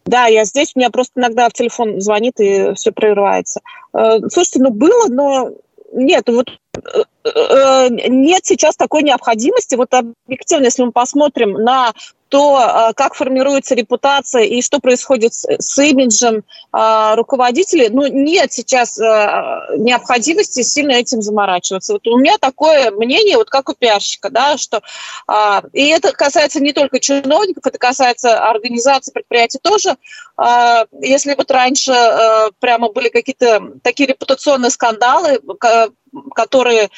да, 0.06 0.26
я 0.26 0.44
здесь, 0.46 0.72
у 0.76 0.80
меня 0.80 0.90
просто 0.90 1.20
иногда 1.20 1.50
в 1.50 1.54
телефон 1.54 2.02
звонит 2.02 2.40
и 2.40 2.74
все 2.74 2.92
прерывается. 2.92 3.62
Э, 3.94 4.18
слушайте, 4.30 4.62
ну 4.62 4.72
было, 4.72 5.08
но 5.10 5.52
нет, 5.94 6.24
вот 6.28 6.50
э, 6.76 7.04
нет 7.24 8.46
сейчас 8.46 8.76
такой 8.76 9.04
необходимости. 9.04 9.76
Вот 9.76 9.94
объективно, 9.94 10.66
если 10.66 10.84
мы 10.84 10.92
посмотрим 10.92 11.54
на 11.54 11.94
то, 12.34 12.56
а, 12.56 12.94
как 12.94 13.14
формируется 13.14 13.76
репутация 13.76 14.42
и 14.42 14.64
что 14.64 14.80
происходит 14.80 15.36
с, 15.36 15.78
имиджем 15.78 16.44
а, 16.72 17.16
руководителей, 17.16 17.90
ну, 17.90 18.08
нет 18.08 18.52
сейчас 18.52 19.00
а, 19.00 19.68
необходимости 19.78 20.64
сильно 20.64 20.94
этим 20.94 21.22
заморачиваться. 21.22 21.94
Вот 21.94 22.08
у 22.08 22.18
меня 22.18 22.40
такое 22.40 22.90
мнение, 22.90 23.38
вот 23.38 23.52
как 23.52 23.70
у 23.70 23.76
пиарщика, 23.76 24.32
да, 24.32 24.58
что... 24.58 24.82
И 25.74 25.88
это 25.90 26.12
касается 26.12 26.60
не 26.60 26.74
только 26.74 27.00
чиновников, 27.00 27.68
это 27.68 27.78
касается 27.78 28.44
организаций, 28.44 29.14
предприятий 29.14 29.60
тоже. 29.62 29.96
Если 31.02 31.36
вот 31.36 31.52
раньше 31.52 31.94
прямо 32.60 32.90
были 32.90 33.10
какие-то 33.10 33.62
такие 33.84 34.08
репутационные 34.08 34.72
скандалы, 34.72 35.40
которые 36.36 36.90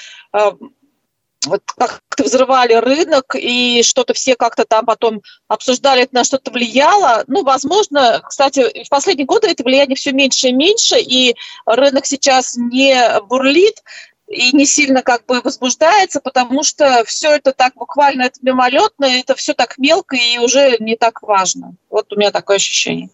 вот 1.46 1.62
как-то 1.78 2.24
взрывали 2.24 2.74
рынок, 2.74 3.36
и 3.36 3.84
что-то 3.84 4.14
все 4.14 4.36
как-то 4.36 4.66
там 4.66 4.86
потом 4.86 5.22
обсуждали, 5.48 6.08
на 6.12 6.24
что-то 6.24 6.52
влияло. 6.52 7.24
Ну, 7.28 7.44
возможно, 7.44 8.22
кстати, 8.28 8.84
в 8.84 8.90
последние 8.90 9.26
годы 9.26 9.50
это 9.50 9.64
влияние 9.64 9.96
все 9.96 10.12
меньше 10.12 10.50
и 10.50 10.54
меньше, 10.54 11.00
и 11.00 11.36
рынок 11.66 12.06
сейчас 12.06 12.56
не 12.56 12.98
бурлит, 13.28 13.84
и 14.28 14.56
не 14.56 14.66
сильно 14.66 15.04
как 15.04 15.26
бы 15.26 15.42
возбуждается, 15.42 16.20
потому 16.20 16.64
что 16.64 17.04
все 17.06 17.36
это 17.36 17.54
так 17.54 17.76
буквально 17.76 18.24
это 18.24 18.40
мимолетно, 18.42 19.06
это 19.06 19.36
все 19.36 19.54
так 19.54 19.78
мелко 19.78 20.16
и 20.16 20.40
уже 20.40 20.78
не 20.80 20.96
так 20.96 21.22
важно. 21.22 21.76
Вот 21.90 22.12
у 22.12 22.16
меня 22.16 22.32
такое 22.32 22.58
ощущение. 22.58 23.10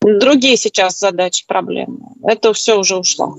Другие 0.00 0.56
сейчас 0.56 0.98
задачи, 0.98 1.44
проблемы. 1.46 1.98
Это 2.22 2.52
все 2.54 2.78
уже 2.78 2.96
ушло. 2.96 3.38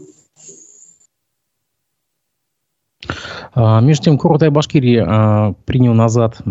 А, 3.54 3.82
между 3.82 4.06
тем, 4.06 4.18
Курултай 4.18 4.50
Башкирии 4.50 5.04
а, 5.06 5.54
принял 5.66 5.94
назад 5.94 6.42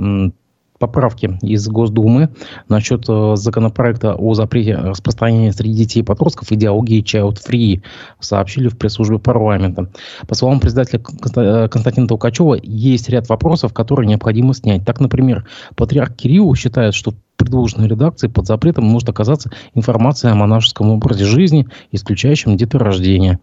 поправки 0.80 1.38
из 1.42 1.68
Госдумы 1.68 2.30
насчет 2.68 3.04
э, 3.08 3.36
законопроекта 3.36 4.14
о 4.14 4.34
запрете 4.34 4.74
распространения 4.74 5.52
среди 5.52 5.74
детей 5.74 6.00
и 6.00 6.02
подростков 6.02 6.50
идеологии 6.50 7.04
Child 7.04 7.36
Free, 7.46 7.82
сообщили 8.18 8.68
в 8.68 8.78
пресс-службе 8.78 9.18
парламента. 9.18 9.90
По 10.26 10.34
словам 10.34 10.58
председателя 10.58 11.00
э, 11.36 11.68
Константина 11.68 12.08
Толкачева, 12.08 12.58
есть 12.62 13.11
ряд 13.11 13.28
вопросов, 13.28 13.74
которые 13.74 14.08
необходимо 14.08 14.54
снять. 14.54 14.84
Так, 14.84 15.00
например, 15.00 15.46
патриарх 15.76 16.16
Кирилл 16.16 16.54
считает, 16.54 16.94
что 16.94 17.12
предложенной 17.41 17.88
редакции 17.88 18.28
под 18.28 18.47
запретом 18.47 18.84
может 18.84 19.09
оказаться 19.09 19.51
информация 19.74 20.30
о 20.30 20.34
монашеском 20.34 20.91
образе 20.91 21.24
жизни, 21.24 21.66
исключающем 21.91 22.59
деторождение. 22.59 23.41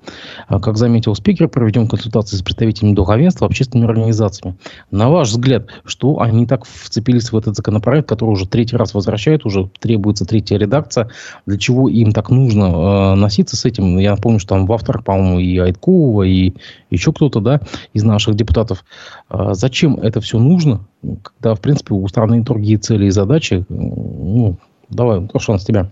А, 0.47 0.59
как 0.59 0.77
заметил 0.77 1.15
спикер, 1.15 1.47
проведем 1.47 1.87
консультации 1.87 2.37
с 2.37 2.43
представителями 2.43 2.93
духовенства, 2.93 3.47
общественными 3.47 3.89
организациями. 3.89 4.55
На 4.91 5.09
ваш 5.09 5.29
взгляд, 5.29 5.69
что 5.83 6.19
они 6.19 6.45
так 6.45 6.65
вцепились 6.65 7.31
в 7.31 7.37
этот 7.37 7.55
законопроект, 7.55 8.07
который 8.07 8.29
уже 8.29 8.47
третий 8.47 8.77
раз 8.77 8.93
возвращает, 8.93 9.45
уже 9.45 9.67
требуется 9.79 10.25
третья 10.25 10.57
редакция. 10.57 11.09
Для 11.47 11.57
чего 11.57 11.89
им 11.89 12.11
так 12.11 12.29
нужно 12.29 12.65
э, 12.65 13.15
носиться 13.15 13.57
с 13.57 13.65
этим? 13.65 13.97
Я 13.97 14.11
напомню, 14.11 14.39
что 14.39 14.49
там 14.49 14.67
в 14.67 14.73
авторах, 14.73 15.03
по-моему, 15.03 15.39
и 15.39 15.57
Айткова, 15.57 16.21
и 16.21 16.53
еще 16.91 17.11
кто-то, 17.13 17.39
да, 17.39 17.61
из 17.93 18.03
наших 18.03 18.35
депутатов. 18.35 18.85
Э, 19.31 19.53
зачем 19.53 19.95
это 19.95 20.21
все 20.21 20.37
нужно? 20.37 20.85
Когда, 21.23 21.55
в 21.55 21.61
принципе, 21.61 21.93
у 21.93 22.07
страны 22.07 22.41
другие 22.41 22.77
цели 22.77 23.05
и 23.05 23.11
задачи. 23.11 23.65
Ну, 23.69 24.57
давай, 24.89 25.27
Рошан, 25.33 25.59
с 25.59 25.65
тебя. 25.65 25.89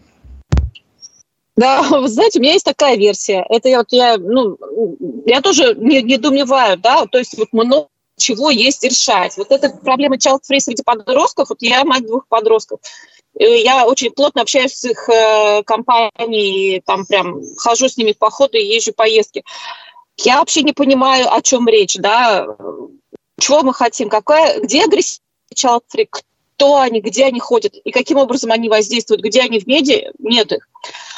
Да, 1.55 1.81
вы 1.89 2.07
знаете, 2.07 2.39
у 2.39 2.41
меня 2.41 2.53
есть 2.53 2.65
такая 2.65 2.97
версия. 2.97 3.45
Это 3.49 3.69
я 3.69 3.79
вот 3.79 3.87
я, 3.91 4.17
ну, 4.17 4.57
я 5.25 5.41
тоже 5.41 5.75
не, 5.75 6.01
не 6.01 6.17
думаю, 6.17 6.45
да, 6.77 7.05
то 7.05 7.17
есть 7.17 7.37
вот 7.37 7.47
много 7.51 7.87
чего 8.17 8.49
есть 8.49 8.83
решать. 8.83 9.37
Вот 9.37 9.51
эта 9.51 9.69
проблема 9.69 10.15
child 10.15 10.39
free 10.49 10.59
среди 10.59 10.83
подростков, 10.83 11.49
вот 11.49 11.61
я 11.61 11.83
мать 11.83 12.05
двух 12.05 12.27
подростков, 12.27 12.79
я 13.37 13.85
очень 13.85 14.11
плотно 14.11 14.41
общаюсь 14.41 14.73
с 14.73 14.85
их 14.85 15.09
э, 15.09 15.63
компанией, 15.63 16.81
там 16.85 17.05
прям 17.05 17.41
хожу 17.57 17.89
с 17.89 17.97
ними 17.97 18.13
в 18.13 18.17
походы, 18.17 18.57
езжу 18.57 18.93
поездки. 18.93 19.43
Я 20.17 20.39
вообще 20.39 20.63
не 20.63 20.71
понимаю, 20.71 21.33
о 21.33 21.41
чем 21.41 21.67
речь, 21.67 21.97
да, 21.97 22.47
чего 23.39 23.63
мы 23.63 23.73
хотим, 23.73 24.09
какая, 24.09 24.59
где 24.59 24.83
child 25.53 25.81
free, 25.93 26.07
кто 26.57 26.79
они, 26.79 27.01
где 27.01 27.25
они 27.25 27.39
ходят 27.39 27.73
и 27.75 27.91
каким 27.91 28.17
образом 28.17 28.51
они 28.51 28.69
воздействуют, 28.69 29.21
где 29.21 29.41
они 29.41 29.59
в 29.59 29.67
медиа, 29.67 30.11
нет 30.19 30.51
их. 30.51 30.67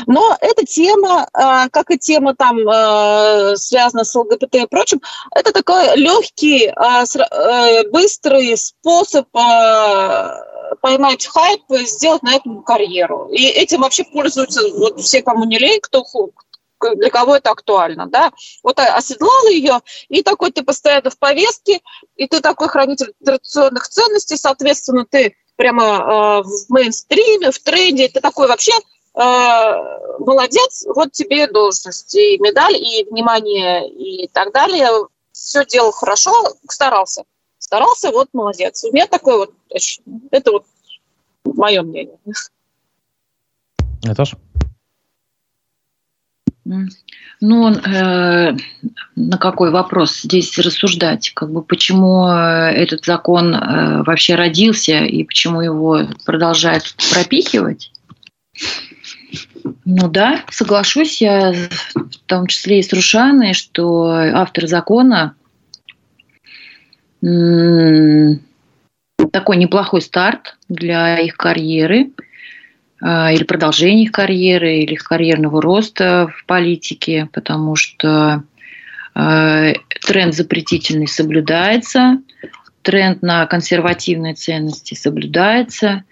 Но 0.08 0.36
эта 0.42 0.66
тема, 0.66 1.28
а, 1.34 1.70
как 1.70 1.92
и 1.92 1.98
тема 1.98 2.36
там 2.36 2.58
а, 2.68 3.56
связана 3.56 4.04
с 4.04 4.16
ЛГБТ 4.16 4.56
и 4.56 4.66
прочим, 4.68 5.02
это 5.36 5.52
такой 5.52 5.96
легкий, 5.96 6.68
а, 6.68 7.04
быстрый 7.92 8.58
способ 8.58 9.28
поймать 10.82 11.26
хайп, 11.26 11.62
сделать 11.70 12.24
на 12.24 12.36
этом 12.36 12.64
карьеру. 12.64 13.30
И 13.32 13.46
этим 13.46 13.82
вообще 13.82 14.04
пользуются 14.04 14.62
вот 14.74 15.00
все, 15.02 15.22
кому 15.22 15.46
не 15.46 15.58
лень, 15.58 15.80
кто, 15.82 16.04
для 16.96 17.10
кого 17.10 17.36
это 17.36 17.52
актуально, 17.52 18.08
да. 18.08 18.32
Вот 18.64 18.80
оседлал 18.80 19.48
ее, 19.48 19.80
и 20.10 20.24
такой 20.24 20.52
ты 20.52 20.64
постоянно 20.64 21.10
в 21.10 21.18
повестке, 21.18 21.82
и 22.16 22.28
ты 22.28 22.42
такой 22.42 22.68
хранитель 22.68 23.14
традиционных 23.24 23.88
ценностей, 23.88 24.38
соответственно, 24.38 25.06
ты 25.10 25.36
прямо 25.56 25.84
э, 25.84 26.44
в 26.44 26.70
мейнстриме, 26.70 27.52
в 27.52 27.60
тренде, 27.60 28.08
ты 28.08 28.22
такой 28.22 28.48
вообще 28.48 28.74
э, 28.74 29.20
молодец, 30.20 30.86
вот 30.88 31.12
тебе 31.12 31.48
должность, 31.48 32.16
и 32.16 32.38
медаль, 32.40 32.76
и 32.76 33.06
внимание, 33.10 33.90
и 33.90 34.28
так 34.28 34.54
далее. 34.54 34.90
Все 35.32 35.66
делал 35.66 35.92
хорошо, 35.92 36.32
старался. 36.70 37.24
Старался, 37.60 38.12
вот 38.12 38.30
молодец. 38.34 38.84
У 38.84 38.94
меня 38.94 39.08
такое 39.08 39.38
вот, 39.38 39.54
это 40.32 40.52
вот 40.52 40.66
мое 41.44 41.82
мнение. 41.82 42.18
Наташа? 44.04 44.38
Ну, 47.40 47.72
э, 47.72 48.56
на 49.16 49.38
какой 49.38 49.70
вопрос 49.72 50.22
здесь 50.22 50.58
рассуждать? 50.58 51.32
Как 51.34 51.52
бы 51.52 51.62
почему 51.62 52.28
э, 52.28 52.72
этот 52.72 53.06
закон 53.06 53.54
э, 53.54 54.04
вообще 54.04 54.36
родился 54.36 55.00
и 55.06 55.24
почему 55.24 55.62
его 55.62 56.02
продолжают 56.26 56.96
пропихивать? 57.14 57.92
Ну 59.86 60.10
да, 60.10 60.44
соглашусь 60.50 61.22
я 61.22 61.54
в 61.94 62.18
том 62.26 62.48
числе 62.48 62.80
и 62.80 62.84
с 62.84 62.92
Рушаной, 62.92 63.54
что 63.54 64.08
автор 64.34 64.68
закона 64.68 65.36
такой 69.32 69.58
неплохой 69.58 70.02
старт 70.02 70.58
для 70.70 71.20
их 71.20 71.36
карьеры– 71.38 72.12
или 73.02 73.44
продолжение 73.44 74.06
их 74.06 74.12
карьеры, 74.12 74.80
или 74.80 74.94
их 74.94 75.04
карьерного 75.04 75.62
роста 75.62 76.32
в 76.36 76.46
политике, 76.46 77.30
потому 77.32 77.76
что 77.76 78.44
э, 79.14 79.74
тренд 80.06 80.34
запретительный 80.34 81.08
соблюдается, 81.08 82.20
тренд 82.82 83.22
на 83.22 83.46
консервативные 83.46 84.34
ценности 84.34 84.96
соблюдается, 84.96 86.04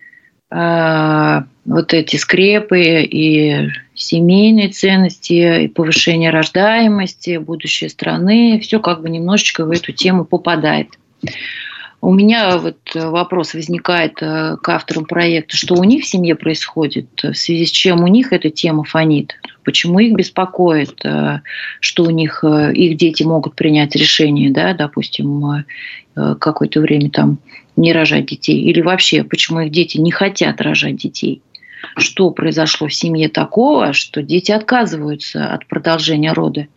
э, 0.51 1.41
вот 1.65 1.93
эти 1.93 2.17
скрепы 2.17 3.01
и 3.01 3.69
семейные 3.95 4.69
ценности, 4.69 5.63
и 5.63 5.67
повышение 5.67 6.29
рождаемости, 6.29 7.37
будущее 7.37 7.89
страны, 7.89 8.59
все 8.61 8.79
как 8.79 9.01
бы 9.01 9.09
немножечко 9.09 9.65
в 9.65 9.71
эту 9.71 9.91
тему 9.91 10.25
попадает. 10.25 10.89
У 12.05 12.13
меня 12.13 12.59
вот 12.59 12.77
э, 12.93 13.09
вопрос 13.09 13.55
возникает 13.55 14.21
э, 14.21 14.57
к 14.61 14.69
авторам 14.69 15.05
проекта, 15.05 15.57
что 15.57 15.73
у 15.73 15.83
них 15.83 16.03
в 16.03 16.07
семье 16.07 16.35
происходит, 16.35 17.07
в 17.23 17.33
связи 17.33 17.65
с 17.65 17.71
чем 17.71 18.03
у 18.03 18.07
них 18.07 18.31
эта 18.31 18.51
тема 18.51 18.83
фонит, 18.83 19.35
почему 19.63 19.97
их 19.97 20.13
беспокоит, 20.13 21.03
э, 21.03 21.39
что 21.79 22.03
у 22.03 22.11
них 22.11 22.43
их 22.43 22.97
дети 22.97 23.23
могут 23.23 23.55
принять 23.55 23.95
решение, 23.95 24.51
да, 24.51 24.75
допустим, 24.75 25.65
какое-то 26.13 26.79
время 26.79 27.09
там 27.09 27.39
не 27.75 27.91
рожать 27.91 28.27
детей, 28.27 28.61
или 28.61 28.81
вообще, 28.81 29.23
почему 29.23 29.61
их 29.61 29.71
дети 29.71 29.97
не 29.97 30.11
хотят 30.11 30.61
рожать 30.61 30.97
детей 30.97 31.41
что 31.97 32.31
произошло 32.31 32.87
в 32.87 32.93
семье 32.93 33.29
такого, 33.29 33.93
что 33.93 34.21
дети 34.21 34.51
отказываются 34.51 35.53
от 35.53 35.65
продолжения 35.67 36.33
рода. 36.33 36.67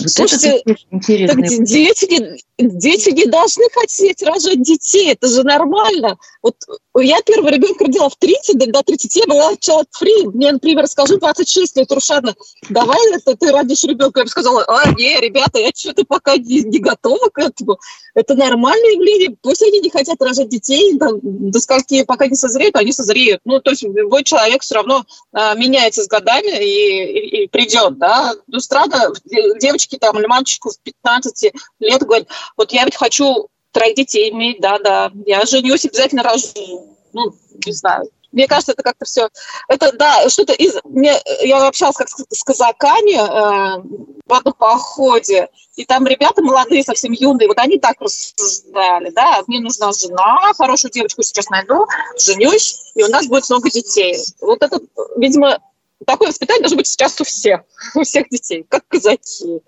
Вот 0.00 0.10
Слушайте, 0.10 0.62
это 0.64 0.76
интересно. 0.90 1.42
Дети 1.64 2.06
не, 2.10 2.40
дети 2.58 3.10
не 3.10 3.26
должны 3.26 3.64
хотеть 3.72 4.22
рожать 4.22 4.62
детей, 4.62 5.12
это 5.12 5.28
же 5.28 5.42
нормально. 5.42 6.16
Вот 6.42 6.56
я 7.00 7.20
первого 7.22 7.48
ребенка 7.48 7.84
родила 7.84 8.08
в 8.08 8.16
30, 8.16 8.72
до 8.72 8.82
30 8.82 9.16
я 9.16 9.26
была 9.26 9.52
child 9.54 9.86
free. 10.00 10.30
Мне, 10.32 10.52
например, 10.52 10.86
скажу 10.86 11.18
26 11.18 11.76
лет, 11.76 11.92
Рушана, 11.92 12.34
давай 12.68 12.98
это 13.12 13.36
ты 13.36 13.50
родишь 13.50 13.84
ребенка. 13.84 14.20
Я 14.20 14.24
бы 14.24 14.30
сказала, 14.30 14.64
а, 14.66 14.90
не, 14.92 15.20
ребята, 15.20 15.58
я 15.58 15.70
что-то 15.74 16.04
пока 16.04 16.36
не, 16.36 16.62
не 16.62 16.78
готова 16.78 17.28
к 17.28 17.38
этому. 17.38 17.78
Это 18.14 18.34
нормальное 18.34 18.92
явление. 18.92 19.36
Пусть 19.42 19.62
они 19.62 19.80
не 19.80 19.90
хотят 19.90 20.20
рожать 20.20 20.48
детей, 20.48 20.96
там, 20.98 21.18
до 21.22 21.60
скольки 21.60 22.04
пока 22.04 22.26
не 22.26 22.36
созреют, 22.36 22.76
они 22.76 22.92
созреют. 22.92 23.40
Ну, 23.44 23.60
то 23.60 23.70
есть 23.70 23.82
любой 23.82 24.24
человек 24.24 24.62
все 24.62 24.76
равно 24.76 25.04
а, 25.32 25.54
меняется 25.54 26.02
с 26.02 26.08
годами 26.08 26.64
и, 26.64 27.04
и, 27.04 27.44
и 27.44 27.48
придет, 27.48 27.98
да. 27.98 28.34
Ну, 28.46 28.60
странно, 28.60 29.12
девочки 29.60 29.96
там 29.96 30.18
или 30.18 30.26
мальчику 30.26 30.70
в 30.70 30.80
15 30.80 31.52
лет 31.80 32.02
говорят, 32.02 32.28
вот 32.56 32.72
я 32.72 32.84
ведь 32.84 32.96
хочу 32.96 33.48
троих 33.72 33.96
детей 33.96 34.30
иметь, 34.30 34.60
да-да, 34.60 35.10
я 35.26 35.44
женюсь, 35.44 35.84
обязательно 35.84 36.22
рожу. 36.22 36.96
Ну, 37.12 37.34
не 37.64 37.72
знаю. 37.72 38.08
Мне 38.30 38.46
кажется, 38.46 38.72
это 38.72 38.82
как-то 38.82 39.06
все... 39.06 39.28
Это, 39.68 39.92
да, 39.92 40.28
что-то 40.28 40.52
из... 40.52 40.76
Мне, 40.84 41.14
я 41.42 41.66
общалась 41.66 41.96
как 41.96 42.08
с, 42.08 42.44
казаками 42.44 43.14
э, 43.16 43.82
в 44.26 44.32
одном 44.32 44.54
походе, 44.54 45.48
и 45.76 45.84
там 45.86 46.06
ребята 46.06 46.42
молодые, 46.42 46.82
совсем 46.82 47.12
юные, 47.12 47.48
вот 47.48 47.58
они 47.58 47.78
так 47.78 48.00
рассуждали, 48.00 49.10
да, 49.10 49.42
мне 49.46 49.60
нужна 49.60 49.92
жена, 49.92 50.52
хорошую 50.58 50.92
девочку 50.92 51.22
сейчас 51.22 51.48
найду, 51.48 51.86
женюсь, 52.18 52.92
и 52.94 53.02
у 53.02 53.08
нас 53.08 53.26
будет 53.26 53.48
много 53.48 53.70
детей. 53.70 54.16
Вот 54.42 54.62
это, 54.62 54.78
видимо, 55.16 55.58
такое 56.06 56.28
воспитание 56.28 56.62
должно 56.62 56.76
быть 56.76 56.86
сейчас 56.86 57.18
у 57.20 57.24
всех, 57.24 57.62
у 57.94 58.02
всех 58.02 58.28
детей, 58.28 58.66
как 58.68 58.86
казаки. 58.88 59.62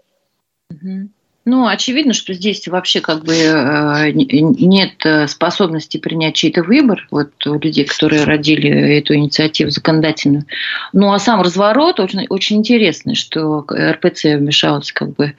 Mm-hmm. 0.71 1.09
Ну, 1.47 1.67
очевидно, 1.67 2.13
что 2.13 2.35
здесь 2.35 2.69
вообще 2.69 3.01
как 3.01 3.25
бы 3.25 3.35
э, 3.35 4.13
нет 4.13 4.93
способности 5.27 5.97
принять 5.97 6.35
чей-то 6.35 6.63
выбор 6.63 7.09
вот 7.11 7.31
у 7.47 7.59
людей, 7.59 7.87
которые 7.87 8.25
родили 8.25 8.69
эту 8.99 9.15
инициативу 9.15 9.71
законодательную. 9.71 10.45
Ну, 10.93 11.13
а 11.13 11.19
сам 11.19 11.41
разворот 11.41 11.99
очень, 11.99 12.27
очень 12.29 12.59
интересный, 12.59 13.15
что 13.15 13.65
РПЦ 13.71 14.37
вмешалась 14.37 14.93
как 14.93 15.15
бы 15.15 15.35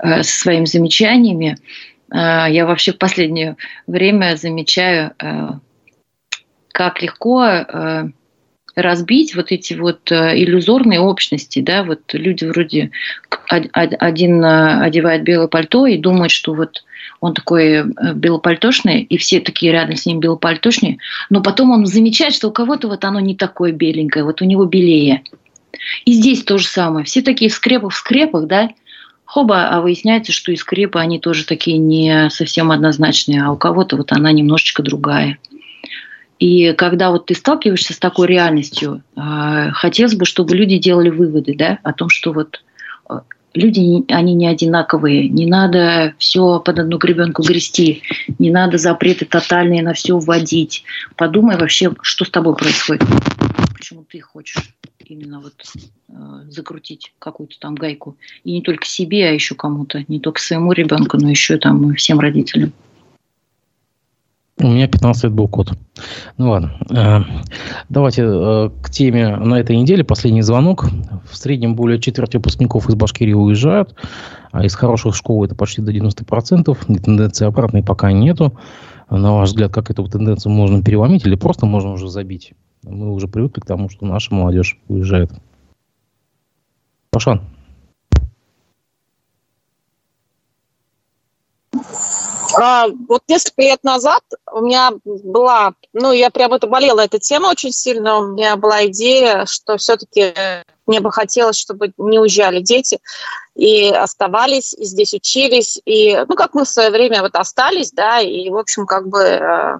э, 0.00 0.22
со 0.22 0.40
своими 0.40 0.66
замечаниями. 0.66 1.56
Э, 2.12 2.46
я 2.50 2.66
вообще 2.66 2.92
в 2.92 2.98
последнее 2.98 3.56
время 3.86 4.36
замечаю, 4.36 5.14
как 6.72 7.02
легко 7.02 8.12
разбить 8.74 9.34
вот 9.34 9.52
эти 9.52 9.74
вот 9.74 10.10
э, 10.10 10.38
иллюзорные 10.42 11.00
общности, 11.00 11.60
да, 11.60 11.84
вот 11.84 12.00
люди 12.12 12.44
вроде 12.44 12.90
один 13.48 14.44
одевает 14.44 15.24
белое 15.24 15.48
пальто 15.48 15.86
и 15.86 15.98
думает, 15.98 16.30
что 16.30 16.54
вот 16.54 16.84
он 17.20 17.34
такой 17.34 17.66
э, 17.66 17.84
белопальтошный, 18.14 19.02
и 19.02 19.16
все 19.16 19.40
такие 19.40 19.72
рядом 19.72 19.96
с 19.96 20.06
ним 20.06 20.20
белопальтошные, 20.20 20.98
но 21.30 21.42
потом 21.42 21.70
он 21.70 21.86
замечает, 21.86 22.34
что 22.34 22.48
у 22.48 22.52
кого-то 22.52 22.88
вот 22.88 23.04
оно 23.04 23.20
не 23.20 23.36
такое 23.36 23.72
беленькое, 23.72 24.24
вот 24.24 24.42
у 24.42 24.44
него 24.44 24.64
белее. 24.64 25.22
И 26.04 26.12
здесь 26.12 26.44
то 26.44 26.58
же 26.58 26.66
самое. 26.66 27.04
Все 27.04 27.22
такие 27.22 27.50
в 27.50 27.54
скрепах, 27.54 27.92
в 27.92 27.96
скрепах, 27.96 28.46
да, 28.46 28.70
хоба, 29.24 29.68
а 29.68 29.80
выясняется, 29.80 30.32
что 30.32 30.52
и 30.52 30.56
скрепы, 30.56 30.98
они 30.98 31.18
тоже 31.18 31.46
такие 31.46 31.78
не 31.78 32.28
совсем 32.30 32.70
однозначные, 32.70 33.42
а 33.42 33.52
у 33.52 33.56
кого-то 33.56 33.96
вот 33.96 34.12
она 34.12 34.30
немножечко 34.32 34.82
другая. 34.82 35.38
И 36.42 36.72
когда 36.72 37.12
вот 37.12 37.26
ты 37.26 37.36
сталкиваешься 37.36 37.92
с 37.92 38.00
такой 38.00 38.26
реальностью, 38.26 39.04
э, 39.14 39.70
хотелось 39.74 40.16
бы, 40.16 40.24
чтобы 40.24 40.56
люди 40.56 40.76
делали 40.76 41.08
выводы 41.08 41.54
да, 41.54 41.78
о 41.84 41.92
том, 41.92 42.08
что 42.08 42.32
вот 42.32 42.64
э, 43.08 43.20
люди, 43.54 44.04
они 44.12 44.34
не 44.34 44.48
одинаковые, 44.48 45.28
не 45.28 45.46
надо 45.46 46.14
все 46.18 46.58
под 46.58 46.80
одну 46.80 46.98
гребенку 46.98 47.42
грести, 47.42 48.02
не 48.40 48.50
надо 48.50 48.76
запреты 48.76 49.24
тотальные 49.24 49.84
на 49.84 49.92
все 49.92 50.18
вводить. 50.18 50.82
Подумай 51.14 51.56
вообще, 51.56 51.94
что 52.02 52.24
с 52.24 52.30
тобой 52.30 52.56
происходит, 52.56 53.06
почему 53.76 54.02
ты 54.02 54.20
хочешь 54.20 54.74
именно 55.04 55.38
вот 55.38 55.54
э, 56.08 56.14
закрутить 56.50 57.12
какую-то 57.20 57.54
там 57.60 57.76
гайку. 57.76 58.16
И 58.42 58.50
не 58.50 58.62
только 58.62 58.84
себе, 58.84 59.28
а 59.28 59.32
еще 59.32 59.54
кому-то, 59.54 60.04
не 60.08 60.18
только 60.18 60.40
своему 60.40 60.72
ребенку, 60.72 61.18
но 61.18 61.30
еще 61.30 61.56
там 61.58 61.94
всем 61.94 62.18
родителям. 62.18 62.72
У 64.62 64.68
меня 64.68 64.86
15 64.86 65.24
лет 65.24 65.32
был 65.32 65.48
код. 65.48 65.72
Ну 66.38 66.50
ладно. 66.50 66.76
Э, 66.90 67.20
давайте 67.88 68.22
э, 68.22 68.70
к 68.80 68.90
теме 68.90 69.36
на 69.36 69.56
этой 69.56 69.76
неделе. 69.76 70.04
Последний 70.04 70.42
звонок. 70.42 70.86
В 71.28 71.36
среднем 71.36 71.74
более 71.74 72.00
четверти 72.00 72.36
выпускников 72.36 72.88
из 72.88 72.94
Башкирии 72.94 73.32
уезжают. 73.32 73.96
А 74.52 74.64
из 74.64 74.74
хороших 74.74 75.16
школ 75.16 75.44
это 75.44 75.56
почти 75.56 75.82
до 75.82 75.92
90%. 75.92 77.00
Тенденции 77.00 77.46
обратной 77.46 77.82
пока 77.82 78.12
нету. 78.12 78.56
На 79.10 79.34
ваш 79.34 79.48
взгляд, 79.48 79.72
как 79.72 79.90
эту 79.90 80.06
тенденцию 80.06 80.52
можно 80.52 80.82
переломить 80.82 81.26
или 81.26 81.34
просто 81.34 81.66
можно 81.66 81.90
уже 81.90 82.08
забить? 82.08 82.52
Мы 82.84 83.12
уже 83.12 83.26
привыкли 83.26 83.60
к 83.60 83.66
тому, 83.66 83.90
что 83.90 84.06
наша 84.06 84.34
молодежь 84.34 84.78
уезжает. 84.88 85.32
Пашан. 87.10 87.42
А, 92.56 92.86
вот 93.08 93.22
несколько 93.28 93.62
лет 93.62 93.84
назад 93.84 94.22
у 94.50 94.60
меня 94.60 94.92
была, 95.04 95.74
ну, 95.92 96.12
я 96.12 96.30
прям 96.30 96.52
это 96.52 96.66
болела 96.66 97.00
эта 97.00 97.18
тема 97.18 97.48
очень 97.48 97.72
сильно, 97.72 98.18
у 98.18 98.32
меня 98.32 98.56
была 98.56 98.86
идея, 98.86 99.46
что 99.46 99.76
все-таки 99.76 100.34
мне 100.86 101.00
бы 101.00 101.12
хотелось, 101.12 101.56
чтобы 101.56 101.92
не 101.96 102.18
уезжали 102.18 102.60
дети 102.60 103.00
и 103.54 103.88
оставались, 103.88 104.74
и 104.74 104.84
здесь 104.84 105.14
учились, 105.14 105.80
и, 105.84 106.16
ну, 106.28 106.34
как 106.34 106.54
мы 106.54 106.64
в 106.64 106.68
свое 106.68 106.90
время 106.90 107.22
вот 107.22 107.34
остались, 107.36 107.92
да, 107.92 108.20
и, 108.20 108.48
в 108.50 108.56
общем, 108.56 108.86
как 108.86 109.08
бы 109.08 109.20
э, 109.20 109.78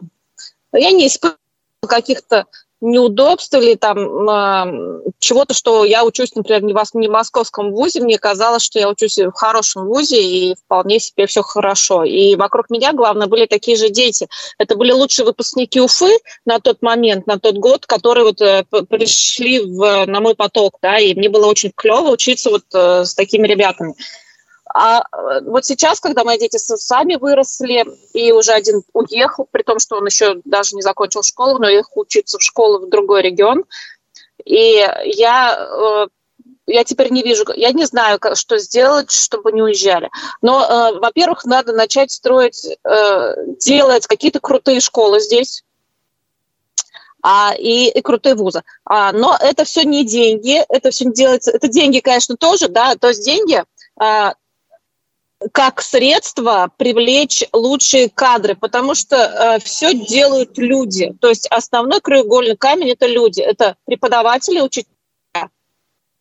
я 0.72 0.92
не 0.92 1.06
испытывала 1.06 1.38
каких-то 1.86 2.46
неудобств 2.82 3.54
или 3.54 3.74
там 3.76 4.28
э, 4.28 5.12
чего-то, 5.20 5.54
что 5.54 5.84
я 5.84 6.04
учусь, 6.04 6.34
например, 6.34 6.62
не 6.64 6.74
в, 6.74 6.94
не 6.94 7.08
в 7.08 7.12
московском 7.12 7.72
вузе, 7.72 8.00
мне 8.00 8.18
казалось, 8.18 8.62
что 8.62 8.78
я 8.78 8.88
учусь 8.88 9.18
в 9.18 9.32
хорошем 9.32 9.86
вузе 9.86 10.22
и 10.22 10.54
вполне 10.54 10.98
себе 10.98 11.26
все 11.26 11.42
хорошо. 11.42 12.04
И 12.04 12.34
вокруг 12.34 12.68
меня, 12.70 12.92
главное, 12.92 13.28
были 13.28 13.46
такие 13.46 13.76
же 13.76 13.88
дети. 13.88 14.26
Это 14.58 14.76
были 14.76 14.90
лучшие 14.90 15.24
выпускники 15.24 15.80
Уфы 15.80 16.18
на 16.44 16.58
тот 16.58 16.82
момент, 16.82 17.26
на 17.26 17.38
тот 17.38 17.56
год, 17.56 17.86
которые 17.86 18.24
вот 18.24 18.40
э, 18.40 18.64
пришли 18.88 19.60
в, 19.60 20.06
на 20.06 20.20
мой 20.20 20.34
поток, 20.34 20.78
да, 20.82 20.98
и 20.98 21.14
мне 21.14 21.28
было 21.28 21.46
очень 21.46 21.72
клево 21.74 22.10
учиться 22.10 22.50
вот 22.50 22.64
э, 22.74 23.04
с 23.04 23.14
такими 23.14 23.46
ребятами. 23.46 23.94
А 24.74 25.00
э, 25.00 25.40
вот 25.44 25.64
сейчас, 25.64 26.00
когда 26.00 26.24
мои 26.24 26.38
дети 26.38 26.56
сами 26.56 27.16
выросли, 27.16 27.86
и 28.12 28.32
уже 28.32 28.52
один 28.52 28.82
уехал, 28.92 29.46
при 29.50 29.62
том, 29.62 29.78
что 29.78 29.96
он 29.96 30.06
еще 30.06 30.40
даже 30.44 30.74
не 30.74 30.82
закончил 30.82 31.22
школу, 31.22 31.58
но 31.58 31.66
уехал 31.66 32.00
учиться 32.00 32.38
в 32.38 32.42
школу 32.42 32.78
в 32.78 32.88
другой 32.88 33.22
регион, 33.22 33.64
и 34.44 34.88
я 35.04 35.56
э, 35.58 36.06
я 36.66 36.84
теперь 36.84 37.10
не 37.10 37.22
вижу, 37.22 37.44
я 37.54 37.72
не 37.72 37.84
знаю, 37.84 38.18
что 38.34 38.58
сделать, 38.58 39.10
чтобы 39.10 39.52
не 39.52 39.62
уезжали. 39.62 40.10
Но, 40.40 40.62
э, 40.62 40.98
во-первых, 40.98 41.44
надо 41.44 41.72
начать 41.72 42.10
строить, 42.10 42.64
э, 42.84 43.34
делать 43.58 44.06
какие-то 44.06 44.40
крутые 44.40 44.80
школы 44.80 45.20
здесь, 45.20 45.64
а, 47.22 47.54
и, 47.56 47.88
и 47.88 48.00
крутые 48.00 48.34
вузы. 48.34 48.62
А, 48.84 49.12
но 49.12 49.36
это 49.40 49.64
все 49.64 49.84
не 49.84 50.04
деньги, 50.04 50.64
это 50.68 50.90
все 50.90 51.04
не 51.04 51.12
делается. 51.12 51.52
Это 51.52 51.68
деньги, 51.68 52.00
конечно, 52.00 52.36
тоже, 52.36 52.68
да, 52.68 52.96
то 52.96 53.08
есть 53.08 53.24
деньги 53.24 53.62
а, 53.96 54.34
как 55.52 55.80
средство 55.82 56.70
привлечь 56.76 57.44
лучшие 57.52 58.08
кадры, 58.08 58.54
потому 58.54 58.94
что 58.94 59.16
э, 59.16 59.58
все 59.60 59.94
делают 59.94 60.56
люди. 60.58 61.14
То 61.20 61.28
есть 61.28 61.46
основной 61.48 62.00
краеугольный 62.00 62.56
камень 62.56 62.90
это 62.90 63.06
люди, 63.06 63.40
это 63.40 63.76
преподаватели, 63.84 64.60
учителя. 64.60 64.92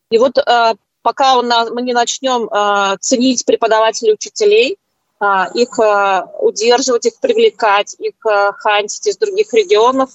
И 0.09 0.17
вот 0.17 0.37
э, 0.37 0.73
пока 1.01 1.37
у 1.37 1.41
нас, 1.41 1.69
мы 1.69 1.81
не 1.81 1.93
начнем 1.93 2.49
э, 2.49 2.97
ценить 2.99 3.45
преподавателей, 3.45 4.13
учителей, 4.13 4.77
э, 5.19 5.25
их 5.53 5.79
э, 5.79 6.23
удерживать, 6.39 7.05
их 7.05 7.19
привлекать, 7.19 7.95
их 7.99 8.15
э, 8.25 8.51
хантить 8.57 9.07
из 9.07 9.17
других 9.17 9.53
регионов, 9.53 10.11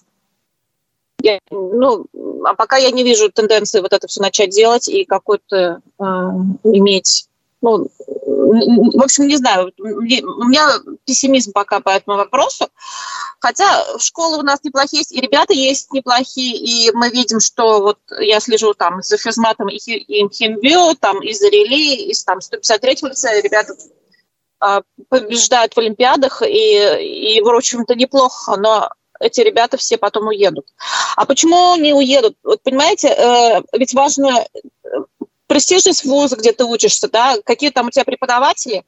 я, 1.22 1.38
ну, 1.50 2.06
а 2.44 2.54
пока 2.54 2.76
я 2.76 2.90
не 2.90 3.02
вижу 3.02 3.30
тенденции 3.32 3.80
вот 3.80 3.92
это 3.92 4.06
все 4.06 4.20
начать 4.20 4.50
делать 4.50 4.86
и 4.86 5.04
какой-то 5.04 5.80
э, 5.98 6.02
иметь 6.04 7.26
ну, 7.62 7.88
в 8.46 9.02
общем, 9.02 9.26
не 9.26 9.36
знаю, 9.36 9.72
у 9.78 10.44
меня 10.44 10.68
пессимизм 11.04 11.52
пока 11.52 11.80
по 11.80 11.90
этому 11.90 12.16
вопросу. 12.16 12.68
Хотя 13.40 13.84
школы 13.98 14.38
у 14.38 14.42
нас 14.42 14.60
неплохие 14.64 15.02
и 15.10 15.20
ребята 15.20 15.52
есть 15.52 15.92
неплохие, 15.92 16.56
и 16.56 16.90
мы 16.92 17.10
видим, 17.10 17.40
что 17.40 17.80
вот 17.80 17.98
я 18.18 18.40
слежу 18.40 18.74
там 18.74 19.02
за 19.02 19.18
физматом 19.18 19.68
и, 19.68 19.76
и 19.76 20.28
химбио, 20.32 20.94
там 20.94 21.22
из 21.22 21.42
Рели, 21.42 22.10
из 22.10 22.24
там 22.24 22.38
153-го 22.38 23.08
лицея 23.08 23.42
ребята 23.42 23.74
а, 24.58 24.82
побеждают 25.08 25.74
в 25.74 25.78
Олимпиадах, 25.78 26.42
и, 26.42 27.36
и 27.36 27.40
в 27.42 27.48
общем-то, 27.48 27.94
неплохо, 27.94 28.56
но 28.56 28.90
эти 29.20 29.40
ребята 29.40 29.76
все 29.76 29.98
потом 29.98 30.28
уедут. 30.28 30.66
А 31.16 31.24
почему 31.26 31.76
не 31.76 31.92
уедут? 31.92 32.36
Вот 32.42 32.62
понимаете, 32.62 33.08
э, 33.08 33.62
ведь 33.72 33.94
важно 33.94 34.44
престижность 35.46 36.04
вуза, 36.04 36.36
где 36.36 36.52
ты 36.52 36.64
учишься, 36.64 37.08
да, 37.08 37.36
какие 37.44 37.70
там 37.70 37.86
у 37.86 37.90
тебя 37.90 38.04
преподаватели 38.04 38.84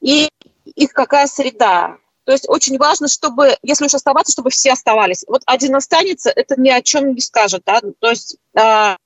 и 0.00 0.28
их 0.64 0.92
какая 0.92 1.26
среда. 1.26 1.98
То 2.24 2.32
есть 2.32 2.48
очень 2.48 2.78
важно, 2.78 3.08
чтобы, 3.08 3.56
если 3.62 3.86
уж 3.86 3.94
оставаться, 3.94 4.32
чтобы 4.32 4.50
все 4.50 4.72
оставались. 4.72 5.24
Вот 5.26 5.42
один 5.46 5.74
останется, 5.74 6.30
это 6.30 6.60
ни 6.60 6.70
о 6.70 6.80
чем 6.80 7.14
не 7.14 7.20
скажет, 7.20 7.62
да. 7.66 7.80
То 7.98 8.10
есть 8.10 8.36
э, 8.54 8.96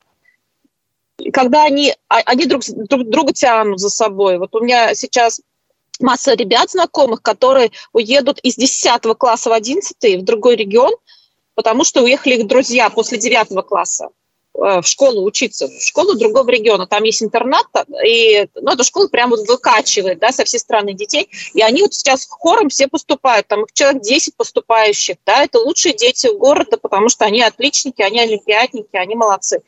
когда 1.32 1.64
они, 1.64 1.94
а, 2.08 2.18
они 2.26 2.46
друг, 2.46 2.62
друг 2.66 3.08
друга 3.08 3.32
тянут 3.32 3.80
за 3.80 3.88
собой. 3.88 4.38
Вот 4.38 4.54
у 4.54 4.60
меня 4.60 4.94
сейчас 4.94 5.40
масса 5.98 6.34
ребят 6.34 6.70
знакомых, 6.70 7.22
которые 7.22 7.70
уедут 7.92 8.38
из 8.40 8.56
10 8.56 9.02
класса 9.18 9.50
в 9.50 9.52
11 9.52 10.20
в 10.20 10.24
другой 10.24 10.56
регион, 10.56 10.92
потому 11.54 11.84
что 11.84 12.02
уехали 12.02 12.34
их 12.34 12.46
друзья 12.46 12.90
после 12.90 13.18
9 13.18 13.66
класса. 13.66 14.08
Э, 14.58 14.80
в 14.80 14.86
школу 14.86 15.24
учиться, 15.24 15.68
в 15.68 15.82
школу 15.82 16.14
другого 16.14 16.48
региона. 16.50 16.86
Там 16.86 17.02
есть 17.02 17.22
интернат, 17.22 17.66
и 18.04 18.48
ну, 18.54 18.72
эта 18.72 18.84
школа 18.84 19.08
прямо 19.08 19.36
выкачивает 19.36 20.18
да, 20.18 20.32
со 20.32 20.44
всей 20.44 20.58
страны 20.58 20.94
детей. 20.94 21.28
И 21.52 21.62
они 21.62 21.82
вот 21.82 21.94
сейчас 21.94 22.26
хором 22.28 22.68
все 22.68 22.88
поступают. 22.88 23.46
Там 23.48 23.64
их 23.64 23.72
человек 23.72 24.02
10 24.02 24.36
поступающих. 24.36 25.16
Да, 25.26 25.44
это 25.44 25.58
лучшие 25.58 25.94
дети 25.94 26.28
города, 26.34 26.76
потому 26.78 27.08
что 27.08 27.24
они 27.24 27.42
отличники, 27.42 28.02
они 28.02 28.20
олимпиадники, 28.20 28.96
они 28.96 29.14
молодцы. 29.14 29.62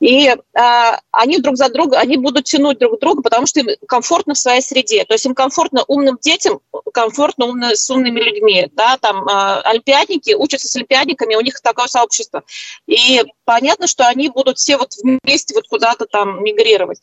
И 0.00 0.28
а, 0.54 1.00
они 1.10 1.38
друг 1.38 1.56
за 1.56 1.68
друга, 1.70 1.98
они 1.98 2.16
будут 2.16 2.44
тянуть 2.44 2.78
друг 2.78 3.00
друга, 3.00 3.22
потому 3.22 3.46
что 3.46 3.60
им 3.60 3.68
комфортно 3.88 4.34
в 4.34 4.38
своей 4.38 4.60
среде. 4.60 5.04
То 5.04 5.14
есть 5.14 5.26
им 5.26 5.34
комфортно 5.34 5.84
умным 5.88 6.18
детям, 6.20 6.60
комфортно 6.92 7.46
умно, 7.46 7.74
с 7.74 7.90
умными 7.90 8.20
людьми. 8.20 8.68
Да? 8.72 8.96
Там 8.98 9.28
а, 9.28 9.60
олимпиадники 9.62 10.34
учатся 10.34 10.68
с 10.68 10.76
олимпиадниками, 10.76 11.34
у 11.34 11.40
них 11.40 11.60
такое 11.60 11.88
сообщество. 11.88 12.44
И 12.86 13.24
понятно, 13.44 13.86
что 13.88 14.06
они 14.06 14.28
будут 14.28 14.58
все 14.58 14.76
вот 14.76 14.94
вместе 15.02 15.54
вот 15.54 15.66
куда-то 15.68 16.06
там 16.06 16.44
мигрировать. 16.44 17.00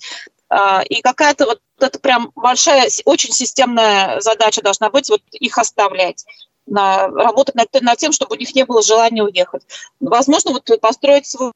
А, 0.47 0.81
и 0.87 1.01
какая-то 1.01 1.45
вот 1.45 1.59
это 1.79 1.99
прям 1.99 2.31
большая, 2.35 2.89
очень 3.03 3.33
системная 3.33 4.21
задача 4.21 4.61
должна 4.61 4.89
быть, 4.89 5.09
вот 5.09 5.21
их 5.31 5.57
оставлять 5.57 6.25
на, 6.67 7.07
работать 7.07 7.55
над, 7.55 7.69
над 7.81 7.97
тем, 7.97 8.11
чтобы 8.11 8.35
у 8.35 8.39
них 8.39 8.53
не 8.55 8.65
было 8.65 8.81
желания 8.81 9.23
уехать. 9.23 9.63
Возможно, 9.99 10.51
вот 10.51 10.69
построить 10.81 11.27
свой 11.27 11.51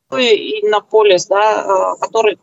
иннополис, 0.62 1.26
да, 1.28 1.96
э, 1.96 2.00
который 2.00 2.38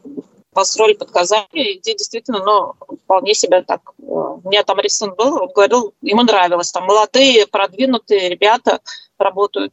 построили 0.53 0.95
под 0.95 1.11
Казани, 1.11 1.47
где 1.53 1.95
действительно, 1.95 2.43
ну, 2.43 2.97
вполне 3.05 3.35
себя 3.35 3.63
так... 3.63 3.81
Э, 3.99 4.03
у 4.03 4.49
меня 4.49 4.63
там 4.65 4.81
Рисон 4.81 5.15
был, 5.15 5.43
он 5.43 5.49
говорил, 5.49 5.95
ему 6.01 6.23
нравилось. 6.23 6.73
Там 6.73 6.85
молодые, 6.85 7.47
продвинутые 7.47 8.31
ребята 8.31 8.81
работают. 9.19 9.73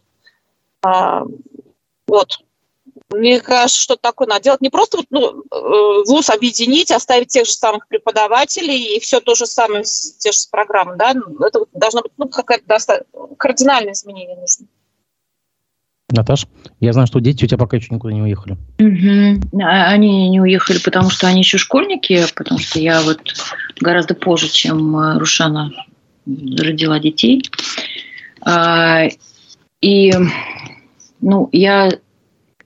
А, 0.82 1.24
вот. 2.08 2.40
Мне 3.14 3.40
кажется, 3.40 3.82
что 3.82 3.96
такое 3.96 4.28
надо 4.28 4.44
делать. 4.44 4.62
Не 4.62 4.70
просто 4.70 4.98
вот, 4.98 5.06
ну, 5.10 5.44
э, 5.52 6.04
вуз 6.08 6.30
объединить, 6.30 6.92
оставить 6.92 7.30
тех 7.30 7.46
же 7.46 7.54
самых 7.54 7.88
преподавателей 7.88 8.96
и 8.96 9.00
все 9.00 9.20
то 9.20 9.36
же 9.36 9.46
самое, 9.46 9.84
те 9.84 10.32
же 10.32 10.38
программы. 10.52 10.96
Да? 10.98 11.14
Ну, 11.14 11.46
это 11.46 11.66
должно 11.74 12.02
быть 12.02 12.12
ну, 12.18 12.28
какое-то 12.28 13.06
кардинальное 13.38 13.94
изменение 13.94 14.38
нужно. 14.38 14.68
Наташ, 16.12 16.46
я 16.80 16.94
знаю, 16.94 17.08
что 17.08 17.20
дети 17.20 17.46
у 17.46 17.48
тебя 17.48 17.58
пока 17.58 17.78
еще 17.78 17.88
никуда 17.90 18.14
не 18.14 18.22
уехали. 18.22 18.58
Угу. 18.80 19.64
Они 19.64 20.30
не 20.30 20.40
уехали, 20.40 20.80
потому 20.80 21.10
что 21.10 21.28
они 21.28 21.40
еще 21.40 21.58
школьники, 21.58 22.26
потому 22.36 22.60
что 22.60 22.80
я 22.80 23.02
вот 23.02 23.20
гораздо 23.80 24.14
позже, 24.14 24.48
чем 24.50 24.96
э, 24.96 25.18
Рушана 25.18 25.72
родила 26.26 27.00
детей. 27.00 27.44
А, 28.42 29.06
и 29.82 30.14
ну, 31.22 31.50
я 31.52 31.90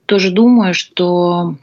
тоже 0.07 0.31
думаю, 0.31 0.73
что 0.73 1.55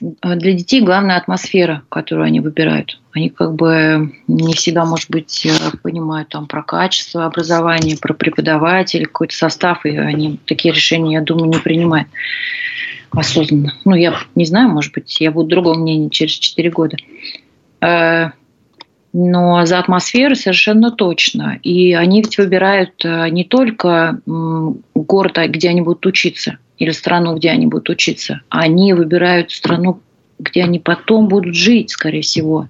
для 0.00 0.52
детей 0.52 0.80
главная 0.80 1.16
атмосфера, 1.16 1.82
которую 1.88 2.26
они 2.26 2.40
выбирают. 2.40 3.00
Они 3.12 3.28
как 3.28 3.54
бы 3.54 4.12
не 4.26 4.54
всегда, 4.54 4.84
может 4.84 5.10
быть, 5.10 5.46
понимают 5.82 6.28
там 6.30 6.46
про 6.46 6.62
качество 6.62 7.24
образования, 7.24 7.96
про 8.00 8.14
преподавателей, 8.14 9.04
какой-то 9.04 9.34
состав, 9.34 9.84
и 9.84 9.96
они 9.96 10.38
такие 10.46 10.74
решения, 10.74 11.14
я 11.14 11.20
думаю, 11.20 11.50
не 11.50 11.58
принимают 11.58 12.08
осознанно. 13.10 13.74
Ну, 13.84 13.94
я 13.94 14.14
не 14.34 14.44
знаю, 14.44 14.70
может 14.70 14.92
быть, 14.92 15.20
я 15.20 15.30
буду 15.30 15.48
другого 15.48 15.78
мнения 15.78 16.10
через 16.10 16.32
4 16.32 16.70
года. 16.70 16.96
Э, 19.12 19.18
но 19.18 19.64
за 19.66 19.78
атмосферу 19.78 20.34
совершенно 20.34 20.90
точно. 20.90 21.58
И 21.62 21.92
они 21.92 22.22
ведь 22.22 22.38
выбирают 22.38 23.04
э, 23.04 23.28
не 23.28 23.44
только 23.44 24.20
город, 24.94 25.38
а 25.38 25.48
где 25.48 25.68
они 25.68 25.82
будут 25.82 26.06
учиться, 26.06 26.58
или 26.78 26.90
страну, 26.90 27.36
где 27.36 27.50
они 27.50 27.66
будут 27.66 27.90
учиться, 27.90 28.40
они 28.48 28.92
выбирают 28.94 29.50
страну, 29.50 30.00
где 30.38 30.64
они 30.64 30.78
потом 30.78 31.28
будут 31.28 31.54
жить, 31.54 31.90
скорее 31.90 32.22
всего, 32.22 32.68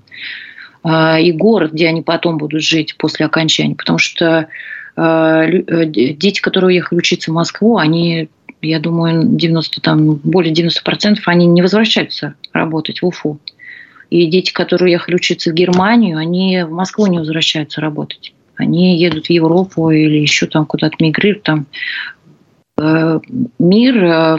а, 0.83 1.19
и 1.19 1.33
город, 1.33 1.73
где 1.73 1.89
они 1.89 2.03
потом 2.03 2.37
будут 2.37 2.63
жить 2.63 2.97
после 2.99 3.25
окончания. 3.25 3.77
Потому 3.77 3.99
что 3.99 4.49
э, 4.97 5.87
дети, 5.87 6.41
которые 6.41 6.69
уехали 6.69 6.99
учиться 6.99 7.31
в 7.31 7.35
Москву, 7.35 7.79
они, 7.79 8.29
я 8.61 8.81
думаю, 8.81 9.23
90, 9.25 9.81
там, 9.81 10.17
более 10.17 10.53
90% 10.53 11.19
они 11.27 11.47
не 11.47 11.63
возвращаются 11.63 12.35
работать 12.53 13.01
в 13.01 13.07
Уфу. 13.07 13.39
И 14.13 14.27
дети, 14.27 14.53
которые 14.53 14.89
уехали 14.89 15.15
учиться 15.15 15.51
в 15.51 15.55
Германию, 15.55 16.19
они 16.19 16.65
в 16.65 16.71
Москву 16.71 17.07
не 17.07 17.19
возвращаются 17.19 17.81
работать. 17.81 18.35
Они 18.57 18.99
едут 18.99 19.27
в 19.27 19.31
Европу 19.31 19.91
или 19.91 20.19
еще 20.19 20.47
там 20.47 20.67
куда-то 20.67 20.97
мигрируют, 21.01 21.43
там 21.43 21.67
Э, 22.83 23.21
мир, 23.59 24.05
э, 24.05 24.39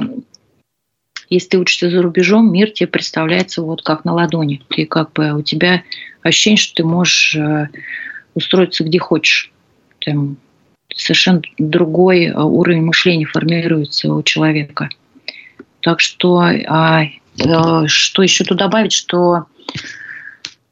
если 1.30 1.49
ты 1.49 1.59
учишься 1.59 1.89
за 1.89 2.01
рубежом, 2.01 2.51
мир 2.51 2.71
тебе 2.71 2.88
представляется 2.88 3.61
вот 3.61 3.82
как 3.84 4.05
на 4.05 4.13
ладони. 4.13 4.61
Ты 4.69 4.86
как 4.86 5.13
бы 5.13 5.34
у 5.34 5.41
тебя 5.41 5.84
ощущение, 6.21 6.57
что 6.57 6.76
ты 6.76 6.84
можешь 6.84 7.36
э, 7.36 7.69
устроиться 8.34 8.84
где 8.84 8.99
хочешь. 8.99 9.51
Там 9.99 10.38
совершенно 10.93 11.41
другой 11.57 12.32
уровень 12.32 12.84
мышления 12.84 13.26
формируется 13.26 14.13
у 14.13 14.21
человека. 14.21 14.89
Так 15.82 15.99
что, 15.99 16.39
а, 16.67 17.05
что 17.88 18.21
еще 18.21 18.43
тут 18.43 18.57
добавить, 18.57 18.91
что 18.91 19.45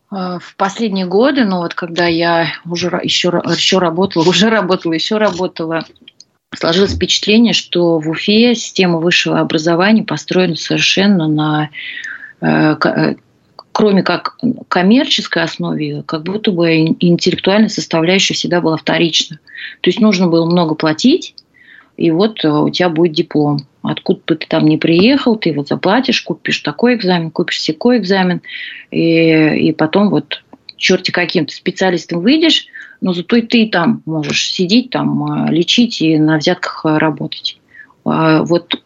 в 0.10 0.56
последние 0.58 1.06
годы, 1.06 1.46
ну 1.46 1.60
вот 1.60 1.74
когда 1.74 2.06
я 2.06 2.48
уже 2.66 2.88
еще, 3.02 3.30
еще 3.30 3.80
работала, 3.80 4.24
уже 4.28 4.50
работала, 4.50 4.94
еще 4.94 5.18
работала 5.18 5.86
сложилось 6.56 6.96
впечатление, 6.96 7.54
что 7.54 8.00
в 8.00 8.10
Уфе 8.10 8.56
система 8.56 8.98
высшего 8.98 9.40
образования 9.40 10.04
построена 10.04 10.56
совершенно 10.56 11.28
на 11.28 11.70
э, 12.42 12.76
э, 12.84 13.16
кроме 13.72 14.04
как 14.04 14.38
коммерческой 14.68 15.44
основе, 15.44 16.04
как 16.06 16.24
будто 16.24 16.52
бы 16.52 16.76
интеллектуальная 17.00 17.70
составляющая 17.70 18.34
всегда 18.34 18.60
была 18.62 18.78
вторична. 18.78 19.40
То 19.82 19.90
есть 19.90 20.00
нужно 20.00 20.28
было 20.28 20.46
много 20.46 20.76
платить, 20.76 21.36
и 21.98 22.12
вот 22.12 22.44
э, 22.44 22.50
у 22.50 22.70
тебя 22.70 22.90
будет 22.90 23.14
диплом. 23.14 23.66
Откуда 23.84 24.22
бы 24.28 24.36
ты 24.36 24.48
там 24.48 24.66
не 24.66 24.78
приехал, 24.78 25.36
ты 25.36 25.54
вот 25.54 25.68
заплатишь, 25.68 26.22
купишь 26.22 26.60
такой 26.60 26.96
экзамен, 26.96 27.32
купишь 27.32 27.62
секой 27.62 27.98
экзамен, 27.98 28.42
и, 28.92 29.70
и 29.70 29.74
потом 29.74 30.10
вот 30.10 30.44
черти 30.82 31.12
каким-то 31.12 31.54
специалистом 31.54 32.22
выйдешь, 32.22 32.68
но 33.02 33.14
зато 33.14 33.38
и 33.38 33.42
ты 33.42 33.68
там 33.70 34.02
можешь 34.06 34.52
сидеть, 34.52 34.90
там, 34.90 35.24
а, 35.24 35.52
лечить 35.52 36.02
и 36.02 36.18
на 36.18 36.38
взятках 36.38 36.86
а, 36.86 37.00
работать. 37.00 37.60
А, 38.04 38.44
вот 38.44 38.84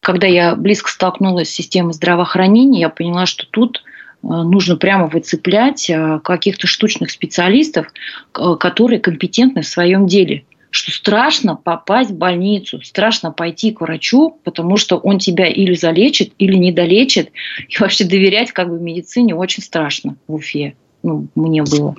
когда 0.00 0.26
я 0.26 0.54
близко 0.54 0.90
столкнулась 0.90 1.48
с 1.48 1.54
системой 1.54 1.94
здравоохранения, 1.94 2.80
я 2.80 2.88
поняла, 2.90 3.24
что 3.24 3.46
тут 3.46 3.82
нужно 4.22 4.76
прямо 4.76 5.06
выцеплять 5.06 5.90
каких-то 6.22 6.66
штучных 6.66 7.10
специалистов, 7.10 7.86
которые 8.32 9.00
компетентны 9.00 9.62
в 9.62 9.66
своем 9.66 10.06
деле. 10.06 10.44
Что 10.74 10.90
страшно 10.90 11.54
попасть 11.54 12.10
в 12.10 12.16
больницу, 12.16 12.82
страшно 12.82 13.30
пойти 13.30 13.70
к 13.70 13.80
врачу, 13.80 14.40
потому 14.42 14.76
что 14.76 14.96
он 14.96 15.20
тебя 15.20 15.46
или 15.46 15.74
залечит, 15.74 16.32
или 16.38 16.56
не 16.56 16.72
долечит. 16.72 17.30
И 17.68 17.78
вообще 17.78 18.02
доверять 18.02 18.50
как 18.50 18.70
бы 18.70 18.80
медицине 18.80 19.36
очень 19.36 19.62
страшно 19.62 20.16
в 20.26 20.34
Уфе. 20.34 20.74
Ну, 21.04 21.28
мне 21.36 21.62
было. 21.62 21.94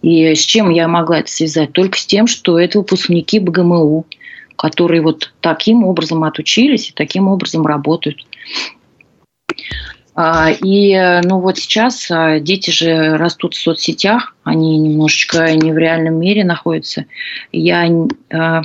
И 0.00 0.34
с 0.34 0.40
чем 0.40 0.70
я 0.70 0.88
могла 0.88 1.18
это 1.18 1.30
связать? 1.30 1.72
Только 1.72 1.98
с 1.98 2.06
тем, 2.06 2.26
что 2.26 2.58
это 2.58 2.78
выпускники 2.78 3.38
БГМУ, 3.40 4.06
которые 4.56 5.02
вот 5.02 5.34
таким 5.42 5.84
образом 5.84 6.24
отучились 6.24 6.88
и 6.88 6.94
таким 6.94 7.28
образом 7.28 7.66
работают. 7.66 8.24
А, 10.16 10.50
и 10.50 11.20
ну 11.24 11.40
вот 11.40 11.58
сейчас 11.58 12.08
а, 12.10 12.38
дети 12.38 12.70
же 12.70 13.16
растут 13.16 13.54
в 13.54 13.60
соцсетях, 13.60 14.36
они 14.44 14.78
немножечко 14.78 15.52
не 15.54 15.72
в 15.72 15.78
реальном 15.78 16.20
мире 16.20 16.44
находятся. 16.44 17.06
Я 17.50 17.88
а, 18.32 18.62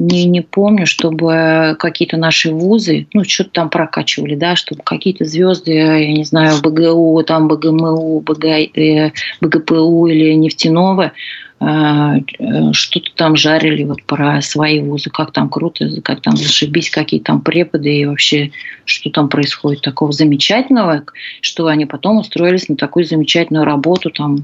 не, 0.00 0.24
не 0.24 0.40
помню, 0.40 0.86
чтобы 0.86 1.76
какие-то 1.78 2.16
наши 2.16 2.50
вузы, 2.50 3.06
ну, 3.12 3.24
что-то 3.24 3.50
там 3.50 3.70
прокачивали, 3.70 4.34
да, 4.34 4.56
чтобы 4.56 4.82
какие-то 4.82 5.26
звезды, 5.26 5.72
я 5.72 6.12
не 6.12 6.24
знаю, 6.24 6.60
БГУ, 6.62 7.22
там 7.24 7.48
БГМУ, 7.48 8.20
БГ, 8.20 8.44
э, 8.44 9.12
БГПУ 9.40 10.06
или 10.06 10.32
нефтяного, 10.34 11.02
э, 11.02 11.08
э, 11.08 11.49
что-то 11.60 13.14
там 13.16 13.36
жарили 13.36 13.84
вот 13.84 14.02
про 14.04 14.40
свои 14.40 14.80
вузы, 14.80 15.10
как 15.10 15.32
там 15.32 15.50
круто, 15.50 15.86
как 16.02 16.22
там 16.22 16.36
зашибись, 16.36 16.88
какие 16.88 17.20
там 17.20 17.42
преподы 17.42 17.94
и 17.94 18.06
вообще, 18.06 18.52
что 18.86 19.10
там 19.10 19.28
происходит 19.28 19.82
такого 19.82 20.10
замечательного, 20.10 21.04
что 21.42 21.66
они 21.66 21.84
потом 21.84 22.18
устроились 22.18 22.70
на 22.70 22.76
такую 22.76 23.04
замечательную 23.04 23.66
работу 23.66 24.10
там 24.10 24.42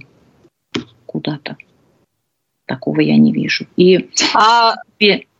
куда-то. 1.06 1.56
Такого 2.66 3.00
я 3.00 3.16
не 3.16 3.32
вижу. 3.32 3.66
И 3.76 4.10
а 4.34 4.74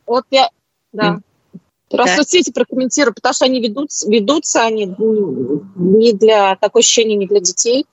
вот 0.07 0.25
я, 0.31 0.49
да. 0.93 1.19
Раз 1.91 2.07
да. 2.07 2.15
соцсети 2.17 2.51
прокомментирую, 2.51 3.13
потому 3.13 3.33
что 3.33 3.45
они 3.45 3.61
ведутся, 3.61 4.09
ведутся 4.09 4.63
они 4.63 4.93
не 5.75 6.13
для, 6.13 6.55
такое 6.55 6.81
ощущение, 6.81 7.15
не 7.15 7.27
для 7.27 7.39
детей. 7.39 7.85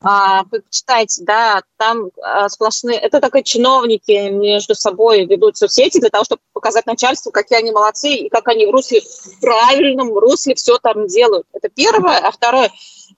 А, 0.00 0.44
вы 0.44 0.60
почитайте, 0.62 1.24
да, 1.24 1.62
там 1.76 2.10
а, 2.22 2.48
сплошные, 2.48 2.98
это 2.98 3.20
такие 3.20 3.42
чиновники 3.42 4.28
между 4.30 4.76
собой 4.76 5.24
ведут 5.24 5.56
соцсети 5.56 5.98
для 5.98 6.10
того, 6.10 6.22
чтобы 6.22 6.40
показать 6.52 6.86
начальству, 6.86 7.32
какие 7.32 7.58
они 7.58 7.72
молодцы 7.72 8.10
и 8.10 8.28
как 8.28 8.46
они 8.46 8.66
в 8.66 8.70
русле, 8.70 9.00
в 9.00 9.40
правильном 9.40 10.16
русле 10.16 10.54
все 10.54 10.78
там 10.78 11.08
делают. 11.08 11.46
Это 11.52 11.68
первое. 11.68 12.18
А 12.18 12.30
второе, 12.30 12.70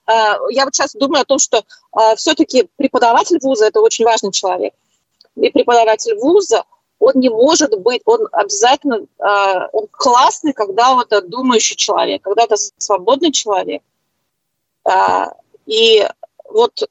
а, 0.07 0.37
я 0.49 0.65
вот 0.65 0.73
сейчас 0.73 0.93
думаю 0.93 1.21
о 1.21 1.25
том, 1.25 1.37
что 1.37 1.63
а, 1.91 2.15
все-таки 2.15 2.67
преподаватель 2.77 3.37
вуза– 3.41 3.65
это 3.67 3.79
очень 3.79 4.05
важный 4.05 4.31
человек. 4.31 4.73
И 5.35 5.49
преподаватель 5.49 6.15
вуза– 6.15 6.63
он 7.01 7.13
не 7.15 7.29
может 7.29 7.77
быть, 7.79 8.03
он 8.05 8.27
обязательно, 8.31 8.99
э, 9.17 9.67
он 9.73 9.87
классный, 9.89 10.53
когда 10.53 10.93
вот 10.93 11.07
это 11.07 11.27
думающий 11.27 11.75
человек, 11.75 12.21
когда 12.21 12.43
это 12.43 12.55
свободный 12.77 13.31
человек. 13.31 13.81
Э, 14.85 15.25
и 15.65 16.07
вот 16.51 16.89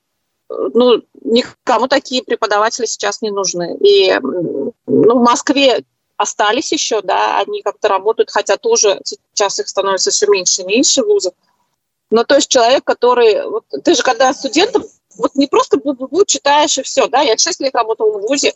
ну, 0.49 1.03
никому 1.23 1.87
такие 1.89 2.23
преподаватели 2.23 2.87
сейчас 2.87 3.23
не 3.23 3.31
нужны. 3.31 3.77
И 3.81 4.13
ну, 4.21 4.75
в 4.87 5.23
Москве 5.23 5.85
остались 6.17 6.73
еще, 6.73 7.01
да, 7.03 7.39
они 7.39 7.63
как-то 7.63 7.89
работают, 7.89 8.31
хотя 8.31 8.57
тоже 8.57 9.01
сейчас 9.05 9.59
их 9.59 9.69
становится 9.69 10.11
все 10.11 10.27
меньше 10.27 10.63
и 10.63 10.67
меньше 10.67 11.03
вузов. 11.03 11.35
Но 12.11 12.25
то 12.25 12.35
есть 12.35 12.49
человек, 12.49 12.85
который... 12.85 13.49
Вот, 13.49 13.65
ты 13.85 13.95
же 13.95 14.03
когда 14.03 14.35
студентом, 14.35 14.85
вот 15.17 15.35
не 15.35 15.47
просто 15.47 15.77
бу-бу-бу 15.77 16.25
читаешь 16.27 16.79
и 16.79 16.83
все, 16.83 17.07
да, 17.07 17.21
я 17.21 17.39
6 17.39 17.61
лет 17.61 17.75
работала 17.75 18.19
в 18.19 18.23
ВУЗе, 18.23 18.55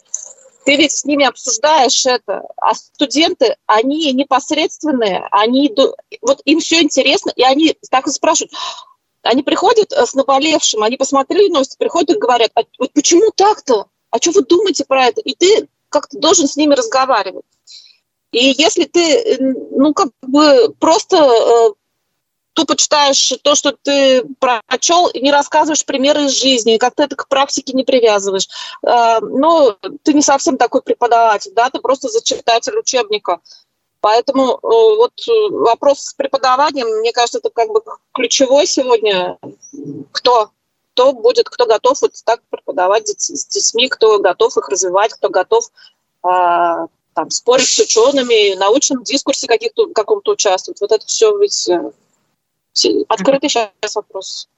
ты 0.65 0.77
ведь 0.77 0.93
с 0.93 1.05
ними 1.05 1.27
обсуждаешь 1.27 2.07
это, 2.07 2.43
а 2.57 2.75
студенты, 2.75 3.57
они 3.67 4.13
непосредственные, 4.13 5.27
они 5.31 5.75
вот 6.23 6.41
им 6.45 6.61
все 6.61 6.83
интересно, 6.83 7.33
и 7.37 7.43
они 7.43 7.77
так 7.91 8.07
и 8.07 8.11
спрашивают, 8.11 8.53
они 9.25 9.43
приходят 9.43 9.93
э, 9.93 10.07
с 10.07 10.15
наболевшим, 10.15 10.83
они 10.83 10.97
посмотрели 10.97 11.53
новости, 11.53 11.77
приходят 11.79 12.17
и 12.17 12.19
говорят, 12.19 12.51
а 12.55 12.63
вот 12.79 12.93
почему 12.93 13.31
так-то? 13.35 13.87
А 14.11 14.19
что 14.19 14.31
вы 14.31 14.43
думаете 14.43 14.85
про 14.85 15.07
это? 15.07 15.21
И 15.21 15.35
ты 15.35 15.69
как-то 15.89 16.19
должен 16.19 16.47
с 16.47 16.57
ними 16.57 16.75
разговаривать. 16.75 17.45
И 18.33 18.55
если 18.59 18.85
ты, 18.85 19.39
ну, 19.71 19.95
как 19.95 20.09
бы 20.23 20.75
просто 20.79 21.17
э, 21.17 21.73
тупо 22.53 22.77
читаешь 22.77 23.33
то, 23.43 23.55
что 23.55 23.77
ты 23.83 24.25
прочел, 24.41 25.09
и 25.09 25.21
не 25.21 25.31
рассказываешь 25.31 25.85
примеры 25.85 26.25
из 26.25 26.33
жизни, 26.33 26.77
как 26.79 26.95
ты 26.95 27.05
это 27.05 27.17
к 27.17 27.29
практике 27.29 27.73
не 27.73 27.85
привязываешь. 27.85 28.49
Э, 28.83 29.21
ну, 29.21 29.77
ты 30.03 30.15
не 30.15 30.23
совсем 30.23 30.57
такой 30.57 30.83
преподаватель, 30.83 31.53
да, 31.55 31.71
ты 31.71 31.81
просто 31.81 32.09
зачитатель 32.09 32.77
учебника. 32.79 33.41
Поэтому 34.05 34.57
э, 34.57 34.59
вот 34.63 35.13
вопрос 35.51 36.01
с 36.01 36.13
преподаванием, 36.13 36.87
мне 36.99 37.11
кажется, 37.11 37.39
это 37.39 37.49
как 37.49 37.71
бы 37.71 37.81
ключевой 38.13 38.67
сегодня. 38.67 39.39
Кто 40.13 40.51
кто 40.93 41.15
будет, 41.15 41.49
кто 41.49 41.65
готов 41.65 42.03
вот 42.03 42.13
так 42.27 42.41
преподавать 42.51 43.09
с 43.09 43.47
детьми, 43.47 43.89
кто 43.89 44.19
готов 44.19 44.59
их 44.59 44.69
развивать, 44.69 45.15
кто 45.15 45.31
готов 45.31 45.65
а, 46.23 46.87
там, 47.15 47.31
спорить 47.31 47.67
с 47.67 47.79
учеными, 47.79 48.55
в 48.55 48.59
научном 48.59 49.03
дискурсе 49.05 49.49
каких-то, 49.49 49.89
каком-то 49.89 50.33
участвовать. 50.33 50.81
Вот 50.83 50.93
это 50.93 51.05
все 51.07 51.37
ведь 51.39 51.69
э, 51.69 53.03
открытый 53.09 53.49
сейчас 53.49 53.97
вопрос. 53.97 54.49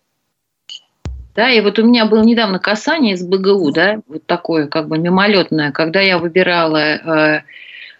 Да, 1.37 1.51
и 1.51 1.61
вот 1.61 1.79
у 1.79 1.85
меня 1.85 2.07
было 2.07 2.23
недавно 2.23 2.59
касание 2.59 3.15
из 3.15 3.25
БГУ, 3.25 3.71
да, 3.71 4.01
вот 4.09 4.27
такое 4.27 4.67
как 4.67 4.89
бы 4.89 4.99
мимолетное, 4.99 5.71
когда 5.71 6.01
я 6.01 6.19
выбирала 6.19 6.77
э, 6.77 6.99
э, 6.99 7.43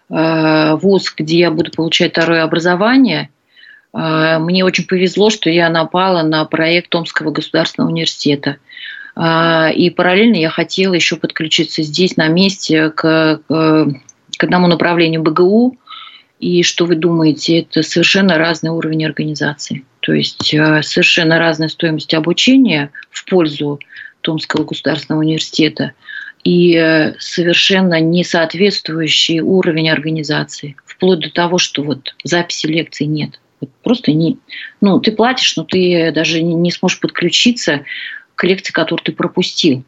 вуз, 0.09 1.13
где 1.17 1.39
я 1.39 1.51
буду 1.51 1.71
получать 1.71 2.11
второе 2.11 2.43
образование, 2.43 3.29
э, 3.93 4.37
мне 4.39 4.63
очень 4.63 4.87
повезло, 4.87 5.29
что 5.29 5.49
я 5.49 5.69
напала 5.69 6.23
на 6.23 6.45
проект 6.45 6.89
Томского 6.89 7.31
государственного 7.31 7.91
университета. 7.91 8.57
Э, 9.15 9.71
и 9.73 9.89
параллельно 9.89 10.35
я 10.35 10.49
хотела 10.49 10.93
еще 10.93 11.17
подключиться 11.17 11.83
здесь 11.83 12.15
на 12.15 12.27
месте 12.27 12.89
к, 12.89 13.41
к 13.47 14.43
одному 14.43 14.67
направлению 14.67 15.23
БГУ, 15.23 15.77
и 16.39 16.61
что 16.63 16.85
вы 16.85 16.95
думаете, 16.95 17.61
это 17.61 17.81
совершенно 17.81 18.37
разный 18.37 18.69
уровень 18.69 19.05
организации. 19.05 19.85
То 20.01 20.13
есть 20.13 20.53
э, 20.53 20.81
совершенно 20.83 21.39
разная 21.39 21.67
стоимость 21.67 22.13
обучения 22.13 22.91
в 23.09 23.25
пользу 23.25 23.79
Томского 24.21 24.63
государственного 24.63 25.21
университета 25.21 25.93
и 26.47 26.77
э, 26.77 27.15
совершенно 27.19 27.99
не 27.99 28.23
соответствующий 28.23 29.41
уровень 29.41 29.89
организации, 29.89 30.77
вплоть 30.85 31.19
до 31.19 31.29
того, 31.29 31.57
что 31.57 31.83
вот 31.83 32.15
записи 32.23 32.67
лекций 32.67 33.05
нет. 33.05 33.41
Просто 33.83 34.13
не... 34.13 34.37
Ну, 34.79 35.01
ты 35.01 35.11
платишь, 35.11 35.57
но 35.57 35.65
ты 35.65 36.13
даже 36.13 36.41
не 36.41 36.71
сможешь 36.71 37.01
подключиться 37.01 37.83
к 38.35 38.45
лекции, 38.45 38.71
которую 38.71 39.03
ты 39.03 39.11
пропустил 39.11 39.83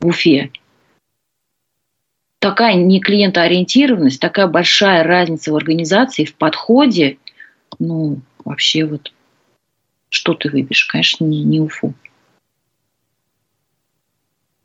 в 0.00 0.08
Уфе 0.08 0.50
такая 2.40 2.74
не 2.74 3.00
клиентоориентированность, 3.00 4.20
такая 4.20 4.48
большая 4.48 5.04
разница 5.04 5.52
в 5.52 5.56
организации, 5.56 6.24
в 6.24 6.34
подходе, 6.34 7.18
ну, 7.78 8.20
вообще 8.44 8.84
вот, 8.84 9.12
что 10.08 10.34
ты 10.34 10.50
выберешь? 10.50 10.86
Конечно, 10.86 11.24
не, 11.24 11.44
не 11.44 11.60
УФУ. 11.60 11.94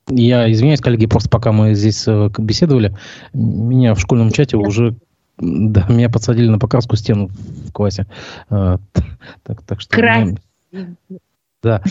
Я 0.08 0.52
извиняюсь, 0.52 0.82
коллеги, 0.82 1.08
просто 1.08 1.30
пока 1.30 1.52
мы 1.52 1.74
здесь 1.74 2.08
э, 2.08 2.30
беседовали, 2.38 2.96
меня 3.34 3.96
в 3.96 4.00
школьном 4.00 4.32
чате 4.32 4.56
уже 4.56 4.96
да, 5.38 5.86
меня 5.90 6.10
подсадили 6.10 6.48
на 6.48 6.60
покраску 6.60 6.96
стену 6.96 7.30
в 7.68 7.72
классе. 7.72 8.08
Э, 8.50 8.78
так, 9.44 9.62
так 9.64 9.82
что... 9.82 9.96
Красиво. 9.96 10.38
Да. 11.66 11.82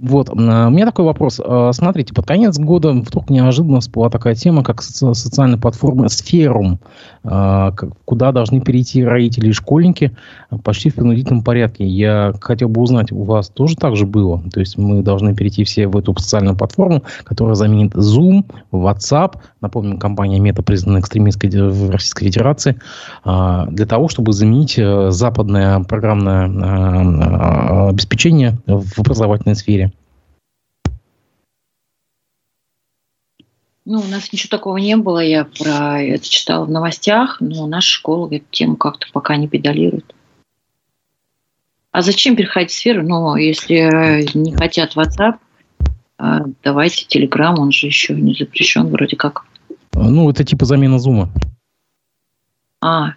Вот. 0.00 0.30
А, 0.30 0.68
у 0.68 0.70
меня 0.70 0.86
такой 0.86 1.04
вопрос. 1.04 1.38
А, 1.44 1.70
смотрите, 1.74 2.14
под 2.14 2.26
конец 2.26 2.58
года 2.58 2.92
вдруг 2.92 3.28
неожиданно 3.28 3.80
всплыла 3.80 4.08
такая 4.08 4.34
тема, 4.34 4.64
как 4.64 4.80
социальная 4.80 5.58
платформа 5.58 6.08
Сферум, 6.08 6.80
а, 7.22 7.72
куда 8.06 8.32
должны 8.32 8.62
перейти 8.62 9.04
родители 9.04 9.50
и 9.50 9.52
школьники 9.52 10.16
почти 10.64 10.88
в 10.88 10.94
принудительном 10.94 11.44
порядке. 11.44 11.84
Я 11.84 12.32
хотел 12.40 12.70
бы 12.70 12.80
узнать, 12.80 13.12
у 13.12 13.24
вас 13.24 13.50
тоже 13.50 13.76
так 13.76 13.96
же 13.96 14.06
было? 14.06 14.42
То 14.50 14.60
есть 14.60 14.78
мы 14.78 15.02
должны 15.02 15.34
перейти 15.34 15.64
все 15.64 15.88
в 15.88 15.96
эту 15.98 16.16
социальную 16.18 16.56
платформу, 16.56 17.02
которая 17.24 17.54
заменит 17.54 17.94
Zoom, 17.94 18.46
WhatsApp, 18.72 19.34
напомню, 19.60 19.98
компания 19.98 20.40
Мета 20.40 20.62
признана 20.62 21.00
экстремистской 21.00 21.50
в 21.50 21.90
Российской 21.90 22.24
Федерации, 22.26 22.76
для 23.24 23.86
того, 23.86 24.08
чтобы 24.08 24.32
заменить 24.32 24.78
э, 24.78 25.10
западное 25.10 25.80
программное 25.80 26.46
обеспечение 27.90 28.58
в 28.66 28.85
в 28.94 28.98
образовательной 28.98 29.54
сфере? 29.54 29.92
Ну, 33.84 34.00
у 34.00 34.04
нас 34.04 34.32
ничего 34.32 34.50
такого 34.50 34.78
не 34.78 34.96
было. 34.96 35.20
Я 35.20 35.44
про 35.44 36.02
это 36.02 36.28
читала 36.28 36.64
в 36.64 36.70
новостях, 36.70 37.40
но 37.40 37.66
наша 37.68 37.90
школа 37.90 38.26
эту 38.32 38.44
тему 38.50 38.76
как-то 38.76 39.06
пока 39.12 39.36
не 39.36 39.46
педалирует. 39.46 40.12
А 41.92 42.02
зачем 42.02 42.34
переходить 42.36 42.72
в 42.72 42.74
сферу? 42.74 43.06
Ну, 43.06 43.36
если 43.36 44.28
не 44.36 44.52
хотят 44.52 44.96
WhatsApp, 44.96 45.38
а 46.18 46.40
давайте 46.64 47.06
Telegram, 47.06 47.54
он 47.56 47.70
же 47.70 47.86
еще 47.86 48.14
не 48.14 48.34
запрещен 48.34 48.88
вроде 48.88 49.16
как. 49.16 49.44
Ну, 49.92 50.28
это 50.28 50.44
типа 50.44 50.64
замена 50.64 50.98
зума. 50.98 51.30
А, 52.80 53.14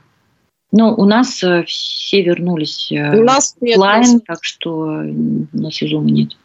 ну, 0.72 0.94
у 0.94 1.06
нас 1.06 1.44
э, 1.44 1.64
все 1.64 2.22
вернулись 2.22 2.92
э, 2.92 3.18
у 3.18 3.24
нас 3.24 3.56
нет, 3.60 3.78
онлайн, 3.78 4.20
так 4.22 4.44
что 4.44 4.72
у 4.72 5.58
нас 5.58 5.82
и 5.82 5.88
зума 5.88 6.10
нет. 6.10 6.38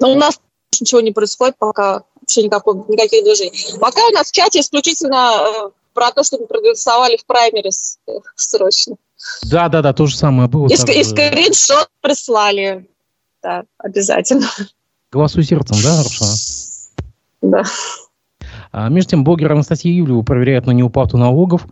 Но 0.00 0.12
у 0.12 0.14
нас 0.14 0.40
ничего 0.80 1.00
не 1.00 1.12
происходит 1.12 1.56
пока, 1.58 2.04
вообще 2.20 2.44
никакого, 2.44 2.90
никаких 2.90 3.24
движений. 3.24 3.78
Пока 3.78 4.06
у 4.06 4.10
нас 4.10 4.30
в 4.30 4.32
чате 4.32 4.60
исключительно 4.60 5.32
э, 5.40 5.70
про 5.92 6.10
то, 6.12 6.22
что 6.22 6.38
мы 6.38 6.46
проголосовали 6.46 7.16
в 7.16 7.26
праймерис 7.26 7.98
срочно. 8.36 8.96
Да, 9.42 9.68
да, 9.68 9.82
да, 9.82 9.92
то 9.92 10.06
же 10.06 10.16
самое 10.16 10.48
было. 10.48 10.68
И, 10.68 10.76
так... 10.76 10.88
и 10.90 11.04
скриншот 11.04 11.88
прислали. 12.00 12.88
Да, 13.42 13.64
обязательно. 13.78 14.48
Голосуй 15.10 15.42
сердцем, 15.42 15.76
да, 15.82 16.02
Рушана? 16.02 16.34
Да. 17.42 17.62
А 18.80 18.88
между 18.90 19.10
тем, 19.10 19.24
блогер 19.24 19.50
Анастасия 19.50 19.92
Юлева 19.92 20.22
проверяет 20.22 20.66
на 20.66 20.70
неуплату 20.70 21.18
налогов. 21.18 21.66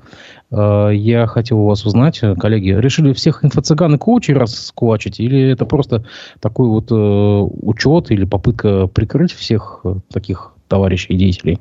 А, 0.50 0.88
я 0.88 1.28
хотел 1.28 1.61
у 1.61 1.66
вас 1.66 1.86
узнать, 1.86 2.18
коллеги, 2.18 2.70
решили 2.70 3.12
всех 3.12 3.44
инфо-цыган 3.44 3.94
и 3.94 3.98
коучей 3.98 4.34
раскулачить, 4.34 5.20
или 5.20 5.52
это 5.52 5.66
просто 5.66 6.04
такой 6.40 6.68
вот 6.68 6.90
э, 6.90 6.94
учет 6.94 8.11
или 8.11 8.24
попытка 8.24 8.88
прикрыть 8.88 9.32
всех 9.32 9.82
э, 9.84 9.94
таких 10.12 10.52
товарищей 10.66 11.14
и 11.14 11.16
деятелей? 11.16 11.61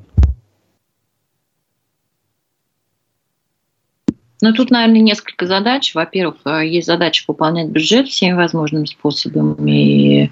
Ну, 4.42 4.52
тут, 4.52 4.72
наверное, 4.72 5.02
несколько 5.02 5.46
задач. 5.46 5.94
Во-первых, 5.94 6.38
э, 6.46 6.66
есть 6.66 6.88
задача 6.88 7.24
пополнять 7.28 7.70
бюджет 7.70 8.08
всеми 8.08 8.34
возможными 8.34 8.86
способами. 8.86 10.24
И 10.24 10.32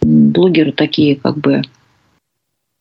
блогеры 0.00 0.72
такие, 0.72 1.14
как 1.14 1.38
бы, 1.38 1.62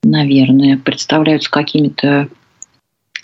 наверное, 0.03 0.77
представляются 0.77 1.49
какими-то 1.49 2.29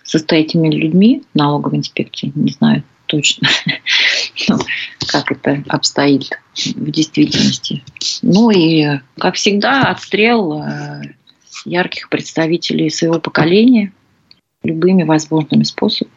состоятельными 0.03 0.75
людьми 0.75 1.23
налоговой 1.33 1.77
инспекции, 1.77 2.31
не 2.35 2.51
знаю 2.51 2.83
точно, 3.07 3.47
ну, 4.49 4.57
как 5.07 5.31
это 5.31 5.63
обстоит 5.67 6.29
в 6.75 6.91
действительности. 6.91 7.83
Ну 8.21 8.49
и, 8.49 8.99
как 9.17 9.35
всегда, 9.35 9.83
отстрел 9.83 10.61
э, 10.61 11.01
ярких 11.65 12.09
представителей 12.09 12.89
своего 12.89 13.19
поколения 13.19 13.93
любыми 14.63 15.03
возможными 15.03 15.63
способами. 15.63 16.15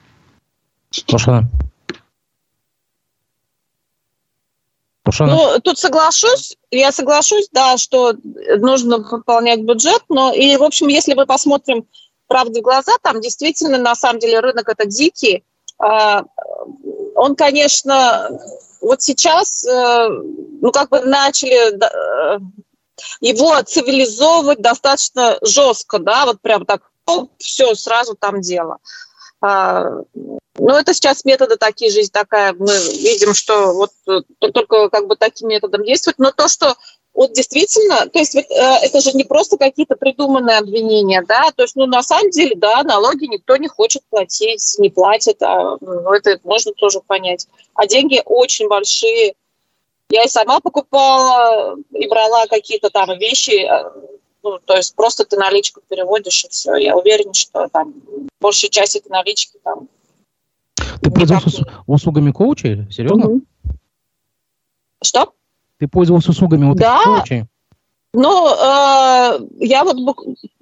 Хорошо. 5.08 5.26
Ну, 5.26 5.58
тут 5.60 5.78
соглашусь, 5.78 6.56
я 6.70 6.92
соглашусь, 6.92 7.48
да, 7.52 7.78
что 7.78 8.14
нужно 8.58 9.02
пополнять 9.02 9.60
бюджет, 9.60 10.02
но 10.10 10.32
и, 10.32 10.56
в 10.56 10.62
общем, 10.62 10.88
если 10.88 11.14
мы 11.14 11.24
посмотрим 11.24 11.86
правде 12.26 12.60
в 12.60 12.64
глаза, 12.64 12.92
там 13.02 13.20
действительно, 13.22 13.78
на 13.78 13.94
самом 13.94 14.18
деле, 14.18 14.40
рынок 14.40 14.68
это 14.68 14.84
дикий. 14.84 15.44
А, 15.78 16.24
он, 17.14 17.36
конечно, 17.36 18.28
вот 18.82 19.00
сейчас, 19.00 19.64
э, 19.64 20.08
ну, 20.60 20.70
как 20.72 20.90
бы 20.90 21.00
начали 21.00 21.72
э, 21.72 22.38
его 23.20 23.62
цивилизовывать 23.62 24.60
достаточно 24.60 25.38
жестко, 25.42 25.98
да, 25.98 26.26
вот 26.26 26.42
прям 26.42 26.66
так, 26.66 26.82
все, 27.38 27.74
сразу 27.74 28.14
там 28.14 28.42
дело. 28.42 28.76
Ну, 30.58 30.74
это 30.74 30.92
сейчас 30.92 31.24
методы 31.24 31.56
такие, 31.56 31.90
жизнь 31.90 32.10
такая. 32.12 32.52
Мы 32.52 32.72
видим, 32.94 33.34
что 33.34 33.72
вот 33.72 33.90
э, 34.08 34.20
только 34.52 34.88
как 34.90 35.06
бы 35.06 35.16
таким 35.16 35.48
методом 35.48 35.84
действует. 35.84 36.18
Но 36.18 36.32
то, 36.32 36.48
что 36.48 36.74
вот 37.14 37.32
действительно, 37.32 38.06
то 38.08 38.18
есть 38.18 38.34
вот, 38.34 38.44
э, 38.44 38.74
это 38.82 39.00
же 39.00 39.12
не 39.12 39.24
просто 39.24 39.56
какие-то 39.56 39.96
придуманные 39.96 40.58
обвинения, 40.58 41.24
да, 41.26 41.50
то 41.56 41.62
есть, 41.62 41.74
ну, 41.74 41.86
на 41.86 42.02
самом 42.02 42.30
деле, 42.30 42.54
да, 42.54 42.84
налоги 42.84 43.24
никто 43.24 43.56
не 43.56 43.66
хочет 43.66 44.02
платить, 44.08 44.76
не 44.78 44.88
платит, 44.88 45.42
а, 45.42 45.76
ну, 45.80 46.12
это 46.12 46.38
можно 46.44 46.72
тоже 46.74 47.00
понять. 47.00 47.48
А 47.74 47.86
деньги 47.86 48.22
очень 48.24 48.68
большие. 48.68 49.34
Я 50.10 50.24
и 50.24 50.28
сама 50.28 50.60
покупала 50.60 51.76
и 51.92 52.06
брала 52.06 52.46
какие-то 52.46 52.88
там 52.90 53.18
вещи, 53.18 53.66
э, 53.66 53.90
Ну, 54.44 54.58
то 54.64 54.76
есть 54.76 54.94
просто 54.94 55.24
ты 55.24 55.36
наличку 55.36 55.80
переводишь, 55.88 56.44
и 56.44 56.48
все. 56.48 56.76
Я 56.76 56.96
уверен, 56.96 57.34
что 57.34 57.66
там 57.68 57.94
большая 58.40 58.70
часть 58.70 58.96
этой 58.96 59.08
налички 59.08 59.58
там... 59.64 59.88
Ты 61.02 61.10
пользовался 61.10 61.64
услугами 61.86 62.30
коуча? 62.30 62.86
Серьезно? 62.90 63.28
Угу. 63.28 63.40
Что? 65.02 65.32
Ты 65.78 65.88
пользовался 65.88 66.30
услугами 66.30 66.66
вот 66.66 66.78
да. 66.78 67.02
коучей? 67.04 67.44
Ну, 68.12 68.48
э, 68.48 69.38
я 69.60 69.84
вот, 69.84 69.96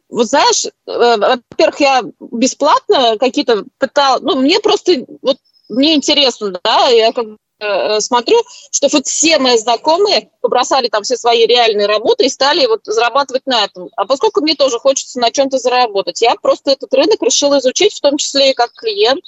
вот 0.09 0.26
знаешь, 0.26 0.66
э, 0.66 0.70
во-первых, 0.87 1.80
я 1.80 2.03
бесплатно 2.32 3.16
какие-то 3.18 3.64
пытал, 3.78 4.18
ну, 4.20 4.41
мне 4.41 4.59
просто, 4.61 5.07
вот 5.22 5.39
мне 5.68 5.95
интересно, 5.95 6.59
да, 6.62 6.89
я 6.89 7.12
как 7.12 7.26
э, 7.61 8.01
смотрю, 8.01 8.37
что 8.70 8.89
вот 8.93 9.07
все 9.07 9.39
мои 9.39 9.57
знакомые 9.59 10.30
побросали 10.41 10.89
там 10.89 11.03
все 11.03 11.16
свои 11.16 11.47
реальные 11.47 11.87
работы 11.87 12.26
и 12.26 12.30
стали 12.30 12.66
вот 12.66 12.80
зарабатывать 12.84 13.47
на 13.47 13.64
этом. 13.64 13.89
А 13.97 14.07
поскольку 14.07 14.41
мне 14.41 14.55
тоже 14.55 14.78
хочется 14.78 15.18
на 15.20 15.30
чем-то 15.30 15.59
заработать, 15.59 16.20
я 16.22 16.34
просто 16.34 16.72
этот 16.72 16.93
рынок 16.93 17.22
решила 17.22 17.59
изучить, 17.59 17.95
в 17.95 18.01
том 18.01 18.16
числе 18.16 18.51
и 18.51 18.55
как 18.55 18.72
клиент, 18.72 19.22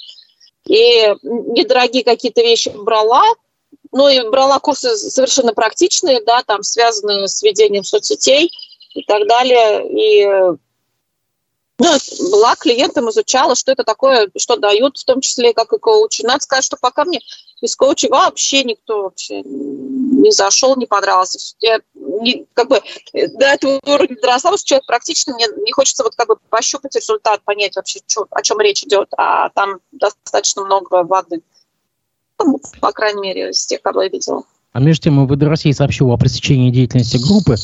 и 0.69 1.15
недорогие 1.23 2.03
какие-то 2.03 2.41
вещи 2.41 2.69
брала, 2.69 3.23
ну 3.91 4.07
и 4.07 4.21
брала 4.29 4.59
курсы 4.59 4.95
совершенно 4.95 5.53
практичные, 5.53 6.23
да, 6.23 6.43
там 6.43 6.61
связанные 6.61 7.27
с 7.27 7.41
ведением 7.41 7.83
соцсетей 7.83 8.51
и 8.93 9.03
так 9.03 9.27
далее. 9.27 9.87
И 9.89 10.25
ну, 11.79 11.97
была 12.31 12.55
клиентом, 12.55 13.09
изучала, 13.09 13.55
что 13.55 13.71
это 13.71 13.83
такое, 13.83 14.29
что 14.37 14.57
дают, 14.57 14.97
в 14.97 15.05
том 15.05 15.21
числе 15.21 15.53
как 15.53 15.73
и 15.73 15.79
коучи. 15.79 16.21
Надо 16.21 16.43
сказать, 16.43 16.65
что 16.65 16.77
пока 16.79 17.03
мне 17.03 17.19
из 17.61 17.75
коучей 17.75 18.09
вообще 18.09 18.63
никто 18.63 19.03
вообще 19.03 19.41
не 20.19 20.31
зашел, 20.31 20.75
не 20.75 20.85
понравился. 20.85 21.55
Я 21.59 21.79
не, 21.95 22.45
как 22.53 22.69
бы 22.69 22.81
до 23.13 23.45
этого 23.45 23.79
уровня 23.85 24.17
доросла, 24.21 24.57
что 24.57 24.67
человек 24.67 24.85
практично, 24.85 25.33
мне 25.33 25.47
не 25.63 25.71
хочется 25.71 26.03
вот 26.03 26.15
как 26.15 26.27
бы 26.27 26.35
пощупать 26.49 26.95
результат, 26.95 27.41
понять 27.43 27.75
вообще, 27.75 27.99
что, 28.07 28.27
о 28.31 28.41
чем 28.41 28.59
речь 28.59 28.83
идет, 28.83 29.09
а 29.17 29.49
там 29.49 29.79
достаточно 29.91 30.63
много 30.63 31.03
воды. 31.03 31.41
Ну, 32.39 32.59
по 32.79 32.91
крайней 32.91 33.21
мере, 33.21 33.49
из 33.49 33.65
тех, 33.65 33.81
кого 33.81 34.03
я 34.03 34.09
видела. 34.09 34.43
А 34.71 34.79
между 34.79 35.05
тем 35.05 35.23
МВД 35.23 35.43
России 35.43 35.71
сообщил 35.71 36.11
о 36.11 36.17
пресечении 36.17 36.69
деятельности 36.69 37.17
группы, 37.17 37.55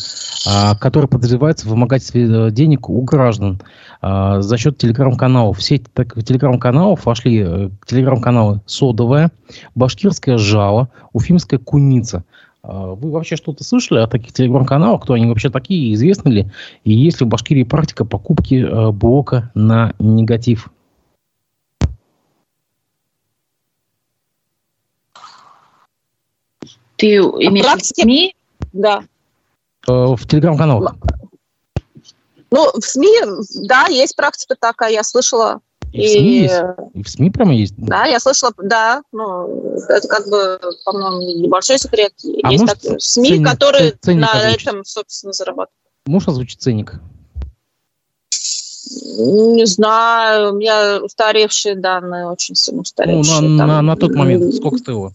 а, 0.47 0.75
которая 0.75 1.07
подозревается 1.07 1.67
в 1.67 1.69
вымогательстве 1.69 2.47
э, 2.47 2.51
денег 2.51 2.89
у 2.89 2.99
граждан 3.03 3.61
а, 4.01 4.41
за 4.41 4.57
счет 4.57 4.79
телеграм-каналов. 4.79 5.59
Все 5.59 5.75
эти 5.75 5.85
телеграм-каналов 6.23 7.05
вошли 7.05 7.43
э, 7.45 7.69
телеграм-каналы 7.85 8.61
«Содовая», 8.65 9.31
«Башкирская 9.75 10.39
жало», 10.39 10.89
«Уфимская 11.13 11.59
куница». 11.59 12.23
А, 12.67 12.95
вы 12.95 13.11
вообще 13.11 13.35
что-то 13.35 13.63
слышали 13.63 13.99
о 13.99 14.07
таких 14.07 14.33
телеграм-каналах? 14.33 15.03
Кто 15.03 15.13
они 15.13 15.27
вообще 15.27 15.49
такие? 15.49 15.93
Известны 15.93 16.29
ли? 16.29 16.51
И 16.83 16.93
есть 16.93 17.19
ли 17.19 17.25
в 17.25 17.29
Башкирии 17.29 17.63
практика 17.63 18.05
покупки 18.05 18.55
э, 18.55 18.91
блока 18.91 19.51
на 19.53 19.93
негатив? 19.99 20.69
Ты 26.97 27.17
имеешь 27.17 27.65
в 27.65 27.75
виду 27.75 27.83
СМИ? 27.83 28.35
Да. 28.73 29.03
Э, 29.87 30.15
в 30.15 30.27
телеграм-каналах. 30.27 30.95
Ну, 32.51 32.71
в 32.73 32.83
СМИ, 32.83 33.67
да, 33.67 33.87
есть 33.87 34.15
практика 34.15 34.55
такая, 34.59 34.91
я 34.91 35.03
слышала. 35.03 35.59
И, 35.95 36.01
и 36.01 36.07
в 36.07 36.11
СМИ 36.11 36.37
есть? 36.41 36.55
И 36.93 37.03
в 37.03 37.09
СМИ 37.09 37.29
прямо 37.29 37.53
есть? 37.53 37.73
Да, 37.77 38.05
я 38.05 38.19
слышала, 38.19 38.51
да. 38.57 39.01
Ну, 39.11 39.75
это 39.87 40.07
как 40.07 40.27
бы, 40.27 40.59
по-моему, 40.83 41.21
небольшой 41.41 41.77
секрет. 41.79 42.13
А 42.43 42.51
есть 42.51 42.63
может, 42.63 42.81
так, 42.81 43.01
СМИ, 43.01 43.29
ценник, 43.29 43.47
которые 43.47 43.91
ценник 44.01 44.21
на 44.21 44.31
озвучить? 44.31 44.61
этом, 44.67 44.85
собственно, 44.85 45.33
зарабатывают. 45.33 45.71
Можешь 46.05 46.27
озвучить 46.27 46.61
ценник? 46.61 46.95
Не 49.17 49.65
знаю, 49.65 50.53
у 50.53 50.57
меня 50.57 50.99
устаревшие 51.01 51.75
данные, 51.75 52.27
очень 52.27 52.55
сильно 52.55 52.81
устаревшие. 52.81 53.41
Ну, 53.41 53.49
на, 53.57 53.65
на, 53.65 53.81
на 53.81 53.95
тот 53.95 54.13
момент 54.13 54.53
сколько 54.53 54.77
стоило? 54.77 55.13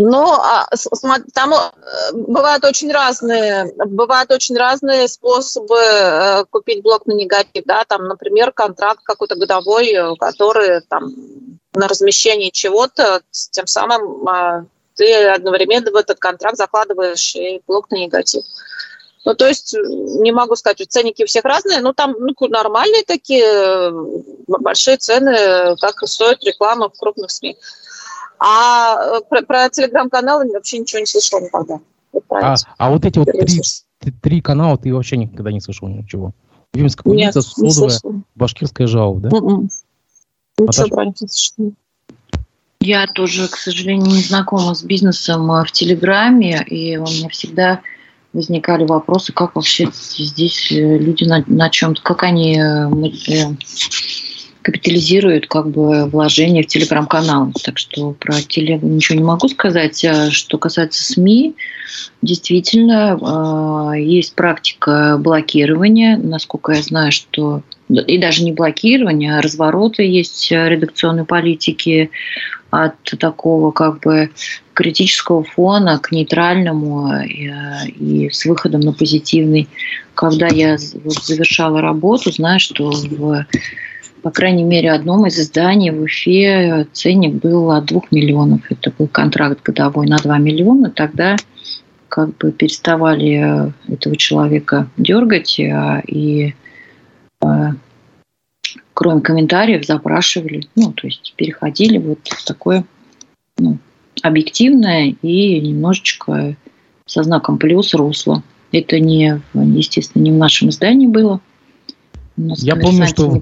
Но 0.00 0.40
а, 0.40 0.68
там 1.34 1.52
э, 1.52 2.12
бывают 2.12 2.64
очень 2.64 2.92
разные, 2.92 3.74
бывают 3.84 4.30
очень 4.30 4.56
разные 4.56 5.08
способы 5.08 5.74
э, 5.76 6.44
купить 6.44 6.84
блок 6.84 7.06
на 7.06 7.14
негатив, 7.14 7.64
да, 7.66 7.84
там, 7.84 8.04
например, 8.06 8.52
контракт 8.52 9.00
какой-то 9.02 9.34
годовой, 9.34 9.88
э, 9.88 10.14
который 10.14 10.82
там 10.82 11.10
на 11.74 11.88
размещение 11.88 12.52
чего-то, 12.52 13.22
тем 13.50 13.66
самым 13.66 14.28
а, 14.28 14.66
ты 14.94 15.26
одновременно 15.26 15.90
в 15.90 15.96
этот 15.96 16.20
контракт 16.20 16.56
закладываешь 16.56 17.34
и 17.34 17.60
блок 17.66 17.90
на 17.90 17.96
негатив. 17.96 18.44
Ну, 19.24 19.34
то 19.34 19.48
есть, 19.48 19.74
не 19.74 20.30
могу 20.30 20.54
сказать, 20.54 20.88
ценники 20.88 21.24
у 21.24 21.26
всех 21.26 21.44
разные, 21.44 21.80
но 21.80 21.92
там 21.92 22.14
ну, 22.20 22.32
нормальные 22.46 23.02
такие 23.02 23.92
большие 24.46 24.96
цены, 24.96 25.76
как 25.80 26.06
стоит 26.06 26.44
реклама 26.44 26.88
в 26.88 26.96
крупных 26.96 27.32
СМИ. 27.32 27.58
А 28.38 29.18
э, 29.18 29.20
про, 29.28 29.42
про 29.42 29.68
телеграм-каналы 29.68 30.50
вообще 30.52 30.78
ничего 30.78 31.00
не 31.00 31.06
слышал 31.06 31.40
никогда. 31.40 31.80
А, 32.30 32.54
а 32.76 32.90
вот 32.90 33.04
эти 33.04 33.18
вот 33.18 33.28
три, 33.30 33.60
три 34.22 34.40
канала 34.40 34.78
ты 34.78 34.94
вообще 34.94 35.16
никогда 35.16 35.52
не 35.52 35.60
слышал 35.60 35.88
ничего? 35.88 36.32
Вимская 36.72 37.02
куница, 37.02 37.42
Содовая, 37.42 38.22
Башкирская 38.34 38.86
жау, 38.86 39.20
да? 39.20 39.30
Mm-mm. 39.30 39.68
Ничего 40.58 40.88
про 40.88 41.06
них 41.06 41.20
не 41.20 41.28
слышал. 41.28 41.72
Я 42.80 43.06
тоже, 43.08 43.48
к 43.48 43.56
сожалению, 43.56 44.06
не 44.06 44.22
знакома 44.22 44.74
с 44.74 44.82
бизнесом 44.82 45.50
э, 45.50 45.64
в 45.64 45.72
Телеграме, 45.72 46.64
и 46.64 46.96
у 46.96 47.02
меня 47.02 47.28
всегда 47.28 47.80
возникали 48.32 48.84
вопросы, 48.84 49.32
как 49.32 49.56
вообще 49.56 49.88
здесь 49.92 50.70
э, 50.70 50.98
люди 50.98 51.24
на, 51.24 51.42
на 51.46 51.70
чем-то, 51.70 52.00
как 52.02 52.22
они 52.22 52.56
капитализируют 54.68 55.46
как 55.46 55.70
бы 55.70 56.04
вложения 56.10 56.62
в 56.62 56.66
телеграм-канал. 56.66 57.52
Так 57.64 57.78
что 57.78 58.12
про 58.12 58.34
телегу 58.34 58.86
ничего 58.86 59.18
не 59.18 59.24
могу 59.24 59.48
сказать. 59.48 60.04
А 60.04 60.30
что 60.30 60.58
касается 60.58 61.02
СМИ, 61.02 61.54
действительно 62.20 63.18
а, 63.22 63.94
есть 63.94 64.34
практика 64.34 65.16
блокирования. 65.18 66.18
Насколько 66.18 66.72
я 66.72 66.82
знаю, 66.82 67.12
что 67.12 67.62
и 67.88 68.18
даже 68.18 68.44
не 68.44 68.52
блокирование, 68.52 69.38
а 69.38 69.40
развороты 69.40 70.02
есть 70.02 70.50
редакционной 70.50 71.24
политики 71.24 72.10
от 72.68 73.02
такого 73.18 73.70
как 73.70 74.00
бы 74.00 74.30
критического 74.74 75.44
фона 75.44 75.98
к 75.98 76.12
нейтральному 76.12 77.22
и, 77.22 77.50
и 77.98 78.28
с 78.28 78.44
выходом 78.44 78.82
на 78.82 78.92
позитивный. 78.92 79.66
Когда 80.12 80.48
я 80.48 80.76
завершала 80.76 81.80
работу, 81.80 82.30
знаю, 82.30 82.60
что 82.60 82.90
в 82.90 83.46
по 84.28 84.34
крайней 84.34 84.64
мере, 84.64 84.92
одном 84.92 85.24
из 85.24 85.40
изданий 85.40 85.90
в 85.90 86.02
Уфе 86.02 86.86
ценник 86.92 87.36
был 87.36 87.70
от 87.70 87.86
2 87.86 88.02
миллионов. 88.10 88.60
Это 88.68 88.92
был 88.98 89.08
контракт 89.08 89.62
годовой 89.62 90.06
на 90.06 90.18
2 90.18 90.36
миллиона. 90.36 90.90
Тогда 90.90 91.36
как 92.10 92.36
бы 92.36 92.52
переставали 92.52 93.72
этого 93.90 94.16
человека 94.16 94.90
дергать 94.98 95.58
а, 95.58 96.02
и 96.06 96.52
кроме 98.92 99.22
комментариев 99.22 99.86
запрашивали, 99.86 100.68
ну, 100.76 100.92
то 100.92 101.06
есть 101.06 101.32
переходили 101.34 101.96
вот 101.96 102.18
в 102.28 102.44
такое 102.44 102.84
ну, 103.56 103.78
объективное 104.20 105.14
и 105.22 105.58
немножечко 105.58 106.54
со 107.06 107.22
знаком 107.22 107.56
плюс 107.56 107.94
русло. 107.94 108.42
Это 108.72 109.00
не, 109.00 109.40
естественно, 109.54 110.22
не 110.22 110.32
в 110.32 110.36
нашем 110.36 110.68
издании 110.68 111.06
было 111.06 111.40
я 112.38 112.76
помню, 112.76 113.06
что, 113.06 113.40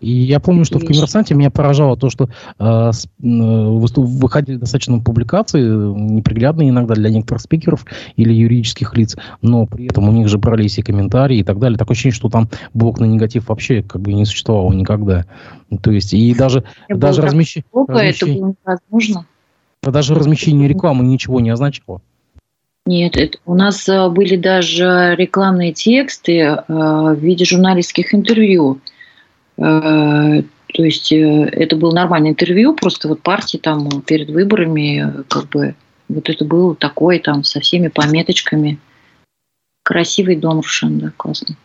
я 0.00 0.40
помню, 0.40 0.64
что 0.64 0.78
в 0.78 0.84
«Коммерсанте» 0.84 1.34
меня 1.34 1.50
поражало 1.50 1.96
то, 1.96 2.10
что 2.10 2.28
э, 2.58 2.90
выходили 3.18 4.56
достаточно 4.56 5.00
публикации, 5.00 5.62
неприглядные 5.62 6.70
иногда 6.70 6.94
для 6.94 7.10
некоторых 7.10 7.42
спикеров 7.42 7.84
или 8.16 8.32
юридических 8.32 8.96
лиц, 8.96 9.16
но 9.42 9.66
при 9.66 9.86
этом 9.86 10.08
у 10.08 10.12
них 10.12 10.28
же 10.28 10.38
брались 10.38 10.78
и 10.78 10.82
комментарии 10.82 11.38
и 11.38 11.44
так 11.44 11.58
далее. 11.58 11.78
Такое 11.78 11.94
ощущение, 11.94 12.14
что 12.14 12.28
там 12.28 12.48
блок 12.72 13.00
на 13.00 13.04
негатив 13.04 13.48
вообще 13.48 13.82
как 13.82 14.00
бы 14.00 14.12
не 14.12 14.24
существовало 14.24 14.72
никогда. 14.72 15.26
То 15.82 15.90
есть, 15.90 16.14
и 16.14 16.34
даже, 16.34 16.64
даже 16.88 17.22
размещение... 17.22 17.66
Это 17.74 18.26
было 18.26 18.54
невозможно. 18.64 19.26
Даже 19.82 20.14
размещение 20.14 20.68
рекламы 20.68 21.04
ничего 21.04 21.40
не 21.40 21.50
означало. 21.50 22.00
Нет, 22.86 23.16
это, 23.16 23.38
у 23.44 23.56
нас 23.56 23.88
э, 23.88 24.08
были 24.10 24.36
даже 24.36 25.16
рекламные 25.18 25.72
тексты 25.72 26.38
э, 26.38 26.64
в 26.68 27.18
виде 27.18 27.44
журналистских 27.44 28.14
интервью. 28.14 28.80
Э, 29.58 30.42
то 30.72 30.84
есть 30.84 31.10
это 31.10 31.74
было 31.74 31.92
нормальное 31.92 32.30
интервью, 32.30 32.74
просто 32.74 33.08
вот 33.08 33.22
партии 33.22 33.58
там 33.58 34.02
перед 34.02 34.30
выборами, 34.30 35.24
как 35.28 35.48
бы, 35.48 35.74
вот 36.08 36.28
это 36.28 36.44
было 36.44 36.76
такое 36.76 37.18
там 37.18 37.42
со 37.42 37.58
всеми 37.60 37.88
пометочками. 37.88 38.78
Красивый 39.82 40.36
дом 40.36 40.58
Рушен, 40.58 40.98
да, 40.98 41.12
классно. 41.16 41.56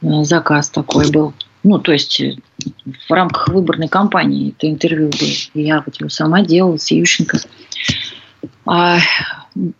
Заказ 0.00 0.70
такой 0.70 1.10
был. 1.10 1.34
Ну, 1.62 1.78
то 1.78 1.92
есть 1.92 2.20
в 3.08 3.12
рамках 3.12 3.48
выборной 3.48 3.88
кампании 3.88 4.54
это 4.56 4.68
интервью 4.68 5.10
было. 5.10 5.62
Я 5.62 5.82
вот 5.84 6.00
его 6.00 6.08
сама 6.08 6.42
делала 6.42 6.78
с 6.78 6.90
Ющенко. 6.90 7.38
А 8.64 8.98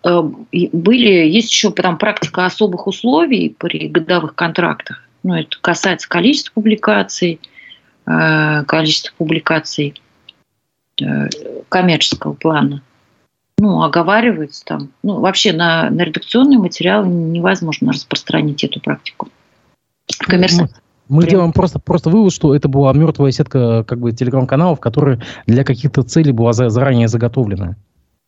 были, 0.03 1.29
есть 1.29 1.51
еще 1.51 1.71
там 1.71 1.99
практика 1.99 2.47
особых 2.47 2.87
условий 2.87 3.55
при 3.59 3.89
годовых 3.89 4.35
контрактах. 4.35 5.03
Ну, 5.23 5.35
это 5.35 5.59
касается 5.61 6.09
количества 6.09 6.53
публикаций, 6.55 7.41
количества 8.05 9.13
публикаций 9.19 9.95
коммерческого 11.69 12.33
плана 12.33 12.83
ну, 13.59 13.83
оговаривается 13.83 14.65
там. 14.65 14.91
Ну, 15.03 15.21
вообще 15.21 15.53
на, 15.53 15.91
на 15.91 16.03
редакционные 16.03 16.59
материалы 16.59 17.09
невозможно 17.09 17.93
распространить 17.93 18.63
эту 18.65 18.81
практику. 18.81 19.29
Коммерсант. 20.19 20.73
Мы 21.09 21.23
Прям. 21.23 21.31
делаем 21.31 21.53
просто, 21.53 21.79
просто 21.79 22.11
вывод, 22.11 22.33
что 22.33 22.55
это 22.55 22.69
была 22.69 22.93
мертвая 22.93 23.31
сетка 23.31 23.85
как 23.85 24.01
бы 24.01 24.13
телеграм-каналов, 24.13 24.81
которая 24.81 25.23
для 25.47 25.65
каких-то 25.65 26.03
целей 26.03 26.33
была 26.33 26.53
за, 26.53 26.69
заранее 26.69 27.09
заготовлена. 27.09 27.77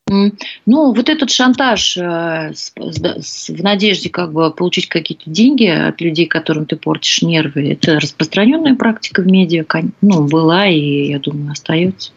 Ну, 0.08 0.92
вот 0.94 1.08
этот 1.08 1.30
шантаж 1.30 1.96
э, 1.96 2.52
с, 2.54 2.72
с, 2.76 3.48
в 3.48 3.62
надежде 3.62 4.08
как 4.08 4.32
бы 4.32 4.50
получить 4.50 4.88
какие-то 4.88 5.28
деньги 5.28 5.66
от 5.66 6.00
людей, 6.00 6.26
которым 6.26 6.66
ты 6.66 6.76
портишь 6.76 7.22
нервы, 7.22 7.72
это 7.72 8.00
распространенная 8.00 8.74
практика 8.74 9.22
в 9.22 9.26
медиа, 9.26 9.64
ну, 10.00 10.26
была 10.26 10.66
и, 10.66 11.10
я 11.10 11.18
думаю, 11.18 11.52
остается. 11.52 12.12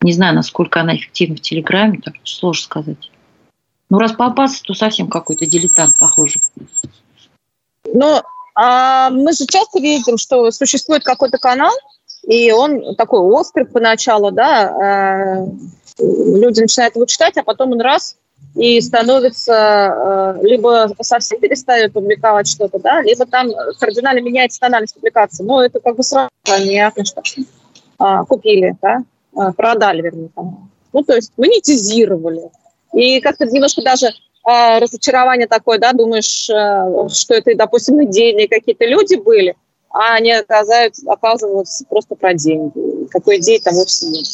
Не 0.00 0.12
знаю, 0.12 0.34
насколько 0.34 0.80
она 0.80 0.96
эффективна 0.96 1.36
в 1.36 1.40
Телеграме, 1.40 2.00
так 2.04 2.14
сложно 2.24 2.62
сказать. 2.62 3.10
Ну, 3.90 3.98
раз 3.98 4.12
попался, 4.12 4.62
то 4.62 4.74
совсем 4.74 5.08
какой-то 5.08 5.46
дилетант, 5.46 5.94
похоже. 5.98 6.40
Ну, 7.84 8.20
а 8.54 9.10
мы 9.10 9.32
же 9.32 9.46
часто 9.46 9.80
видим, 9.80 10.18
что 10.18 10.50
существует 10.50 11.04
какой-то 11.04 11.38
канал, 11.38 11.72
и 12.26 12.50
он 12.52 12.96
такой 12.96 13.20
острый 13.20 13.64
поначалу, 13.64 14.30
да, 14.30 15.46
э, 15.46 15.46
люди 15.98 16.60
начинают 16.60 16.94
его 16.94 17.06
читать, 17.06 17.36
а 17.36 17.42
потом 17.42 17.72
он 17.72 17.80
раз 17.80 18.16
и 18.54 18.80
становится, 18.80 20.36
э, 20.40 20.46
либо 20.46 20.90
совсем 21.00 21.40
перестает 21.40 21.92
публиковать 21.92 22.48
что-то, 22.48 22.78
да, 22.78 23.02
либо 23.02 23.26
там 23.26 23.50
кардинально 23.78 24.20
меняется 24.20 24.60
тональность 24.60 24.94
публикации. 24.94 25.44
Ну, 25.44 25.60
это 25.60 25.80
как 25.80 25.96
бы 25.96 26.02
сразу 26.02 26.30
понятно, 26.44 27.04
что 27.04 27.22
а, 27.98 28.24
купили, 28.24 28.76
да, 28.80 28.98
а, 29.36 29.52
продали, 29.52 30.02
вернее, 30.02 30.30
канал. 30.34 30.60
Ну, 30.92 31.02
то 31.02 31.14
есть 31.14 31.32
монетизировали. 31.36 32.50
И 32.94 33.20
как-то 33.20 33.44
немножко 33.46 33.82
даже 33.82 34.06
э, 34.06 34.78
разочарование 34.78 35.46
такое, 35.46 35.78
да, 35.78 35.92
думаешь, 35.92 36.48
э, 36.48 37.08
что 37.12 37.34
это, 37.34 37.54
допустим, 37.54 38.02
идейные 38.04 38.48
какие-то 38.48 38.86
люди 38.86 39.16
были, 39.16 39.56
а 39.90 40.14
они 40.14 40.32
оказываются, 40.32 41.10
оказываются 41.10 41.84
просто 41.88 42.14
про 42.14 42.34
деньги. 42.34 43.06
Какой 43.10 43.38
идеи 43.38 43.58
там 43.58 43.74
вовсе 43.74 44.06
нет. 44.06 44.26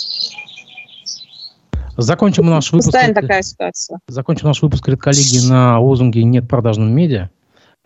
Закончим 1.97 2.47
наш 2.47 2.73
выпуск. 2.73 2.93
Постоянно 2.93 3.15
такая 3.15 3.43
ситуация. 3.43 3.99
Закончим 4.09 4.49
наш 4.49 4.63
выпуск, 4.63 4.85
коллеги, 4.85 5.49
на 5.49 5.79
лозунге 5.79 6.25
«Нет 6.25 6.49
продажным 6.49 6.95
медиа». 6.95 7.31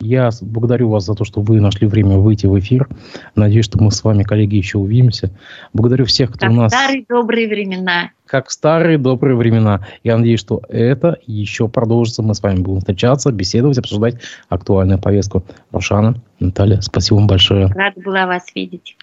Я 0.00 0.30
благодарю 0.40 0.90
вас 0.90 1.04
за 1.06 1.14
то, 1.14 1.24
что 1.24 1.40
вы 1.40 1.60
нашли 1.60 1.88
время 1.88 2.18
выйти 2.18 2.46
в 2.46 2.56
эфир. 2.56 2.88
Надеюсь, 3.34 3.64
что 3.64 3.82
мы 3.82 3.90
с 3.90 4.04
вами, 4.04 4.22
коллеги, 4.22 4.54
еще 4.54 4.78
увидимся. 4.78 5.32
Благодарю 5.72 6.04
всех, 6.04 6.30
кто 6.30 6.46
как 6.46 6.50
у 6.50 6.52
нас... 6.54 6.72
старые 6.72 7.04
добрые 7.08 7.48
времена. 7.48 8.10
Как 8.24 8.48
старые 8.52 8.96
добрые 8.96 9.34
времена. 9.34 9.84
Я 10.04 10.16
надеюсь, 10.16 10.38
что 10.38 10.62
это 10.68 11.18
еще 11.26 11.68
продолжится. 11.68 12.22
Мы 12.22 12.36
с 12.36 12.42
вами 12.42 12.60
будем 12.60 12.78
встречаться, 12.78 13.32
беседовать, 13.32 13.78
обсуждать 13.78 14.20
актуальную 14.48 15.00
повестку. 15.00 15.42
Рошана, 15.72 16.22
Наталья, 16.38 16.80
спасибо 16.80 17.16
вам 17.16 17.26
большое. 17.26 17.66
Рада 17.66 18.00
была 18.00 18.26
вас 18.26 18.44
видеть. 18.54 18.96